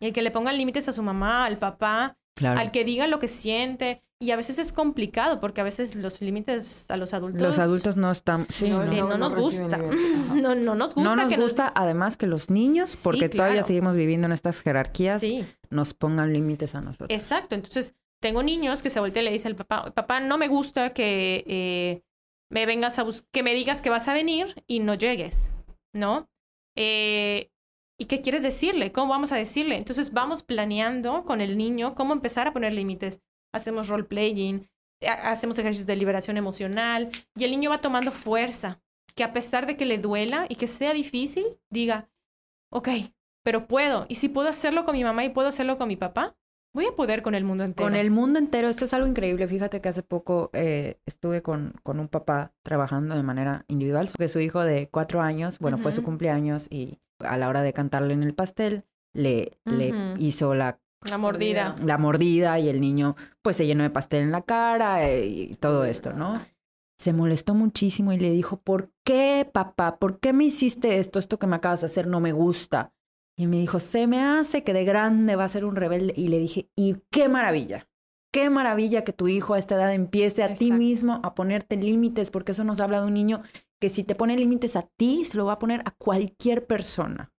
Y 0.00 0.06
el 0.06 0.12
que 0.12 0.22
le 0.22 0.30
pongan 0.30 0.58
límites 0.58 0.88
a 0.88 0.92
su 0.92 1.02
mamá, 1.02 1.44
al 1.44 1.58
papá, 1.58 2.18
al 2.44 2.70
que 2.70 2.84
diga 2.84 3.06
lo 3.06 3.18
que 3.18 3.28
siente. 3.28 4.02
Y 4.20 4.32
a 4.32 4.36
veces 4.36 4.58
es 4.58 4.72
complicado 4.72 5.38
porque 5.38 5.60
a 5.60 5.64
veces 5.64 5.94
los 5.94 6.20
límites 6.20 6.86
a 6.90 6.96
los 6.96 7.14
adultos. 7.14 7.40
Los 7.40 7.58
adultos 7.60 7.96
no 7.96 8.10
están. 8.10 8.46
Sí, 8.48 8.68
no, 8.68 8.84
nos 9.16 9.36
gusta. 9.36 9.78
no, 10.34 10.56
no 10.56 10.74
nos 10.74 10.94
gusta. 10.94 11.14
No 11.14 11.16
nos 11.16 11.36
gusta, 11.36 11.72
además, 11.72 12.16
que 12.16 12.26
los 12.26 12.50
niños, 12.50 12.98
porque 13.04 13.28
todavía 13.28 13.62
seguimos 13.62 13.94
viviendo 13.94 14.26
en 14.26 14.32
estas 14.32 14.60
jerarquías, 14.62 15.22
nos 15.70 15.94
pongan 15.94 16.32
límites 16.32 16.74
a 16.74 16.80
nosotros. 16.80 17.10
Exacto. 17.10 17.54
Entonces, 17.54 17.94
tengo 18.20 18.42
niños 18.42 18.82
que 18.82 18.90
se 18.90 18.98
voltean 18.98 19.24
y 19.24 19.26
le 19.26 19.32
dicen 19.34 19.52
al 19.52 19.56
papá: 19.56 19.92
Papá, 19.94 20.18
no 20.18 20.36
me 20.36 20.48
gusta 20.48 20.92
que 20.92 21.44
eh, 21.46 22.02
me 22.50 22.66
vengas 22.66 22.98
a 22.98 23.06
que 23.30 23.44
me 23.44 23.54
digas 23.54 23.82
que 23.82 23.90
vas 23.90 24.08
a 24.08 24.14
venir 24.14 24.64
y 24.66 24.80
no 24.80 24.94
llegues, 24.94 25.52
¿no? 25.92 26.28
Eh, 26.76 27.52
¿Y 28.00 28.06
qué 28.06 28.20
quieres 28.20 28.42
decirle? 28.42 28.90
¿Cómo 28.90 29.10
vamos 29.10 29.30
a 29.30 29.36
decirle? 29.36 29.76
Entonces 29.76 30.12
vamos 30.12 30.42
planeando 30.42 31.24
con 31.24 31.40
el 31.40 31.56
niño 31.56 31.94
cómo 31.94 32.12
empezar 32.12 32.48
a 32.48 32.52
poner 32.52 32.72
límites. 32.72 33.22
Hacemos 33.52 33.88
role 33.88 34.04
playing, 34.04 34.68
hacemos 35.06 35.58
ejercicios 35.58 35.86
de 35.86 35.96
liberación 35.96 36.36
emocional 36.36 37.10
y 37.36 37.44
el 37.44 37.50
niño 37.50 37.70
va 37.70 37.80
tomando 37.80 38.10
fuerza, 38.10 38.80
que 39.14 39.24
a 39.24 39.32
pesar 39.32 39.66
de 39.66 39.76
que 39.76 39.86
le 39.86 39.98
duela 39.98 40.46
y 40.48 40.56
que 40.56 40.68
sea 40.68 40.92
difícil, 40.92 41.58
diga, 41.70 42.08
ok, 42.70 42.88
pero 43.42 43.66
puedo. 43.66 44.06
Y 44.08 44.16
si 44.16 44.28
puedo 44.28 44.48
hacerlo 44.48 44.84
con 44.84 44.94
mi 44.94 45.04
mamá 45.04 45.24
y 45.24 45.30
puedo 45.30 45.48
hacerlo 45.48 45.78
con 45.78 45.88
mi 45.88 45.96
papá, 45.96 46.36
voy 46.74 46.86
a 46.86 46.94
poder 46.94 47.22
con 47.22 47.34
el 47.34 47.44
mundo 47.44 47.64
entero. 47.64 47.86
Con 47.86 47.96
el 47.96 48.10
mundo 48.10 48.38
entero, 48.38 48.68
esto 48.68 48.84
es 48.84 48.92
algo 48.92 49.06
increíble. 49.06 49.48
Fíjate 49.48 49.80
que 49.80 49.88
hace 49.88 50.02
poco 50.02 50.50
eh, 50.52 51.00
estuve 51.06 51.42
con, 51.42 51.74
con 51.82 51.98
un 51.98 52.08
papá 52.08 52.52
trabajando 52.62 53.16
de 53.16 53.22
manera 53.22 53.64
individual, 53.68 54.08
que 54.16 54.28
su 54.28 54.40
hijo 54.40 54.62
de 54.62 54.88
cuatro 54.90 55.20
años, 55.20 55.58
bueno, 55.58 55.78
fue 55.78 55.92
su 55.92 56.02
cumpleaños 56.02 56.66
y 56.70 56.98
a 57.20 57.36
la 57.36 57.48
hora 57.48 57.62
de 57.62 57.72
cantarle 57.72 58.14
en 58.14 58.22
el 58.22 58.34
pastel, 58.34 58.84
le, 59.14 59.58
le 59.64 59.92
hizo 60.18 60.54
la 60.54 60.78
la 61.02 61.18
mordida. 61.18 61.74
La 61.84 61.98
mordida 61.98 62.58
y 62.58 62.68
el 62.68 62.80
niño 62.80 63.16
pues 63.42 63.56
se 63.56 63.66
llenó 63.66 63.82
de 63.82 63.90
pastel 63.90 64.22
en 64.22 64.32
la 64.32 64.42
cara 64.42 65.08
eh, 65.08 65.26
y 65.26 65.54
todo 65.54 65.84
esto, 65.84 66.12
¿no? 66.12 66.34
Se 66.98 67.12
molestó 67.12 67.54
muchísimo 67.54 68.12
y 68.12 68.18
le 68.18 68.32
dijo, 68.32 68.60
¿por 68.60 68.90
qué, 69.04 69.48
papá? 69.50 69.98
¿Por 69.98 70.18
qué 70.18 70.32
me 70.32 70.44
hiciste 70.44 70.98
esto? 70.98 71.20
Esto 71.20 71.38
que 71.38 71.46
me 71.46 71.56
acabas 71.56 71.80
de 71.80 71.86
hacer 71.86 72.08
no 72.08 72.18
me 72.18 72.32
gusta. 72.32 72.92
Y 73.36 73.46
me 73.46 73.58
dijo, 73.58 73.78
se 73.78 74.08
me 74.08 74.20
hace 74.20 74.64
que 74.64 74.72
de 74.72 74.84
grande 74.84 75.36
va 75.36 75.44
a 75.44 75.48
ser 75.48 75.64
un 75.64 75.76
rebelde. 75.76 76.12
Y 76.16 76.26
le 76.26 76.40
dije, 76.40 76.68
y 76.74 76.96
qué 77.12 77.28
maravilla, 77.28 77.88
qué 78.32 78.50
maravilla 78.50 79.04
que 79.04 79.12
tu 79.12 79.28
hijo 79.28 79.54
a 79.54 79.60
esta 79.60 79.76
edad 79.76 79.94
empiece 79.94 80.42
a 80.42 80.54
ti 80.54 80.72
mismo 80.72 81.20
a 81.22 81.36
ponerte 81.36 81.76
límites, 81.76 82.32
porque 82.32 82.50
eso 82.50 82.64
nos 82.64 82.80
habla 82.80 83.00
de 83.00 83.06
un 83.06 83.14
niño 83.14 83.42
que 83.80 83.90
si 83.90 84.02
te 84.02 84.16
pone 84.16 84.36
límites 84.36 84.74
a 84.74 84.82
ti, 84.82 85.24
se 85.24 85.36
lo 85.36 85.46
va 85.46 85.52
a 85.52 85.58
poner 85.60 85.82
a 85.84 85.92
cualquier 85.92 86.66
persona. 86.66 87.32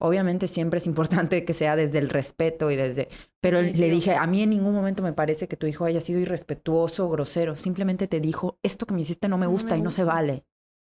Obviamente 0.00 0.46
siempre 0.46 0.78
es 0.78 0.86
importante 0.86 1.44
que 1.44 1.54
sea 1.54 1.74
desde 1.74 1.98
el 1.98 2.08
respeto 2.08 2.70
y 2.70 2.76
desde... 2.76 3.08
Pero 3.40 3.60
le 3.60 3.90
dije, 3.90 4.14
a 4.14 4.26
mí 4.26 4.42
en 4.42 4.50
ningún 4.50 4.74
momento 4.74 5.02
me 5.02 5.12
parece 5.12 5.48
que 5.48 5.56
tu 5.56 5.66
hijo 5.66 5.84
haya 5.84 6.00
sido 6.00 6.20
irrespetuoso 6.20 7.06
o 7.06 7.10
grosero. 7.10 7.56
Simplemente 7.56 8.06
te 8.06 8.20
dijo, 8.20 8.58
esto 8.62 8.86
que 8.86 8.94
me 8.94 9.02
hiciste 9.02 9.28
no 9.28 9.38
me 9.38 9.46
gusta 9.46 9.76
y 9.76 9.82
no 9.82 9.90
se 9.90 10.04
vale. 10.04 10.44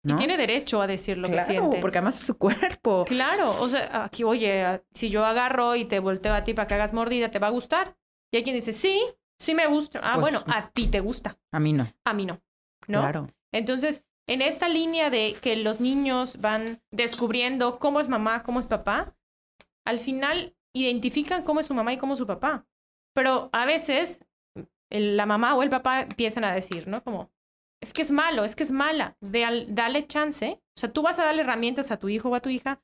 Y 0.05 0.15
tiene 0.15 0.37
derecho 0.37 0.81
a 0.81 0.87
decir 0.87 1.19
lo 1.19 1.29
que 1.29 1.43
siente. 1.45 1.79
porque 1.81 1.99
además 1.99 2.21
es 2.21 2.27
su 2.27 2.39
cuerpo. 2.39 3.05
Claro, 3.07 3.51
o 3.61 3.69
sea, 3.69 4.05
aquí, 4.05 4.23
oye, 4.23 4.83
si 4.93 5.09
yo 5.09 5.25
agarro 5.25 5.75
y 5.75 5.85
te 5.85 5.99
volteo 5.99 6.35
a 6.35 6.45
ti 6.45 6.55
para 6.55 6.69
que 6.69 6.75
hagas 6.75 6.93
mordida, 6.93 7.31
¿te 7.31 7.39
va 7.39 7.49
a 7.49 7.51
gustar? 7.51 7.97
Y 8.33 8.37
hay 8.37 8.43
quien 8.45 8.55
dice, 8.55 8.73
sí, 8.73 9.03
sí 9.39 9.55
me 9.55 9.67
gusta. 9.67 10.01
Ah, 10.03 10.15
pues 10.15 10.23
bueno, 10.23 10.45
a 10.47 10.71
ti 10.71 10.87
te 10.87 11.01
gusta. 11.01 11.39
A 11.53 11.59
mí 11.59 11.73
no. 11.73 11.89
A 12.05 12.15
mí 12.15 12.25
no. 12.25 12.41
¿No? 12.87 13.01
Claro. 13.01 13.29
Entonces, 13.53 14.05
en 14.27 14.43
esta 14.43 14.69
línea 14.69 15.11
de 15.11 15.37
que 15.41 15.57
los 15.57 15.81
niños 15.81 16.41
van 16.41 16.81
descubriendo 16.91 17.79
cómo 17.79 18.01
es 18.01 18.09
mamá, 18.09 18.43
cómo 18.43 18.61
es 18.61 18.67
papá, 18.67 19.17
al 19.85 19.99
final 20.01 20.57
identifican 20.75 21.43
cómo 21.43 21.61
es 21.61 21.67
su 21.67 21.75
mamá 21.75 21.93
y 21.93 21.99
cómo 21.99 22.15
es 22.15 22.19
su 22.19 22.27
papá. 22.27 22.67
Pero 23.15 23.49
a 23.53 23.65
veces 23.65 24.25
la 24.91 25.27
mamá 25.27 25.55
o 25.55 25.63
el 25.63 25.71
papá 25.71 26.03
empiezan 26.03 26.45
a 26.45 26.55
decir, 26.55 26.89
¿no? 26.89 27.03
Como, 27.03 27.31
es 27.81 27.93
que 27.93 28.03
es 28.03 28.11
malo, 28.11 28.45
es 28.45 28.57
que 28.57 28.63
es 28.63 28.73
mala, 28.73 29.17
de, 29.21 29.67
dale 29.69 30.07
chance. 30.07 30.61
O 30.77 30.81
sea, 30.81 30.93
tú 30.93 31.03
vas 31.03 31.19
a 31.19 31.25
darle 31.25 31.43
herramientas 31.43 31.91
a 31.91 31.99
tu 31.99 32.09
hijo 32.09 32.29
o 32.29 32.35
a 32.35 32.41
tu 32.41 32.49
hija 32.51 32.83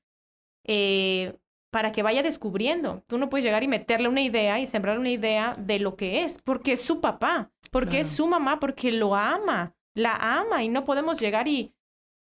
eh, 0.64 1.38
para 1.70 1.92
que 1.92 2.02
vaya 2.02 2.22
descubriendo. 2.22 3.02
Tú 3.06 3.18
no 3.18 3.28
puedes 3.28 3.44
llegar 3.44 3.62
y 3.62 3.68
meterle 3.68 4.08
una 4.08 4.22
idea 4.22 4.60
y 4.60 4.66
sembrar 4.66 4.98
una 4.98 5.10
idea 5.10 5.52
de 5.58 5.78
lo 5.78 5.96
que 5.96 6.24
es, 6.24 6.40
porque 6.40 6.72
es 6.72 6.82
su 6.82 7.00
papá, 7.00 7.50
porque 7.70 8.00
es 8.00 8.08
su 8.08 8.26
mamá, 8.26 8.60
porque 8.60 8.92
lo 8.92 9.16
ama, 9.16 9.74
la 9.94 10.14
ama 10.16 10.62
y 10.62 10.68
no 10.68 10.84
podemos 10.84 11.20
llegar 11.20 11.48
y 11.48 11.74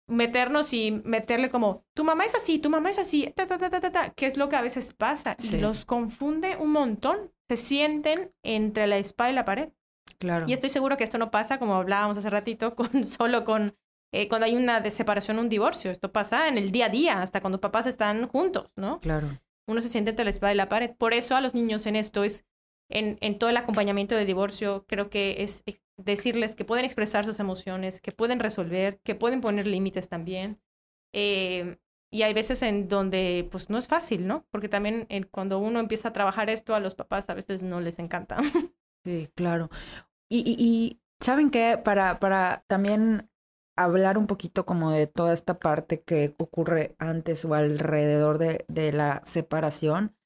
meternos 0.10 0.74
y 0.74 0.92
meterle 0.92 1.50
como, 1.50 1.86
tu 1.94 2.04
mamá 2.04 2.26
es 2.26 2.36
así, 2.36 2.60
tu 2.60 2.70
mamá 2.70 2.90
es 2.90 2.98
así, 2.98 3.32
ta, 3.36 3.48
ta, 3.48 3.58
ta, 3.58 3.70
ta, 3.70 3.92
ta, 3.92 4.10
que 4.12 4.26
es 4.26 4.38
lo 4.38 4.50
que 4.50 4.56
a 4.56 4.62
veces 4.62 4.94
pasa 4.94 5.38
y 5.40 5.58
los 5.58 5.86
confunde 5.86 6.58
un 6.58 6.72
montón. 6.72 7.32
Se 7.48 7.58
sienten 7.58 8.32
entre 8.44 8.86
la 8.86 8.98
espada 8.98 9.32
y 9.32 9.34
la 9.34 9.46
pared. 9.46 9.70
Claro. 10.20 10.46
Y 10.48 10.54
estoy 10.54 10.70
seguro 10.70 10.98
que 10.98 11.04
esto 11.04 11.18
no 11.18 11.32
pasa, 11.32 11.58
como 11.58 11.76
hablábamos 11.76 12.18
hace 12.18 12.30
ratito, 12.30 12.76
con 12.76 13.06
solo 13.06 13.44
con 13.44 13.76
eh, 14.12 14.28
cuando 14.28 14.46
hay 14.46 14.56
una 14.56 14.84
separación, 14.92 15.40
un 15.40 15.50
divorcio. 15.50 15.92
Esto 15.92 16.12
pasa 16.12 16.48
en 16.48 16.58
el 16.58 16.72
día 16.72 16.88
a 16.88 16.90
día, 16.90 17.22
hasta 17.22 17.42
cuando 17.42 17.62
papás 17.62 17.86
están 17.88 18.28
juntos, 18.28 18.72
¿no? 18.76 19.00
Claro. 19.00 19.40
Uno 19.68 19.82
se 19.82 19.90
siente 19.90 20.12
entre 20.12 20.26
la 20.26 20.32
espada 20.32 20.54
y 20.54 20.58
la 20.58 20.70
pared. 20.70 20.92
Por 20.96 21.14
eso 21.14 21.36
a 21.36 21.42
los 21.42 21.54
niños 21.54 21.86
en 21.86 21.96
esto 21.96 22.24
es, 22.24 22.46
en, 22.90 23.18
en 23.22 23.38
todo 23.38 23.50
el 23.50 23.58
acompañamiento 23.58 24.16
de 24.16 24.26
divorcio, 24.26 24.86
creo 24.88 25.10
que 25.10 25.44
es 25.44 25.64
decirles 26.04 26.56
que 26.56 26.66
pueden 26.66 26.86
expresar 26.86 27.26
sus 27.26 27.40
emociones, 27.40 28.02
que 28.02 28.12
pueden 28.12 28.40
resolver, 28.40 29.00
que 29.02 29.16
pueden 29.16 29.42
poner 29.42 29.68
límites 29.68 30.10
también. 30.10 30.60
Eh, 31.14 31.78
y 32.12 32.24
hay 32.24 32.34
veces 32.34 32.62
en 32.64 32.88
donde 32.88 33.48
pues 33.52 33.70
no 33.70 33.78
es 33.78 33.88
fácil, 33.88 34.26
¿no? 34.26 34.46
Porque 34.52 34.70
también 34.70 35.08
cuando 35.32 35.60
uno 35.60 35.80
empieza 35.80 36.10
a 36.10 36.14
trabajar 36.14 36.50
esto 36.50 36.74
a 36.74 36.80
los 36.80 36.96
papás 36.96 37.30
a 37.30 37.36
veces 37.36 37.64
no 37.64 37.80
les 37.82 38.00
encanta. 38.00 38.38
Sí, 39.06 39.30
claro. 39.34 39.70
Y, 40.30 40.44
y, 40.46 41.02
saben 41.22 41.52
qué, 41.52 41.80
para, 41.82 42.20
para 42.20 42.66
también 42.68 43.30
hablar 43.78 44.18
un 44.18 44.28
poquito 44.28 44.66
como 44.66 44.92
de 44.92 45.08
toda 45.08 45.32
esta 45.32 45.58
parte 45.58 46.02
que 46.02 46.36
ocurre 46.38 46.98
antes 47.00 47.46
o 47.46 47.54
alrededor 47.54 48.40
de, 48.40 48.66
de 48.68 48.92
la 48.92 49.24
separación, 49.26 50.18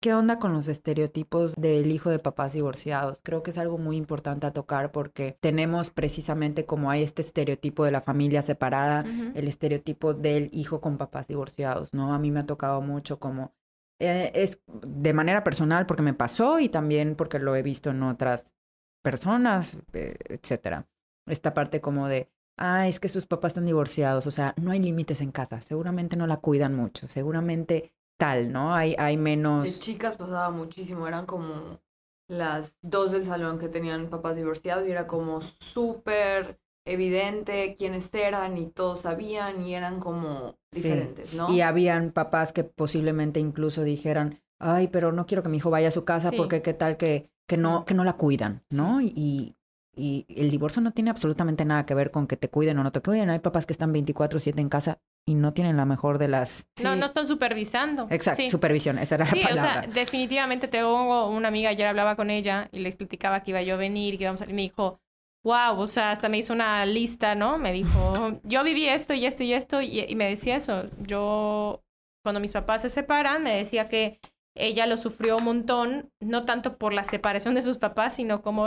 ¿Qué 0.00 0.14
onda 0.14 0.38
con 0.38 0.52
los 0.52 0.68
estereotipos 0.68 1.56
del 1.56 1.90
hijo 1.90 2.08
de 2.08 2.20
papás 2.20 2.52
divorciados? 2.52 3.18
Creo 3.24 3.42
que 3.42 3.50
es 3.50 3.58
algo 3.58 3.78
muy 3.78 3.96
importante 3.96 4.46
a 4.46 4.52
tocar 4.52 4.92
porque 4.92 5.36
tenemos 5.40 5.90
precisamente 5.90 6.66
como 6.66 6.92
hay 6.92 7.02
este 7.02 7.22
estereotipo 7.22 7.84
de 7.84 7.90
la 7.90 8.00
familia 8.00 8.42
separada, 8.42 9.04
el 9.34 9.48
estereotipo 9.48 10.14
del 10.14 10.50
hijo 10.52 10.80
con 10.80 10.98
papás 10.98 11.26
divorciados, 11.26 11.94
¿no? 11.94 12.14
A 12.14 12.18
mí 12.20 12.30
me 12.30 12.38
ha 12.38 12.46
tocado 12.46 12.80
mucho 12.80 13.18
como 13.18 13.52
eh, 13.98 14.30
es 14.34 14.60
de 14.66 15.12
manera 15.12 15.42
personal 15.42 15.84
porque 15.86 16.04
me 16.04 16.14
pasó 16.14 16.60
y 16.60 16.68
también 16.68 17.16
porque 17.16 17.40
lo 17.40 17.56
he 17.56 17.62
visto 17.62 17.90
en 17.90 18.04
otras 18.04 18.54
personas, 19.02 19.78
eh, 19.94 20.14
etcétera. 20.28 20.86
Esta 21.26 21.54
parte 21.54 21.80
como 21.80 22.06
de, 22.06 22.30
ah, 22.56 22.86
es 22.86 23.00
que 23.00 23.08
sus 23.08 23.26
papás 23.26 23.50
están 23.50 23.66
divorciados, 23.66 24.28
o 24.28 24.30
sea, 24.30 24.54
no 24.62 24.70
hay 24.70 24.78
límites 24.78 25.20
en 25.22 25.32
casa, 25.32 25.60
seguramente 25.60 26.16
no 26.16 26.28
la 26.28 26.36
cuidan 26.36 26.76
mucho, 26.76 27.08
seguramente 27.08 27.92
tal, 28.18 28.52
¿no? 28.52 28.74
Hay, 28.74 28.94
hay 28.98 29.16
menos... 29.16 29.64
De 29.64 29.70
chicas 29.70 30.16
pasaba 30.16 30.50
muchísimo, 30.50 31.06
eran 31.08 31.24
como 31.24 31.80
las 32.28 32.74
dos 32.82 33.12
del 33.12 33.24
salón 33.24 33.58
que 33.58 33.68
tenían 33.68 34.10
papás 34.10 34.36
divorciados 34.36 34.86
y 34.86 34.90
era 34.90 35.06
como 35.06 35.40
súper 35.40 36.58
evidente 36.86 37.74
quiénes 37.76 38.12
eran 38.14 38.58
y 38.58 38.66
todos 38.66 39.00
sabían 39.00 39.64
y 39.64 39.74
eran 39.74 40.00
como 40.00 40.56
diferentes, 40.72 41.34
¿no? 41.34 41.50
Y 41.52 41.60
habían 41.60 42.12
papás 42.12 42.52
que 42.52 42.64
posiblemente 42.64 43.40
incluso 43.40 43.82
dijeran, 43.82 44.40
ay, 44.58 44.88
pero 44.88 45.12
no 45.12 45.26
quiero 45.26 45.42
que 45.42 45.48
mi 45.48 45.58
hijo 45.58 45.70
vaya 45.70 45.88
a 45.88 45.92
su 45.92 46.04
casa 46.04 46.30
porque 46.32 46.62
qué 46.62 46.74
tal 46.74 46.96
que, 46.96 47.30
que, 47.46 47.56
no, 47.56 47.84
que 47.84 47.94
no 47.94 48.04
la 48.04 48.16
cuidan, 48.16 48.62
¿no? 48.70 49.00
Y, 49.00 49.56
y 49.94 50.26
el 50.28 50.50
divorcio 50.50 50.80
no 50.80 50.92
tiene 50.92 51.10
absolutamente 51.10 51.64
nada 51.64 51.84
que 51.84 51.94
ver 51.94 52.10
con 52.10 52.26
que 52.26 52.36
te 52.36 52.48
cuiden 52.48 52.78
o 52.78 52.84
no 52.84 52.92
te 52.92 53.00
cuiden. 53.00 53.30
Hay 53.30 53.40
papás 53.40 53.66
que 53.66 53.72
están 53.72 53.92
24/7 53.92 54.60
en 54.60 54.68
casa 54.68 54.98
y 55.28 55.34
no 55.34 55.52
tienen 55.52 55.76
la 55.76 55.84
mejor 55.84 56.16
de 56.16 56.26
las... 56.26 56.66
No, 56.82 56.96
no 56.96 57.04
están 57.04 57.26
supervisando. 57.26 58.06
Exacto, 58.08 58.48
supervisión, 58.48 58.98
esa 58.98 59.16
era 59.16 59.26
la 59.26 59.30
palabra. 59.30 59.52
o 59.52 59.82
sea, 59.82 59.92
definitivamente 59.92 60.68
tengo 60.68 61.28
una 61.28 61.48
amiga, 61.48 61.68
ayer 61.68 61.86
hablaba 61.86 62.16
con 62.16 62.30
ella 62.30 62.70
y 62.72 62.78
le 62.78 62.88
explicaba 62.88 63.42
que 63.42 63.50
iba 63.50 63.60
yo 63.60 63.74
a 63.74 63.76
venir, 63.76 64.16
que 64.16 64.24
íbamos 64.24 64.40
a... 64.40 64.46
Y 64.46 64.54
me 64.54 64.62
dijo, 64.62 65.00
wow, 65.44 65.78
o 65.78 65.86
sea, 65.86 66.12
hasta 66.12 66.30
me 66.30 66.38
hizo 66.38 66.54
una 66.54 66.86
lista, 66.86 67.34
¿no? 67.34 67.58
Me 67.58 67.72
dijo, 67.72 68.40
yo 68.42 68.64
viví 68.64 68.88
esto 68.88 69.12
y 69.12 69.26
esto 69.26 69.42
y 69.42 69.52
esto, 69.52 69.82
y, 69.82 70.14
me 70.14 70.30
decía 70.30 70.56
eso. 70.56 70.88
Yo, 71.00 71.84
cuando 72.22 72.40
mis 72.40 72.52
papás 72.52 72.80
se 72.80 72.88
separan, 72.88 73.42
me 73.42 73.54
decía 73.54 73.86
que 73.86 74.20
ella 74.56 74.86
lo 74.86 74.96
sufrió 74.96 75.36
un 75.36 75.44
montón, 75.44 76.10
no 76.20 76.46
tanto 76.46 76.78
por 76.78 76.94
la 76.94 77.04
separación 77.04 77.54
de 77.54 77.60
sus 77.60 77.76
papás, 77.76 78.14
sino 78.14 78.40
como 78.40 78.66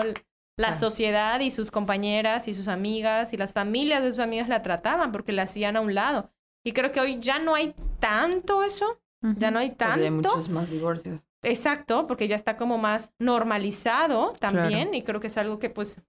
la 0.57 0.75
sociedad 0.75 1.39
y 1.39 1.49
sus 1.49 1.71
compañeras 1.71 2.47
y 2.47 2.53
sus 2.53 2.67
amigas 2.67 3.33
y 3.33 3.37
las 3.37 3.51
familias 3.51 4.03
de 4.03 4.09
sus 4.09 4.19
amigos 4.19 4.47
la 4.47 4.61
trataban 4.61 5.11
porque 5.11 5.31
la 5.31 5.43
hacían 5.43 5.75
a 5.75 5.81
un 5.81 5.95
lado. 5.95 6.29
Y 6.63 6.73
creo 6.73 6.91
que 6.91 6.99
hoy 6.99 7.19
ya 7.19 7.39
no 7.39 7.55
hay 7.55 7.73
tanto 7.99 8.63
eso, 8.63 9.01
ya 9.37 9.51
no 9.51 9.59
hay 9.59 9.71
tanto. 9.71 10.03
hay 10.03 10.11
muchos 10.11 10.49
más 10.49 10.69
divorcios. 10.69 11.21
Exacto, 11.43 12.05
porque 12.07 12.27
ya 12.27 12.35
está 12.35 12.55
como 12.55 12.77
más 12.77 13.13
normalizado 13.17 14.33
también 14.39 14.93
y 14.93 15.03
creo 15.03 15.19
que 15.19 15.27
es 15.27 15.37
algo 15.37 15.57
que 15.57 15.69
pues 15.69 16.03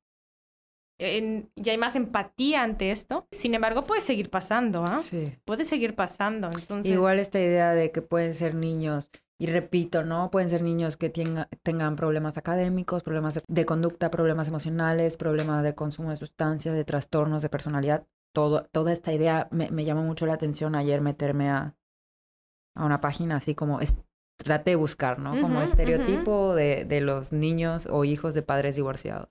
ya 0.98 1.72
hay 1.72 1.78
más 1.78 1.96
empatía 1.96 2.62
ante 2.62 2.92
esto. 2.92 3.26
Sin 3.30 3.54
embargo, 3.54 3.84
puede 3.84 4.00
seguir 4.00 4.30
pasando, 4.30 4.84
¿ah? 4.84 5.00
Sí. 5.02 5.34
Puede 5.44 5.64
seguir 5.64 5.94
pasando. 5.94 6.48
Entonces... 6.56 6.92
Igual 6.92 7.18
esta 7.18 7.40
idea 7.40 7.72
de 7.72 7.90
que 7.90 8.02
pueden 8.02 8.34
ser 8.34 8.54
niños, 8.54 9.10
y 9.38 9.46
repito, 9.46 10.04
¿no? 10.04 10.30
Pueden 10.30 10.48
ser 10.48 10.62
niños 10.62 10.96
que 10.96 11.10
tengan 11.10 11.96
problemas 11.96 12.36
académicos, 12.38 13.02
problemas 13.02 13.34
de, 13.34 13.42
de, 13.48 13.66
conducta, 13.66 14.10
problemas 14.10 14.46
emocionales, 14.46 15.16
problemas 15.16 15.64
de 15.64 15.74
consumo 15.74 16.10
de 16.10 16.16
sustancias, 16.16 16.76
de 16.76 16.84
trastornos 16.84 17.42
de 17.42 17.48
personalidad 17.48 18.06
todo, 18.32 18.64
toda 18.72 18.92
esta 18.92 19.12
idea 19.12 19.48
me, 19.50 19.70
me, 19.70 19.84
llamó 19.84 20.02
mucho 20.02 20.26
la 20.26 20.34
atención 20.34 20.74
ayer 20.74 21.00
meterme 21.00 21.50
a, 21.50 21.76
a 22.74 22.84
una 22.84 23.00
página 23.00 23.36
así 23.36 23.54
como 23.54 23.80
es, 23.80 23.94
traté 24.36 24.70
de 24.72 24.76
buscar, 24.76 25.18
¿no? 25.18 25.40
Como 25.40 25.62
estereotipo 25.62 26.54
de, 26.54 26.84
de 26.84 27.00
los 27.00 27.32
niños 27.32 27.86
o 27.90 28.04
hijos 28.04 28.34
de 28.34 28.42
padres 28.42 28.76
divorciados. 28.76 29.28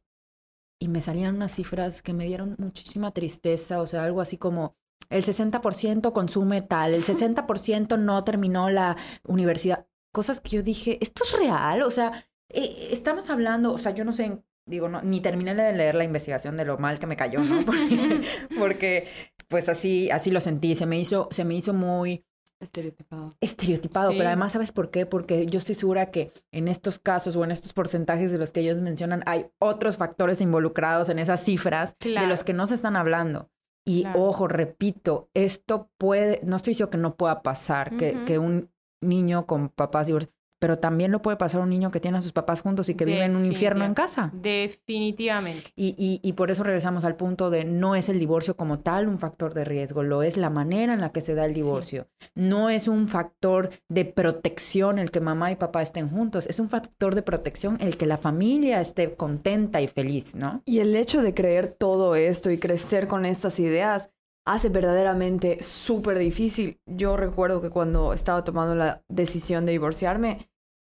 Y 0.79 0.87
me 0.87 1.01
salían 1.01 1.35
unas 1.35 1.53
cifras 1.53 2.01
que 2.01 2.13
me 2.13 2.25
dieron 2.25 2.55
muchísima 2.57 3.11
tristeza, 3.11 3.81
o 3.81 3.87
sea, 3.87 4.03
algo 4.03 4.21
así 4.21 4.37
como 4.37 4.75
el 5.09 5.23
60% 5.23 6.13
consume 6.13 6.61
tal, 6.61 6.93
el 6.93 7.03
60% 7.05 7.99
no 7.99 8.23
terminó 8.23 8.69
la 8.69 8.97
universidad. 9.23 9.87
Cosas 10.13 10.41
que 10.41 10.57
yo 10.57 10.63
dije, 10.63 10.97
¿esto 11.01 11.23
es 11.23 11.33
real? 11.33 11.83
O 11.83 11.91
sea, 11.91 12.25
eh, 12.49 12.89
estamos 12.91 13.29
hablando, 13.29 13.73
o 13.73 13.77
sea, 13.77 13.91
yo 13.93 14.03
no 14.05 14.11
sé 14.11 14.25
en 14.25 14.45
digo, 14.65 14.89
no, 14.89 15.01
ni 15.01 15.21
terminé 15.21 15.55
de 15.55 15.73
leer 15.73 15.95
la 15.95 16.03
investigación 16.03 16.57
de 16.57 16.65
lo 16.65 16.77
mal 16.77 16.99
que 16.99 17.07
me 17.07 17.17
cayó, 17.17 17.39
¿no? 17.41 17.61
Porque, 17.65 18.21
porque 18.59 19.07
pues 19.47 19.67
así, 19.69 20.09
así 20.11 20.31
lo 20.31 20.39
sentí, 20.41 20.75
se 20.75 20.85
me 20.85 20.99
hizo, 20.99 21.27
se 21.31 21.43
me 21.45 21.55
hizo 21.55 21.73
muy 21.73 22.23
Estereotipado. 22.61 23.31
Estereotipado, 23.41 24.11
Sí. 24.11 24.17
pero 24.17 24.29
además, 24.29 24.51
¿sabes 24.51 24.71
por 24.71 24.91
qué? 24.91 25.07
Porque 25.07 25.47
yo 25.47 25.57
estoy 25.57 25.73
segura 25.73 26.11
que 26.11 26.31
en 26.51 26.67
estos 26.67 26.99
casos 26.99 27.35
o 27.35 27.43
en 27.43 27.49
estos 27.49 27.73
porcentajes 27.73 28.31
de 28.31 28.37
los 28.37 28.51
que 28.51 28.59
ellos 28.59 28.79
mencionan, 28.81 29.23
hay 29.25 29.47
otros 29.57 29.97
factores 29.97 30.41
involucrados 30.41 31.09
en 31.09 31.17
esas 31.17 31.43
cifras 31.43 31.95
de 31.99 32.27
los 32.27 32.43
que 32.43 32.53
no 32.53 32.67
se 32.67 32.75
están 32.75 32.95
hablando. 32.95 33.49
Y 33.83 34.03
Claro. 34.03 34.21
ojo, 34.25 34.47
repito, 34.47 35.31
esto 35.33 35.89
puede, 35.97 36.39
no 36.43 36.55
estoy 36.55 36.71
diciendo 36.73 36.91
que 36.91 36.99
no 36.99 37.15
pueda 37.15 37.41
pasar, 37.41 37.97
que, 37.97 38.25
que 38.27 38.37
un 38.37 38.69
niño 39.01 39.47
con 39.47 39.69
papás 39.69 40.05
divorciados, 40.05 40.35
pero 40.61 40.77
también 40.77 41.11
lo 41.11 41.23
puede 41.23 41.37
pasar 41.37 41.59
un 41.61 41.69
niño 41.69 41.89
que 41.89 41.99
tiene 41.99 42.19
a 42.19 42.21
sus 42.21 42.33
papás 42.33 42.61
juntos 42.61 42.87
y 42.87 42.93
que 42.93 43.03
vive 43.03 43.23
en 43.23 43.35
un 43.35 43.45
infierno 43.45 43.83
en 43.83 43.95
casa. 43.95 44.29
Definitivamente. 44.31 45.71
Y, 45.75 45.95
y, 45.97 46.19
y 46.21 46.33
por 46.33 46.51
eso 46.51 46.63
regresamos 46.63 47.03
al 47.03 47.15
punto 47.15 47.49
de 47.49 47.65
no 47.65 47.95
es 47.95 48.09
el 48.09 48.19
divorcio 48.19 48.55
como 48.55 48.79
tal 48.79 49.07
un 49.07 49.17
factor 49.17 49.55
de 49.55 49.65
riesgo, 49.65 50.03
lo 50.03 50.21
es 50.21 50.37
la 50.37 50.51
manera 50.51 50.93
en 50.93 51.01
la 51.01 51.11
que 51.11 51.21
se 51.21 51.33
da 51.33 51.45
el 51.45 51.55
divorcio. 51.55 52.07
No 52.35 52.69
es 52.69 52.87
un 52.87 53.07
factor 53.07 53.71
de 53.89 54.05
protección 54.05 54.99
el 54.99 55.09
que 55.09 55.19
mamá 55.19 55.51
y 55.51 55.55
papá 55.55 55.81
estén 55.81 56.09
juntos, 56.09 56.45
es 56.45 56.59
un 56.59 56.69
factor 56.69 57.15
de 57.15 57.23
protección 57.23 57.77
el 57.81 57.97
que 57.97 58.05
la 58.05 58.17
familia 58.17 58.81
esté 58.81 59.15
contenta 59.15 59.81
y 59.81 59.87
feliz, 59.87 60.35
¿no? 60.35 60.61
Y 60.65 60.77
el 60.77 60.95
hecho 60.95 61.23
de 61.23 61.33
creer 61.33 61.69
todo 61.69 62.13
esto 62.13 62.51
y 62.51 62.59
crecer 62.59 63.07
con 63.07 63.25
estas 63.25 63.59
ideas 63.59 64.09
hace 64.45 64.69
verdaderamente 64.69 65.61
súper 65.61 66.17
difícil. 66.17 66.79
Yo 66.85 67.17
recuerdo 67.17 67.61
que 67.61 67.69
cuando 67.69 68.13
estaba 68.13 68.43
tomando 68.43 68.75
la 68.75 69.03
decisión 69.07 69.65
de 69.65 69.73
divorciarme, 69.73 70.49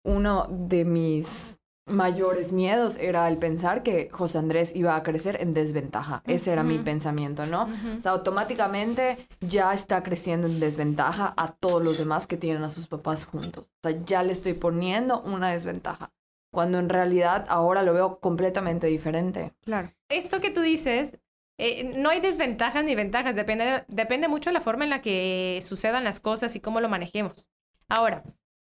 uno 0.08 0.48
de 0.50 0.86
mis 0.86 1.58
mayores 1.86 2.52
miedos 2.52 2.98
era 2.98 3.28
el 3.28 3.38
pensar 3.38 3.84
que 3.84 4.10
José 4.10 4.38
Andrés 4.38 4.72
iba 4.74 4.96
a 4.96 5.04
crecer 5.04 5.38
en 5.42 5.54
desventaja. 5.54 6.24
Ese 6.26 6.52
era 6.52 6.64
mi 6.64 6.80
pensamiento, 6.80 7.46
¿no? 7.46 7.64
Ujú. 7.64 7.98
O 7.98 8.02
sea, 8.02 8.12
automáticamente 8.12 9.18
ya 9.42 9.74
está 9.74 10.04
creciendo 10.04 10.48
en 10.48 10.60
desventaja 10.60 11.34
a 11.38 11.52
todos 11.54 11.84
los 11.84 11.98
demás 11.98 12.28
que 12.28 12.38
tienen 12.38 12.64
a 12.64 12.70
sus 12.70 12.88
papás 12.88 13.26
juntos. 13.26 13.66
O 13.66 13.90
sea, 13.90 13.98
ya 14.06 14.24
le 14.24 14.34
estoy 14.34 14.54
poniendo 14.54 15.22
una 15.22 15.52
desventaja. 15.52 16.12
Cuando 16.52 16.80
en 16.80 16.90
realidad 16.90 17.46
ahora 17.50 17.84
lo 17.84 17.94
veo 17.94 18.20
completamente 18.20 18.88
diferente. 18.88 19.54
Claro. 19.64 19.92
Esto 20.10 20.40
que 20.42 20.52
tú 20.52 20.62
dices, 20.62 21.18
eh, 21.58 21.96
no 21.96 22.10
hay 22.10 22.22
desventajas 22.22 22.84
ni 22.84 22.96
ventajas, 22.96 23.36
depende, 23.36 23.84
depende 23.88 24.28
mucho 24.28 24.50
de 24.50 24.56
la 24.56 24.62
forma 24.62 24.84
en 24.84 24.90
la 24.90 25.02
que 25.02 25.60
sucedan 25.64 26.04
las 26.04 26.20
cosas 26.20 26.56
y 26.56 26.60
cómo 26.60 26.80
lo 26.82 26.90
manejemos. 26.90 27.48
Ahora, 27.90 28.24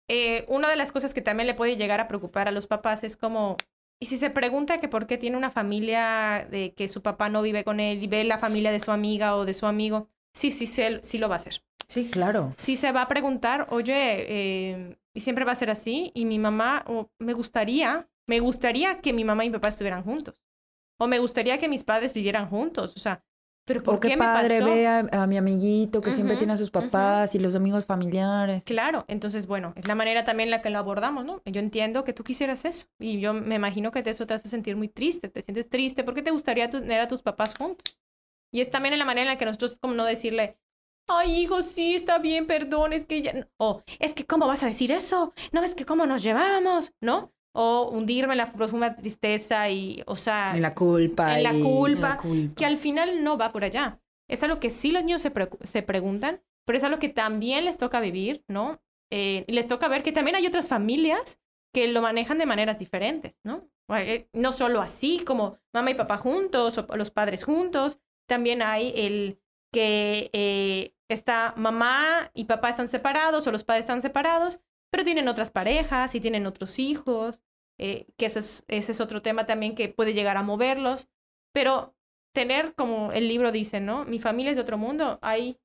eh, 0.08 0.44
una 0.48 0.68
de 0.68 0.76
las 0.76 0.92
cosas 0.92 1.14
que 1.14 1.22
también 1.22 1.46
le 1.46 1.54
puede 1.54 1.76
llegar 1.76 2.00
a 2.00 2.08
preocupar 2.08 2.48
a 2.48 2.52
los 2.52 2.66
papás 2.66 3.04
es 3.04 3.16
como, 3.16 3.56
y 4.00 4.06
si 4.06 4.18
se 4.18 4.30
pregunta 4.30 4.78
que 4.78 4.88
por 4.88 5.06
qué 5.06 5.18
tiene 5.18 5.36
una 5.36 5.50
familia 5.50 6.46
de 6.50 6.74
que 6.74 6.88
su 6.88 7.02
papá 7.02 7.28
no 7.28 7.42
vive 7.42 7.64
con 7.64 7.80
él 7.80 8.02
y 8.02 8.06
ve 8.06 8.24
la 8.24 8.38
familia 8.38 8.72
de 8.72 8.80
su 8.80 8.90
amiga 8.90 9.36
o 9.36 9.44
de 9.44 9.54
su 9.54 9.66
amigo, 9.66 10.08
sí, 10.34 10.50
sí, 10.50 10.66
sí, 10.66 10.82
sí 11.02 11.18
lo 11.18 11.28
va 11.28 11.36
a 11.36 11.38
hacer. 11.38 11.62
Sí, 11.88 12.08
claro. 12.08 12.52
Sí 12.56 12.76
se 12.76 12.90
va 12.92 13.02
a 13.02 13.08
preguntar, 13.08 13.66
oye, 13.70 13.92
eh, 13.94 14.96
y 15.14 15.20
siempre 15.20 15.44
va 15.44 15.52
a 15.52 15.56
ser 15.56 15.70
así, 15.70 16.10
y 16.14 16.24
mi 16.24 16.38
mamá, 16.38 16.84
o 16.86 17.10
me 17.18 17.32
gustaría, 17.32 18.08
me 18.26 18.40
gustaría 18.40 19.00
que 19.00 19.12
mi 19.12 19.24
mamá 19.24 19.44
y 19.44 19.50
mi 19.50 19.54
papá 19.54 19.68
estuvieran 19.68 20.02
juntos. 20.02 20.42
O 20.98 21.06
me 21.06 21.18
gustaría 21.18 21.58
que 21.58 21.68
mis 21.68 21.84
padres 21.84 22.14
vivieran 22.14 22.48
juntos. 22.48 22.96
O 22.96 23.00
sea, 23.00 23.24
¿pero 23.64 23.82
por 23.82 23.94
O 23.94 24.00
qué 24.00 24.08
qué 24.08 24.16
me 24.16 24.18
padre 24.24 24.58
pasó? 24.58 24.70
ve 24.70 24.86
a, 24.86 24.98
a 25.12 25.26
mi 25.26 25.36
amiguito 25.36 26.00
que 26.00 26.10
siempre 26.12 26.36
tiene 26.36 26.52
a 26.54 26.56
sus 26.56 26.70
papás 26.70 27.34
y 27.34 27.38
los 27.38 27.52
domingos 27.52 27.84
familiares. 27.86 28.64
Claro, 28.64 29.04
entonces, 29.08 29.46
bueno, 29.46 29.72
es 29.76 29.86
la 29.88 29.94
manera 29.94 30.24
también 30.24 30.48
en 30.48 30.52
la 30.52 30.62
que 30.62 30.70
lo 30.70 30.78
abordamos, 30.78 31.24
¿no? 31.24 31.42
Yo 31.44 31.60
entiendo 31.60 32.04
que 32.04 32.12
tú 32.12 32.22
quisieras 32.24 32.64
eso. 32.64 32.86
Y 32.98 33.20
yo 33.20 33.32
me 33.34 33.56
imagino 33.56 33.90
que 33.90 34.00
eso 34.04 34.26
te 34.26 34.34
hace 34.34 34.48
sentir 34.48 34.76
muy 34.76 34.88
triste. 34.88 35.28
Te 35.28 35.42
sientes 35.42 35.68
triste 35.68 36.04
porque 36.04 36.22
te 36.22 36.30
gustaría 36.30 36.70
tener 36.70 37.00
a 37.00 37.08
tus 37.08 37.22
papás 37.22 37.54
juntos. 37.56 37.98
Y 38.52 38.60
es 38.60 38.70
también 38.70 38.92
en 38.92 38.98
la 39.00 39.04
manera 39.04 39.22
en 39.22 39.28
la 39.34 39.38
que 39.38 39.46
nosotros, 39.46 39.78
como 39.80 39.94
no 39.94 40.04
decirle, 40.04 40.58
ay, 41.08 41.40
hijo, 41.42 41.62
sí, 41.62 41.94
está 41.94 42.18
bien, 42.18 42.46
perdón, 42.46 42.92
es 42.92 43.04
que 43.04 43.22
ya... 43.22 43.32
no". 43.32 43.46
O, 43.58 43.82
es 43.98 44.14
que, 44.14 44.26
¿cómo 44.26 44.46
vas 44.46 44.62
a 44.62 44.66
decir 44.66 44.92
eso? 44.92 45.32
¿No 45.52 45.60
ves 45.60 45.74
que 45.74 45.86
cómo 45.86 46.06
nos 46.06 46.22
llevábamos? 46.22 46.92
¿No? 47.00 47.32
O 47.54 47.90
hundirme 47.92 48.32
en 48.34 48.38
la 48.38 48.52
profunda 48.52 48.96
tristeza 48.96 49.68
y, 49.68 50.02
o 50.06 50.16
sea, 50.16 50.52
En 50.54 50.62
la 50.62 50.74
culpa. 50.74 51.36
en 51.36 51.42
la 51.42 51.52
culpa, 51.52 52.18
que 52.56 52.64
al 52.64 52.78
final 52.78 53.22
no 53.22 53.36
va 53.36 53.52
por 53.52 53.64
allá. 53.64 54.00
Es 54.28 54.42
algo 54.42 54.58
que 54.60 54.70
sí 54.70 54.90
los 54.92 55.04
niños 55.04 55.20
se, 55.22 55.32
se 55.62 55.82
preguntan, 55.82 56.42
pero 56.66 56.78
es 56.78 56.84
algo 56.84 56.98
que 56.98 57.08
también 57.10 57.64
les 57.66 57.76
toca 57.76 58.00
vivir, 58.00 58.44
¿no? 58.48 58.80
Eh, 59.10 59.44
les 59.48 59.66
toca 59.66 59.88
ver 59.88 60.02
que 60.02 60.12
también 60.12 60.36
hay 60.36 60.46
otras 60.46 60.68
familias 60.68 61.38
que 61.74 61.88
lo 61.88 62.00
manejan 62.00 62.38
de 62.38 62.46
maneras 62.46 62.78
diferentes, 62.78 63.34
¿no? 63.44 63.68
Eh, 63.94 64.28
No 64.32 64.52
solo 64.52 64.80
así 64.80 65.22
como 65.24 65.58
mamá 65.74 65.90
y 65.90 65.94
papá 65.94 66.16
juntos 66.16 66.78
o 66.78 66.96
los 66.96 67.10
padres 67.10 67.44
juntos, 67.44 67.98
también 68.26 68.62
hay 68.62 68.94
el 68.96 69.38
que 69.70 70.30
eh, 70.32 70.94
está 71.08 71.52
mamá 71.56 72.30
y 72.32 72.44
papá 72.44 72.70
están 72.70 72.88
separados 72.88 73.46
o 73.46 73.52
los 73.52 73.64
padres 73.64 73.84
están 73.84 74.00
separados, 74.00 74.60
pero 74.92 75.04
tienen 75.04 75.26
otras 75.26 75.50
parejas 75.50 76.14
y 76.14 76.20
tienen 76.20 76.46
otros 76.46 76.78
hijos, 76.78 77.42
eh, 77.78 78.06
que 78.18 78.26
eso 78.26 78.38
es, 78.38 78.64
ese 78.68 78.92
es 78.92 79.00
otro 79.00 79.22
tema 79.22 79.46
también 79.46 79.74
que 79.74 79.88
puede 79.88 80.12
llegar 80.12 80.36
a 80.36 80.42
moverlos, 80.42 81.08
pero 81.54 81.94
tener, 82.34 82.74
como 82.74 83.10
el 83.12 83.26
libro 83.26 83.52
dice, 83.52 83.80
¿no? 83.80 84.04
Mi 84.04 84.18
familia 84.18 84.50
es 84.50 84.56
de 84.56 84.62
otro 84.62 84.76
mundo, 84.76 85.18
hay, 85.22 85.58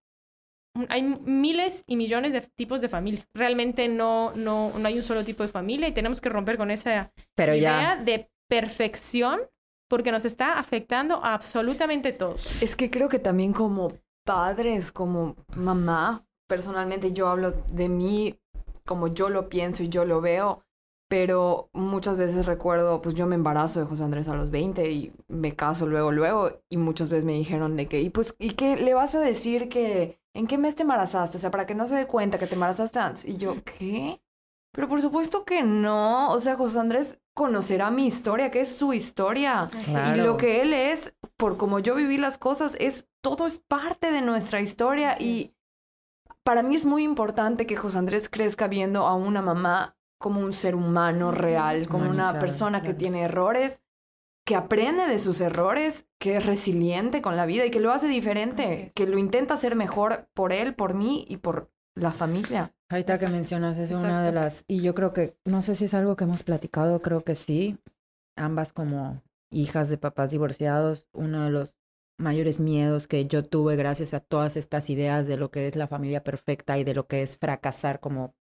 hay 0.88 1.02
miles 1.04 1.84
y 1.88 1.98
millones 1.98 2.32
de 2.32 2.42
tipos 2.42 2.80
de 2.80 2.88
familia. 2.88 3.28
Realmente 3.34 3.90
no, 3.90 4.32
no, 4.36 4.72
no 4.78 4.88
hay 4.88 4.98
un 4.98 5.04
solo 5.04 5.26
tipo 5.26 5.44
de 5.44 5.50
familia 5.50 5.90
y 5.90 5.94
tenemos 5.94 6.22
que 6.22 6.30
romper 6.30 6.58
con 6.58 6.72
esa 6.72 7.12
Pero 7.36 7.54
idea 7.54 7.96
ya. 7.98 8.04
de 8.04 8.32
perfección 8.48 9.42
porque 9.90 10.12
nos 10.12 10.24
está 10.24 10.58
afectando 10.58 11.24
a 11.24 11.34
absolutamente 11.34 12.14
todos. 12.14 12.62
Es 12.62 12.76
que 12.76 12.90
creo 12.90 13.10
que 13.10 13.20
también 13.20 13.54
como 13.54 13.94
padres, 14.26 14.92
como 14.92 15.36
mamá, 15.56 16.26
personalmente 16.48 17.14
yo 17.14 17.28
hablo 17.28 17.52
de 17.52 17.90
mí 17.90 18.40
como 18.88 19.10
yo 19.10 19.30
lo 19.30 19.50
pienso 19.50 19.84
y 19.84 19.90
yo 19.90 20.06
lo 20.06 20.22
veo, 20.22 20.64
pero 21.08 21.70
muchas 21.74 22.18
veces 22.18 22.48
recuerdo, 22.48 23.02
pues 23.02 23.14
yo 23.14 23.28
me 23.28 23.36
embarazo 23.36 23.80
de 23.80 23.86
José 23.86 24.04
Andrés 24.04 24.28
a 24.28 24.36
los 24.36 24.50
20 24.50 24.90
y 24.92 25.14
me 25.28 25.56
caso 25.56 25.86
luego, 25.86 26.12
luego, 26.12 26.50
y 26.70 26.78
muchas 26.78 27.10
veces 27.10 27.26
me 27.26 27.34
dijeron 27.34 27.78
de 27.78 27.88
que, 27.88 28.02
y 28.02 28.10
pues, 28.10 28.36
¿y 28.40 28.52
qué 28.52 28.76
le 28.76 28.94
vas 28.94 29.14
a 29.14 29.20
decir 29.20 29.70
que, 29.70 30.20
en 30.34 30.48
qué 30.48 30.58
mes 30.58 30.76
te 30.76 30.84
embarazaste? 30.84 31.38
O 31.38 31.40
sea, 31.40 31.52
para 31.52 31.66
que 31.66 31.76
no 31.76 31.86
se 31.86 31.96
dé 31.96 32.08
cuenta 32.08 32.40
que 32.40 32.48
te 32.48 32.56
embarazaste 32.56 33.00
antes. 33.00 33.26
Y 33.26 33.38
yo, 33.38 33.56
¿qué? 33.64 34.22
Pero 34.74 34.88
por 34.88 35.02
supuesto 35.02 35.46
que 35.46 35.64
no, 35.64 36.30
o 36.32 36.40
sea, 36.40 36.56
José 36.56 36.80
Andrés 36.80 37.20
conocerá 37.34 37.90
mi 37.90 38.06
historia, 38.06 38.52
que 38.52 38.62
es 38.62 38.76
su 38.76 38.94
historia. 38.94 39.70
Claro. 39.86 40.18
Y 40.18 40.24
lo 40.24 40.38
que 40.38 40.62
él 40.62 40.74
es, 40.74 41.14
por 41.38 41.58
como 41.58 41.80
yo 41.80 41.96
viví 41.96 42.18
las 42.18 42.38
cosas, 42.38 42.76
es 42.80 43.08
todo 43.22 43.48
es 43.48 43.60
parte 43.60 44.12
de 44.12 44.22
nuestra 44.22 44.60
historia. 44.62 45.14
Así 45.14 45.24
y 45.24 45.42
es. 45.44 45.57
Para 46.48 46.64
mí 46.64 46.78
es 46.78 46.86
muy 46.86 47.04
importante 47.04 47.68
que 47.68 47.76
José 47.76 47.98
Andrés 47.98 48.30
crezca 48.30 48.70
viendo 48.70 49.06
a 49.06 49.16
una 49.16 49.42
mamá 49.42 49.98
como 50.18 50.40
un 50.40 50.54
ser 50.54 50.76
humano 50.76 51.32
real, 51.32 51.90
como 51.90 52.10
una 52.10 52.40
persona 52.40 52.82
que 52.82 52.94
tiene 52.94 53.24
errores, 53.24 53.82
que 54.46 54.56
aprende 54.56 55.08
de 55.08 55.20
sus 55.20 55.42
errores, 55.42 56.06
que 56.18 56.38
es 56.38 56.46
resiliente 56.46 57.22
con 57.22 57.36
la 57.36 57.46
vida 57.46 57.66
y 57.66 57.70
que 57.70 57.82
lo 57.82 57.92
hace 57.92 58.08
diferente, 58.08 58.86
es. 58.86 58.94
que 58.94 59.06
lo 59.06 59.18
intenta 59.18 59.56
hacer 59.56 59.76
mejor 59.76 60.30
por 60.34 60.54
él, 60.54 60.74
por 60.74 60.94
mí 60.94 61.26
y 61.28 61.36
por 61.36 61.70
la 61.96 62.14
familia. 62.14 62.74
Ahorita 62.88 63.20
que 63.20 63.28
mencionas 63.28 63.78
es 63.78 63.92
una 63.92 64.24
de 64.24 64.32
las, 64.32 64.64
y 64.70 64.82
yo 64.82 64.96
creo 64.96 65.12
que, 65.12 65.38
no 65.44 65.62
sé 65.62 65.76
si 65.76 65.84
es 65.84 65.94
algo 65.94 66.16
que 66.16 66.24
hemos 66.24 66.44
platicado, 66.44 67.02
creo 67.02 67.26
que 67.26 67.36
sí, 67.36 67.78
ambas 68.38 68.72
como 68.72 69.22
hijas 69.52 69.90
de 69.90 69.98
papás 69.98 70.30
divorciados, 70.30 71.10
uno 71.12 71.44
de 71.44 71.50
los 71.50 71.77
mayores 72.18 72.60
miedos 72.60 73.08
que 73.08 73.26
yo 73.26 73.44
tuve 73.44 73.76
gracias 73.76 74.14
a 74.14 74.20
todas 74.20 74.58
estas 74.58 74.90
ideas 74.90 75.28
de 75.28 75.38
lo 75.38 75.52
que 75.52 75.68
es 75.68 75.76
la 75.76 75.88
familia 75.88 76.24
perfecta 76.24 76.78
y 76.78 76.84
de 76.84 76.94
lo 76.94 77.08
que 77.08 77.22
es 77.22 77.38
fracasar 77.38 78.00
como 78.00 78.36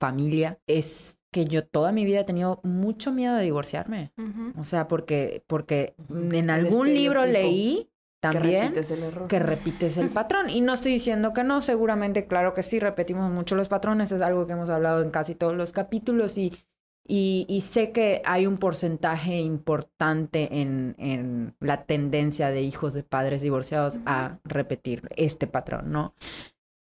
familia, 0.00 0.60
es 0.66 1.18
que 1.32 1.44
yo 1.44 1.66
toda 1.66 1.92
mi 1.92 2.04
vida 2.04 2.20
he 2.20 2.24
tenido 2.24 2.60
mucho 2.62 3.12
miedo 3.12 3.34
de 3.36 3.44
divorciarme. 3.44 4.12
O 4.58 4.64
sea, 4.64 4.88
porque, 4.88 5.44
porque 5.46 5.94
en 6.10 6.50
algún 6.50 6.94
libro 6.94 7.26
leí 7.26 7.90
Que 8.22 8.28
también 8.32 8.62
repites 8.62 8.90
el 8.90 9.02
error. 9.02 9.28
que 9.28 9.38
repites 9.38 9.96
el 9.98 10.08
patrón. 10.20 10.48
Y 10.48 10.60
no 10.60 10.72
estoy 10.72 10.92
diciendo 10.92 11.32
que 11.32 11.44
no, 11.44 11.60
seguramente, 11.60 12.26
claro 12.26 12.54
que 12.54 12.62
sí, 12.62 12.80
repetimos 12.80 13.30
mucho 13.30 13.54
los 13.54 13.68
patrones, 13.68 14.12
es 14.12 14.20
algo 14.22 14.46
que 14.46 14.54
hemos 14.54 14.70
hablado 14.70 15.02
en 15.02 15.10
casi 15.10 15.34
todos 15.34 15.54
los 15.54 15.72
capítulos 15.72 16.38
y, 16.38 16.54
y, 17.08 17.46
y 17.48 17.60
sé 17.60 17.92
que 17.92 18.22
hay 18.24 18.46
un 18.46 18.58
porcentaje 18.58 19.38
importante 19.38 20.60
en, 20.60 20.94
en 20.98 21.54
la 21.60 21.84
tendencia 21.84 22.50
de 22.50 22.62
hijos 22.62 22.94
de 22.94 23.02
padres 23.02 23.42
divorciados 23.42 24.00
a 24.06 24.38
repetir 24.44 25.08
este 25.16 25.46
patrón, 25.46 25.92
¿no? 25.92 26.14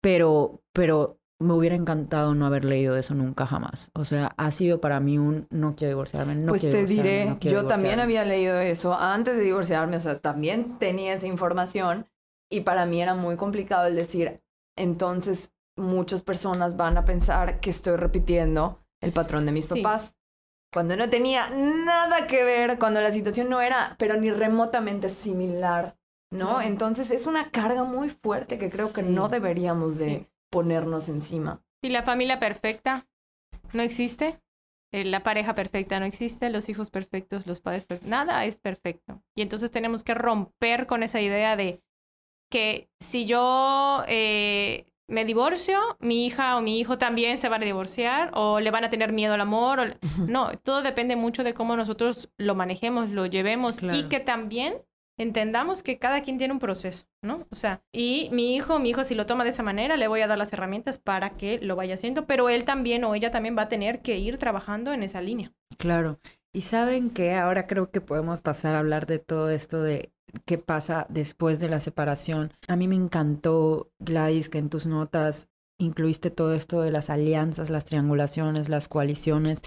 Pero, 0.01 0.61
pero 0.73 1.19
me 1.39 1.53
hubiera 1.53 1.75
encantado 1.75 2.35
no 2.35 2.45
haber 2.45 2.65
leído 2.65 2.95
eso 2.97 3.13
nunca 3.13 3.45
jamás. 3.45 3.91
O 3.93 4.05
sea, 4.05 4.33
ha 4.37 4.51
sido 4.51 4.79
para 4.79 4.99
mí 4.99 5.17
un 5.17 5.47
no 5.49 5.75
quiero 5.75 5.89
divorciarme, 5.89 6.35
no 6.35 6.49
pues 6.49 6.61
quiero 6.61 6.77
te 6.77 6.85
divorciarme, 6.85 7.11
diré, 7.11 7.29
no 7.29 7.39
quiero 7.39 7.61
yo 7.61 7.67
también 7.67 7.99
había 7.99 8.23
leído 8.23 8.59
eso 8.59 8.93
antes 8.93 9.37
de 9.37 9.43
divorciarme, 9.43 9.97
o 9.97 10.01
sea, 10.01 10.19
también 10.19 10.77
tenía 10.79 11.13
esa 11.13 11.27
información 11.27 12.07
y 12.51 12.61
para 12.61 12.85
mí 12.85 13.01
era 13.01 13.15
muy 13.15 13.35
complicado 13.35 13.87
el 13.87 13.95
decir, 13.95 14.41
entonces 14.77 15.51
muchas 15.75 16.23
personas 16.23 16.77
van 16.77 16.97
a 16.97 17.05
pensar 17.05 17.59
que 17.59 17.69
estoy 17.69 17.95
repitiendo 17.95 18.82
el 19.03 19.11
patrón 19.11 19.45
de 19.45 19.51
mis 19.51 19.65
Sí. 19.65 19.81
papás. 19.81 20.15
Cuando 20.71 20.95
no 20.95 21.09
tenía 21.09 21.49
nada 21.51 22.25
que 22.25 22.43
ver, 22.43 22.79
cuando 22.79 22.99
la 23.01 23.11
situación 23.11 23.49
no 23.49 23.61
era, 23.61 23.95
pero 23.99 24.15
ni 24.19 24.31
remotamente 24.31 25.09
similar, 25.09 25.95
¿no? 26.31 26.61
Entonces 26.61 27.11
es 27.11 27.27
una 27.27 27.51
carga 27.51 27.83
muy 27.83 28.09
fuerte 28.09 28.57
que 28.57 28.69
creo 28.71 28.91
que 28.91 29.03
Sí. 29.03 29.09
no 29.09 29.29
deberíamos 29.29 29.97
de, 29.99 30.05
Sí. 30.19 30.27
ponernos 30.49 31.09
encima. 31.09 31.61
Si 31.83 31.89
la 31.89 32.01
familia 32.01 32.39
perfecta 32.39 33.05
no 33.73 33.83
existe, 33.83 34.39
eh, 34.91 35.03
la 35.05 35.21
pareja 35.21 35.53
perfecta 35.53 35.99
no 35.99 36.05
existe, 36.05 36.49
los 36.49 36.69
hijos 36.69 36.89
perfectos, 36.89 37.45
los 37.45 37.59
padres 37.59 37.85
perfectos, 37.85 38.09
nada 38.09 38.43
es 38.45 38.59
perfecto. 38.59 39.21
Y 39.35 39.41
entonces 39.43 39.69
tenemos 39.69 40.03
que 40.03 40.13
romper 40.15 40.87
con 40.87 41.03
esa 41.03 41.19
idea 41.21 41.55
de 41.55 41.83
que 42.51 42.87
si 42.99 43.25
yo 43.25 44.03
eh, 44.07 44.85
me 45.13 45.25
divorcio, 45.25 45.79
mi 45.99 46.25
hija 46.25 46.57
o 46.57 46.61
mi 46.61 46.79
hijo 46.79 46.97
también 46.97 47.37
se 47.37 47.47
van 47.47 47.61
a 47.61 47.65
divorciar 47.65 48.31
o 48.33 48.59
le 48.59 48.71
van 48.71 48.83
a 48.83 48.89
tener 48.89 49.13
miedo 49.13 49.35
al 49.35 49.41
amor. 49.41 49.79
O... 49.79 49.85
No, 50.27 50.51
todo 50.57 50.81
depende 50.81 51.15
mucho 51.15 51.43
de 51.43 51.53
cómo 51.53 51.75
nosotros 51.77 52.29
lo 52.37 52.55
manejemos, 52.55 53.11
lo 53.11 53.25
llevemos 53.25 53.81
y 53.81 54.03
que 54.03 54.19
también 54.19 54.81
entendamos 55.17 55.83
que 55.83 55.99
cada 55.99 56.21
quien 56.23 56.37
tiene 56.37 56.53
un 56.53 56.59
proceso, 56.59 57.05
¿no? 57.21 57.45
O 57.51 57.55
sea, 57.55 57.83
y 57.91 58.29
mi 58.31 58.55
hijo, 58.55 58.79
mi 58.79 58.89
hijo 58.89 59.03
si 59.03 59.13
lo 59.15 59.25
toma 59.25 59.43
de 59.43 59.51
esa 59.51 59.63
manera, 59.63 59.95
le 59.97 60.07
voy 60.07 60.21
a 60.21 60.27
dar 60.27 60.37
las 60.37 60.51
herramientas 60.53 60.97
para 60.97 61.31
que 61.37 61.59
lo 61.59 61.75
vaya 61.75 61.93
haciendo, 61.93 62.25
pero 62.25 62.49
él 62.49 62.63
también 62.63 63.03
o 63.03 63.13
ella 63.13 63.31
también 63.31 63.55
va 63.57 63.63
a 63.63 63.69
tener 63.69 64.01
que 64.01 64.17
ir 64.17 64.37
trabajando 64.37 64.91
en 64.93 65.03
esa 65.03 65.21
línea. 65.21 65.53
Claro. 65.77 66.19
Y 66.55 66.61
saben 66.61 67.09
que 67.09 67.33
ahora 67.33 67.65
creo 67.65 67.89
que 67.89 67.99
podemos 67.99 68.41
pasar 68.41 68.75
a 68.75 68.79
hablar 68.79 69.07
de 69.07 69.17
todo 69.19 69.49
esto 69.49 69.81
de 69.81 70.12
qué 70.45 70.57
pasa 70.57 71.05
después 71.09 71.59
de 71.59 71.69
la 71.69 71.79
separación. 71.79 72.53
A 72.67 72.75
mí 72.75 72.87
me 72.87 72.95
encantó, 72.95 73.91
Gladys, 73.99 74.49
que 74.49 74.57
en 74.57 74.69
tus 74.69 74.85
notas 74.85 75.49
incluiste 75.79 76.31
todo 76.31 76.53
esto 76.53 76.81
de 76.81 76.91
las 76.91 77.09
alianzas, 77.09 77.69
las 77.69 77.85
triangulaciones, 77.85 78.69
las 78.69 78.87
coaliciones. 78.87 79.61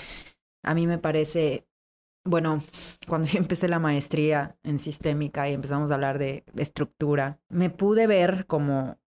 A 0.62 0.74
mí 0.74 0.86
me 0.86 0.98
parece 0.98 1.66
bueno, 2.26 2.60
cuando 3.08 3.26
yo 3.26 3.38
empecé 3.38 3.68
la 3.68 3.78
maestría 3.78 4.56
en 4.62 4.78
sistémica 4.78 5.48
y 5.48 5.54
empezamos 5.54 5.90
a 5.90 5.94
hablar 5.94 6.18
de 6.18 6.44
estructura, 6.56 7.38
me 7.48 7.70
pude 7.70 8.06
ver 8.06 8.46
como 8.46 8.98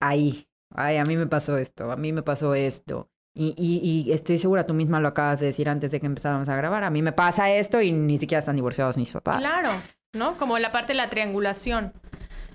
ahí. 0.00 0.48
Ay, 0.74 0.98
a 0.98 1.04
mí 1.04 1.16
me 1.16 1.26
pasó 1.26 1.56
esto, 1.56 1.90
a 1.90 1.96
mí 1.96 2.12
me 2.12 2.22
pasó 2.22 2.54
esto. 2.54 3.10
Y, 3.34 3.54
y, 3.56 4.10
estoy 4.12 4.38
segura, 4.38 4.66
tú 4.66 4.74
misma 4.74 4.98
lo 4.98 5.06
acabas 5.06 5.38
de 5.38 5.46
decir 5.46 5.68
antes 5.68 5.92
de 5.92 6.00
que 6.00 6.06
empezáramos 6.06 6.48
a 6.48 6.56
grabar, 6.56 6.82
a 6.82 6.90
mí 6.90 7.02
me 7.02 7.12
pasa 7.12 7.52
esto 7.52 7.80
y 7.80 7.92
ni 7.92 8.18
siquiera 8.18 8.40
están 8.40 8.56
divorciados 8.56 8.96
mis 8.96 9.12
papás. 9.12 9.38
Claro, 9.38 9.70
¿no? 10.12 10.36
Como 10.36 10.58
la 10.58 10.72
parte 10.72 10.88
de 10.92 10.96
la 10.96 11.08
triangulación. 11.10 11.92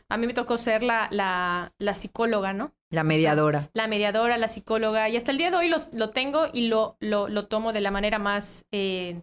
A 0.10 0.18
mí 0.18 0.28
me 0.28 0.34
tocó 0.34 0.58
ser 0.58 0.84
la, 0.84 1.08
la, 1.12 1.74
la 1.80 1.95
psicóloga, 1.95 2.54
¿no? 2.54 2.74
La 2.89 3.04
mediadora. 3.04 3.70
la 3.74 3.88
mediadora, 3.88 4.38
la 4.38 4.47
psicóloga. 4.47 5.10
Y 5.10 5.18
hasta 5.18 5.32
el 5.32 5.38
día 5.38 5.49
de 5.49 5.58
hoy 5.58 5.72
lo 5.93 6.10
tengo 6.12 6.45
y 6.54 6.68
lo, 6.68 6.97
lo, 6.99 7.28
lo 7.28 7.47
tomo 7.47 7.74
de 7.74 7.82
la 7.82 7.91
manera 7.91 8.20
más... 8.20 8.66
Eh, 8.72 9.22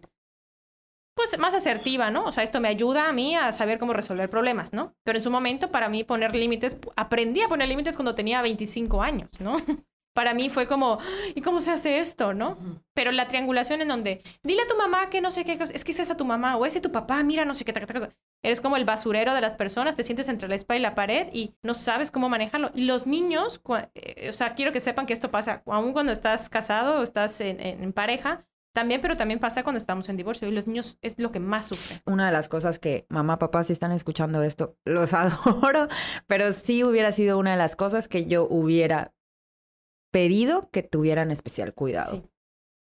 pues 1.13 1.37
más 1.37 1.53
asertiva, 1.53 2.09
¿no? 2.09 2.25
O 2.25 2.31
sea, 2.31 2.43
esto 2.43 2.59
me 2.61 2.69
ayuda 2.69 3.07
a 3.07 3.13
mí 3.13 3.35
a 3.35 3.51
saber 3.53 3.79
cómo 3.79 3.93
resolver 3.93 4.29
problemas, 4.29 4.73
¿no? 4.73 4.95
Pero 5.03 5.17
en 5.17 5.23
su 5.23 5.29
momento, 5.29 5.69
para 5.69 5.89
mí 5.89 6.03
poner 6.03 6.33
límites, 6.33 6.77
aprendí 6.95 7.41
a 7.41 7.47
poner 7.47 7.67
límites 7.67 7.95
cuando 7.95 8.15
tenía 8.15 8.41
25 8.41 9.01
años, 9.03 9.29
¿no? 9.39 9.57
Para 10.13 10.33
mí 10.33 10.49
fue 10.49 10.67
como, 10.67 10.99
¿y 11.35 11.41
cómo 11.41 11.61
se 11.61 11.71
hace 11.71 11.99
esto, 11.99 12.33
no? 12.33 12.57
Pero 12.93 13.11
la 13.11 13.27
triangulación 13.27 13.81
en 13.81 13.87
donde, 13.87 14.21
dile 14.43 14.63
a 14.63 14.67
tu 14.67 14.75
mamá 14.75 15.09
que 15.09 15.21
no 15.21 15.31
sé 15.31 15.45
qué, 15.45 15.53
es 15.53 15.83
que 15.83 15.91
es 15.91 15.99
esa 15.99 16.17
tu 16.17 16.25
mamá, 16.25 16.57
o 16.57 16.65
ese 16.65 16.81
tu 16.81 16.91
papá, 16.91 17.23
mira, 17.23 17.45
no 17.45 17.55
sé 17.55 17.63
qué, 17.63 17.73
eres 18.43 18.61
como 18.61 18.75
el 18.75 18.85
basurero 18.85 19.33
de 19.33 19.41
las 19.41 19.55
personas, 19.55 19.95
te 19.95 20.03
sientes 20.03 20.27
entre 20.27 20.49
la 20.49 20.55
espalda 20.55 20.79
y 20.79 20.81
la 20.81 20.95
pared 20.95 21.27
y 21.31 21.55
no 21.63 21.73
sabes 21.73 22.11
cómo 22.11 22.27
manejarlo. 22.27 22.71
Y 22.73 22.85
los 22.85 23.07
niños, 23.07 23.61
eh, 23.93 24.29
o 24.29 24.33
sea, 24.33 24.55
quiero 24.55 24.71
que 24.71 24.81
sepan 24.81 25.05
que 25.05 25.13
esto 25.13 25.31
pasa, 25.31 25.63
aún 25.65 25.93
cuando 25.93 26.11
estás 26.11 26.49
casado 26.49 26.99
o 26.99 27.03
estás 27.03 27.39
en 27.41 27.93
pareja, 27.93 28.45
también, 28.73 29.01
pero 29.01 29.17
también 29.17 29.39
pasa 29.39 29.63
cuando 29.63 29.79
estamos 29.79 30.07
en 30.07 30.17
divorcio 30.17 30.47
y 30.47 30.51
los 30.51 30.65
niños 30.65 30.97
es 31.01 31.19
lo 31.19 31.31
que 31.31 31.39
más 31.39 31.65
sufren. 31.65 32.01
Una 32.05 32.27
de 32.27 32.31
las 32.31 32.47
cosas 32.47 32.79
que 32.79 33.05
mamá, 33.09 33.37
papá, 33.37 33.63
si 33.63 33.73
están 33.73 33.91
escuchando 33.91 34.41
esto, 34.43 34.77
los 34.85 35.13
adoro, 35.13 35.87
pero 36.27 36.53
sí 36.53 36.83
hubiera 36.83 37.11
sido 37.11 37.37
una 37.37 37.51
de 37.51 37.57
las 37.57 37.75
cosas 37.75 38.07
que 38.07 38.25
yo 38.25 38.47
hubiera 38.49 39.13
pedido 40.11 40.69
que 40.71 40.83
tuvieran 40.83 41.31
especial 41.31 41.73
cuidado. 41.73 42.11
Sí, 42.11 42.23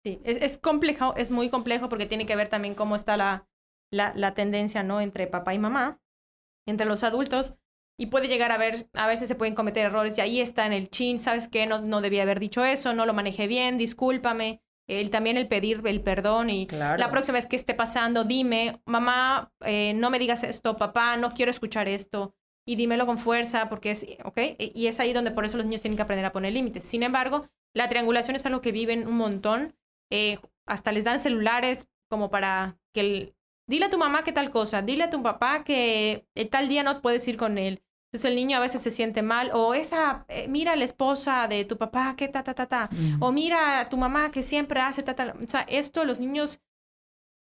sí. 0.06 0.22
Es, 0.24 0.42
es 0.42 0.58
complejo, 0.58 1.16
es 1.16 1.32
muy 1.32 1.50
complejo 1.50 1.90
porque 1.90 2.06
tiene 2.06 2.26
que 2.26 2.36
ver 2.36 2.48
también 2.48 2.76
cómo 2.76 2.96
está 2.96 3.18
la, 3.18 3.48
la, 3.92 4.14
la 4.16 4.34
tendencia, 4.34 4.84
¿no? 4.84 5.02
Entre 5.02 5.28
papá 5.28 5.54
y 5.54 5.60
mamá, 5.60 6.02
entre 6.66 6.86
los 6.86 7.04
adultos. 7.04 7.56
Y 8.00 8.08
puede 8.08 8.28
llegar 8.28 8.52
a 8.52 8.60
ver, 8.60 8.88
a 8.94 9.08
veces 9.08 9.28
se 9.28 9.34
pueden 9.34 9.56
cometer 9.56 9.86
errores 9.86 10.16
y 10.18 10.22
ahí 10.22 10.40
está 10.40 10.68
en 10.68 10.74
el 10.74 10.90
chin, 10.90 11.18
¿sabes 11.18 11.48
qué? 11.48 11.66
No, 11.66 11.82
no 11.82 12.00
debía 12.00 12.22
haber 12.22 12.40
dicho 12.40 12.64
eso, 12.64 12.94
no 12.94 13.08
lo 13.08 13.14
manejé 13.16 13.48
bien, 13.48 13.80
discúlpame 13.80 14.62
el, 14.88 15.10
también 15.10 15.36
el 15.38 15.48
pedir 15.48 15.82
el 15.86 16.02
perdón 16.02 16.50
y 16.50 16.68
la 16.68 17.10
próxima 17.12 17.38
vez 17.38 17.48
que 17.48 17.56
esté 17.56 17.74
pasando, 17.74 18.24
dime, 18.24 18.82
mamá, 18.86 19.52
eh, 19.62 19.94
no 19.96 20.10
me 20.10 20.20
digas 20.20 20.44
esto, 20.44 20.78
papá, 20.78 21.18
no 21.18 21.34
quiero 21.34 21.52
escuchar 21.52 21.88
esto. 21.88 22.36
Y 22.68 22.76
dímelo 22.76 23.06
con 23.06 23.18
fuerza 23.18 23.70
porque 23.70 23.92
es, 23.92 24.06
¿ok? 24.26 24.40
Y 24.60 24.88
es 24.88 25.00
ahí 25.00 25.14
donde 25.14 25.32
por 25.32 25.46
eso 25.46 25.58
los 25.58 25.66
niños 25.66 25.82
tienen 25.82 25.96
que 25.96 26.04
aprender 26.04 26.26
a 26.26 26.34
poner 26.34 26.52
límites. 26.52 26.84
Sin 26.84 27.02
embargo, 27.02 27.50
la 27.74 27.88
triangulación 27.88 28.36
es 28.36 28.46
algo 28.46 28.62
que 28.62 28.74
viven 28.74 29.08
un 29.08 29.16
montón. 29.16 29.76
Eh, 30.12 30.38
hasta 30.66 30.92
les 30.92 31.06
dan 31.06 31.20
celulares 31.20 31.88
como 32.10 32.30
para 32.30 32.78
que 32.94 33.00
el, 33.00 33.36
dile 33.68 33.86
a 33.86 33.90
tu 33.90 33.98
mamá 33.98 34.24
que 34.24 34.34
tal 34.34 34.50
cosa, 34.50 34.82
dile 34.82 35.06
a 35.06 35.10
tu 35.10 35.24
papá 35.24 35.64
que 35.64 36.28
tal 36.52 36.68
día 36.68 36.84
no 36.84 37.02
puedes 37.02 37.28
ir 37.28 37.38
con 37.38 37.58
él. 37.58 37.84
Entonces 38.08 38.30
el 38.30 38.36
niño 38.36 38.58
a 38.58 38.62
veces 38.62 38.82
se 38.82 38.92
siente 38.92 39.22
mal, 39.22 39.52
o 39.54 39.74
esa, 39.74 40.26
eh, 40.30 40.48
mira 40.48 40.78
la 40.78 40.86
esposa 40.86 41.48
de 41.50 41.66
tu 41.66 41.78
papá 41.78 42.16
que 42.16 42.30
ta, 42.30 42.42
ta, 42.42 42.54
ta, 42.54 42.66
ta, 42.66 42.90
o 43.20 43.34
mira 43.34 43.82
a 43.82 43.90
tu 43.90 43.98
mamá 43.98 44.32
que 44.32 44.44
siempre 44.44 44.80
hace 44.80 45.04
ta, 45.04 45.14
ta. 45.14 45.36
O 45.44 45.48
sea, 45.48 45.66
esto 45.68 46.06
los 46.06 46.22
niños 46.22 46.62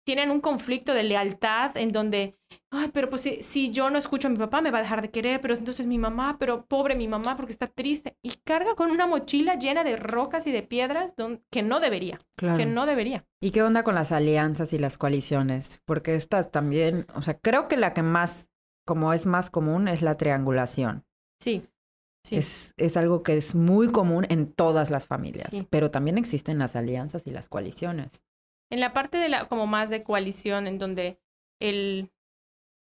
tienen 0.04 0.32
un 0.32 0.42
conflicto 0.42 0.94
de 0.94 1.04
lealtad 1.04 1.78
en 1.78 1.92
donde, 1.92 2.36
ay, 2.72 2.90
pero 2.94 3.10
pues 3.10 3.22
si, 3.22 3.72
yo 3.72 3.90
no 3.90 3.98
escucho 3.98 4.28
a 4.28 4.32
mi 4.32 4.38
papá 4.38 4.62
me 4.62 4.72
va 4.72 4.80
a 4.80 4.82
dejar 4.82 5.02
de 5.02 5.12
querer, 5.12 5.40
pero 5.42 5.54
entonces 5.54 5.88
mi 5.88 5.98
mamá, 5.98 6.38
pero 6.40 6.66
pobre 6.66 6.96
mi 6.96 7.08
mamá 7.08 7.38
porque 7.38 7.52
está 7.52 7.68
triste. 7.68 8.18
Y 8.22 8.32
carga 8.44 8.76
con 8.76 8.92
una 8.92 9.08
mochila 9.08 9.56
llena 9.56 9.84
de 9.84 9.96
rocas 9.96 10.46
y 10.48 10.52
de 10.52 10.64
piedras 10.64 11.14
que 11.50 11.64
no 11.64 11.80
debería, 11.80 12.20
que 12.38 12.66
no 12.66 12.86
debería. 12.86 13.26
¿Y 13.42 13.52
qué 13.52 13.64
onda 13.64 13.84
con 13.84 13.96
las 13.96 14.12
alianzas 14.12 14.74
y 14.74 14.80
las 14.80 14.98
coaliciones? 14.98 15.82
Porque 15.86 16.16
estas 16.16 16.52
también, 16.52 17.06
o 17.16 17.22
sea, 17.22 17.38
creo 17.38 17.68
que 17.68 17.78
la 17.78 17.94
que 17.94 18.04
más 18.04 18.48
como 18.86 19.14
es 19.14 19.26
más 19.26 19.50
común, 19.50 19.88
es 19.88 20.02
la 20.02 20.18
triangulación. 20.18 21.06
Sí. 21.40 21.66
Sí. 22.26 22.38
Es, 22.38 22.74
es 22.78 22.96
algo 22.96 23.22
que 23.22 23.36
es 23.36 23.54
muy 23.54 23.92
común 23.92 24.26
en 24.30 24.52
todas 24.52 24.90
las 24.90 25.08
familias, 25.08 25.50
pero 25.70 25.92
también 25.92 26.18
existen 26.18 26.58
las 26.58 26.76
alianzas 26.78 27.28
y 27.28 27.32
las 27.32 27.50
coaliciones. 27.50 28.24
En 28.74 28.80
la 28.80 28.92
parte 28.92 29.20
de 29.20 29.30
la, 29.30 29.48
como 29.48 29.68
más 29.68 29.92
de 29.92 30.02
coalición, 30.02 30.66
en 30.66 30.80
donde 30.80 31.20
el, 31.62 32.12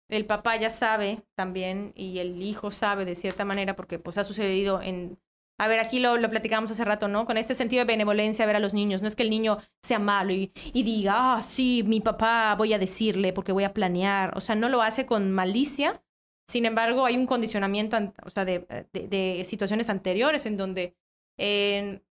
el 0.09 0.27
papá 0.27 0.57
ya 0.57 0.73
sabe 0.73 1.23
también 1.37 1.93
y 1.95 2.19
el 2.19 2.43
hijo 2.43 2.73
sabe 2.73 3.05
de 3.05 3.15
cierta 3.15 3.45
manera, 3.45 3.77
porque 3.77 4.01
pues 4.01 4.19
ha 4.19 4.25
sucedido 4.25 4.83
en 4.83 5.21
a 5.57 5.69
ver, 5.69 5.79
aquí 5.79 6.01
lo, 6.01 6.17
lo, 6.17 6.31
platicamos 6.31 6.73
hace 6.73 6.85
rato, 6.85 7.07
¿no? 7.07 7.27
Con 7.27 7.37
este 7.37 7.55
sentido 7.55 7.85
de 7.85 7.93
benevolencia 7.93 8.45
a 8.45 8.47
ver 8.47 8.57
a 8.57 8.61
los 8.61 8.75
niños. 8.75 9.03
No 9.03 9.09
es 9.09 9.15
que 9.15 9.23
el 9.23 9.31
niño 9.31 9.59
sea 9.81 10.01
malo 10.01 10.33
y, 10.33 10.53
y 10.73 10.83
diga, 10.83 11.37
ah, 11.37 11.43
sí, 11.43 11.85
mi 11.87 12.01
papá 12.01 12.57
voy 12.59 12.73
a 12.75 12.79
decirle 12.81 13.33
porque 13.33 13.53
voy 13.53 13.63
a 13.63 13.73
planear. 13.73 14.37
O 14.37 14.41
sea, 14.41 14.57
no 14.57 14.69
lo 14.69 14.83
hace 14.83 15.07
con 15.07 15.31
malicia. 15.31 16.03
Sin 16.49 16.65
embargo, 16.65 17.07
hay 17.07 17.17
un 17.17 17.27
condicionamiento, 17.27 17.97
o 18.25 18.31
sea, 18.31 18.45
de, 18.45 18.67
de, 18.93 19.45
situaciones 19.45 19.89
anteriores 19.89 20.45
en 20.47 20.57
donde, 20.57 20.97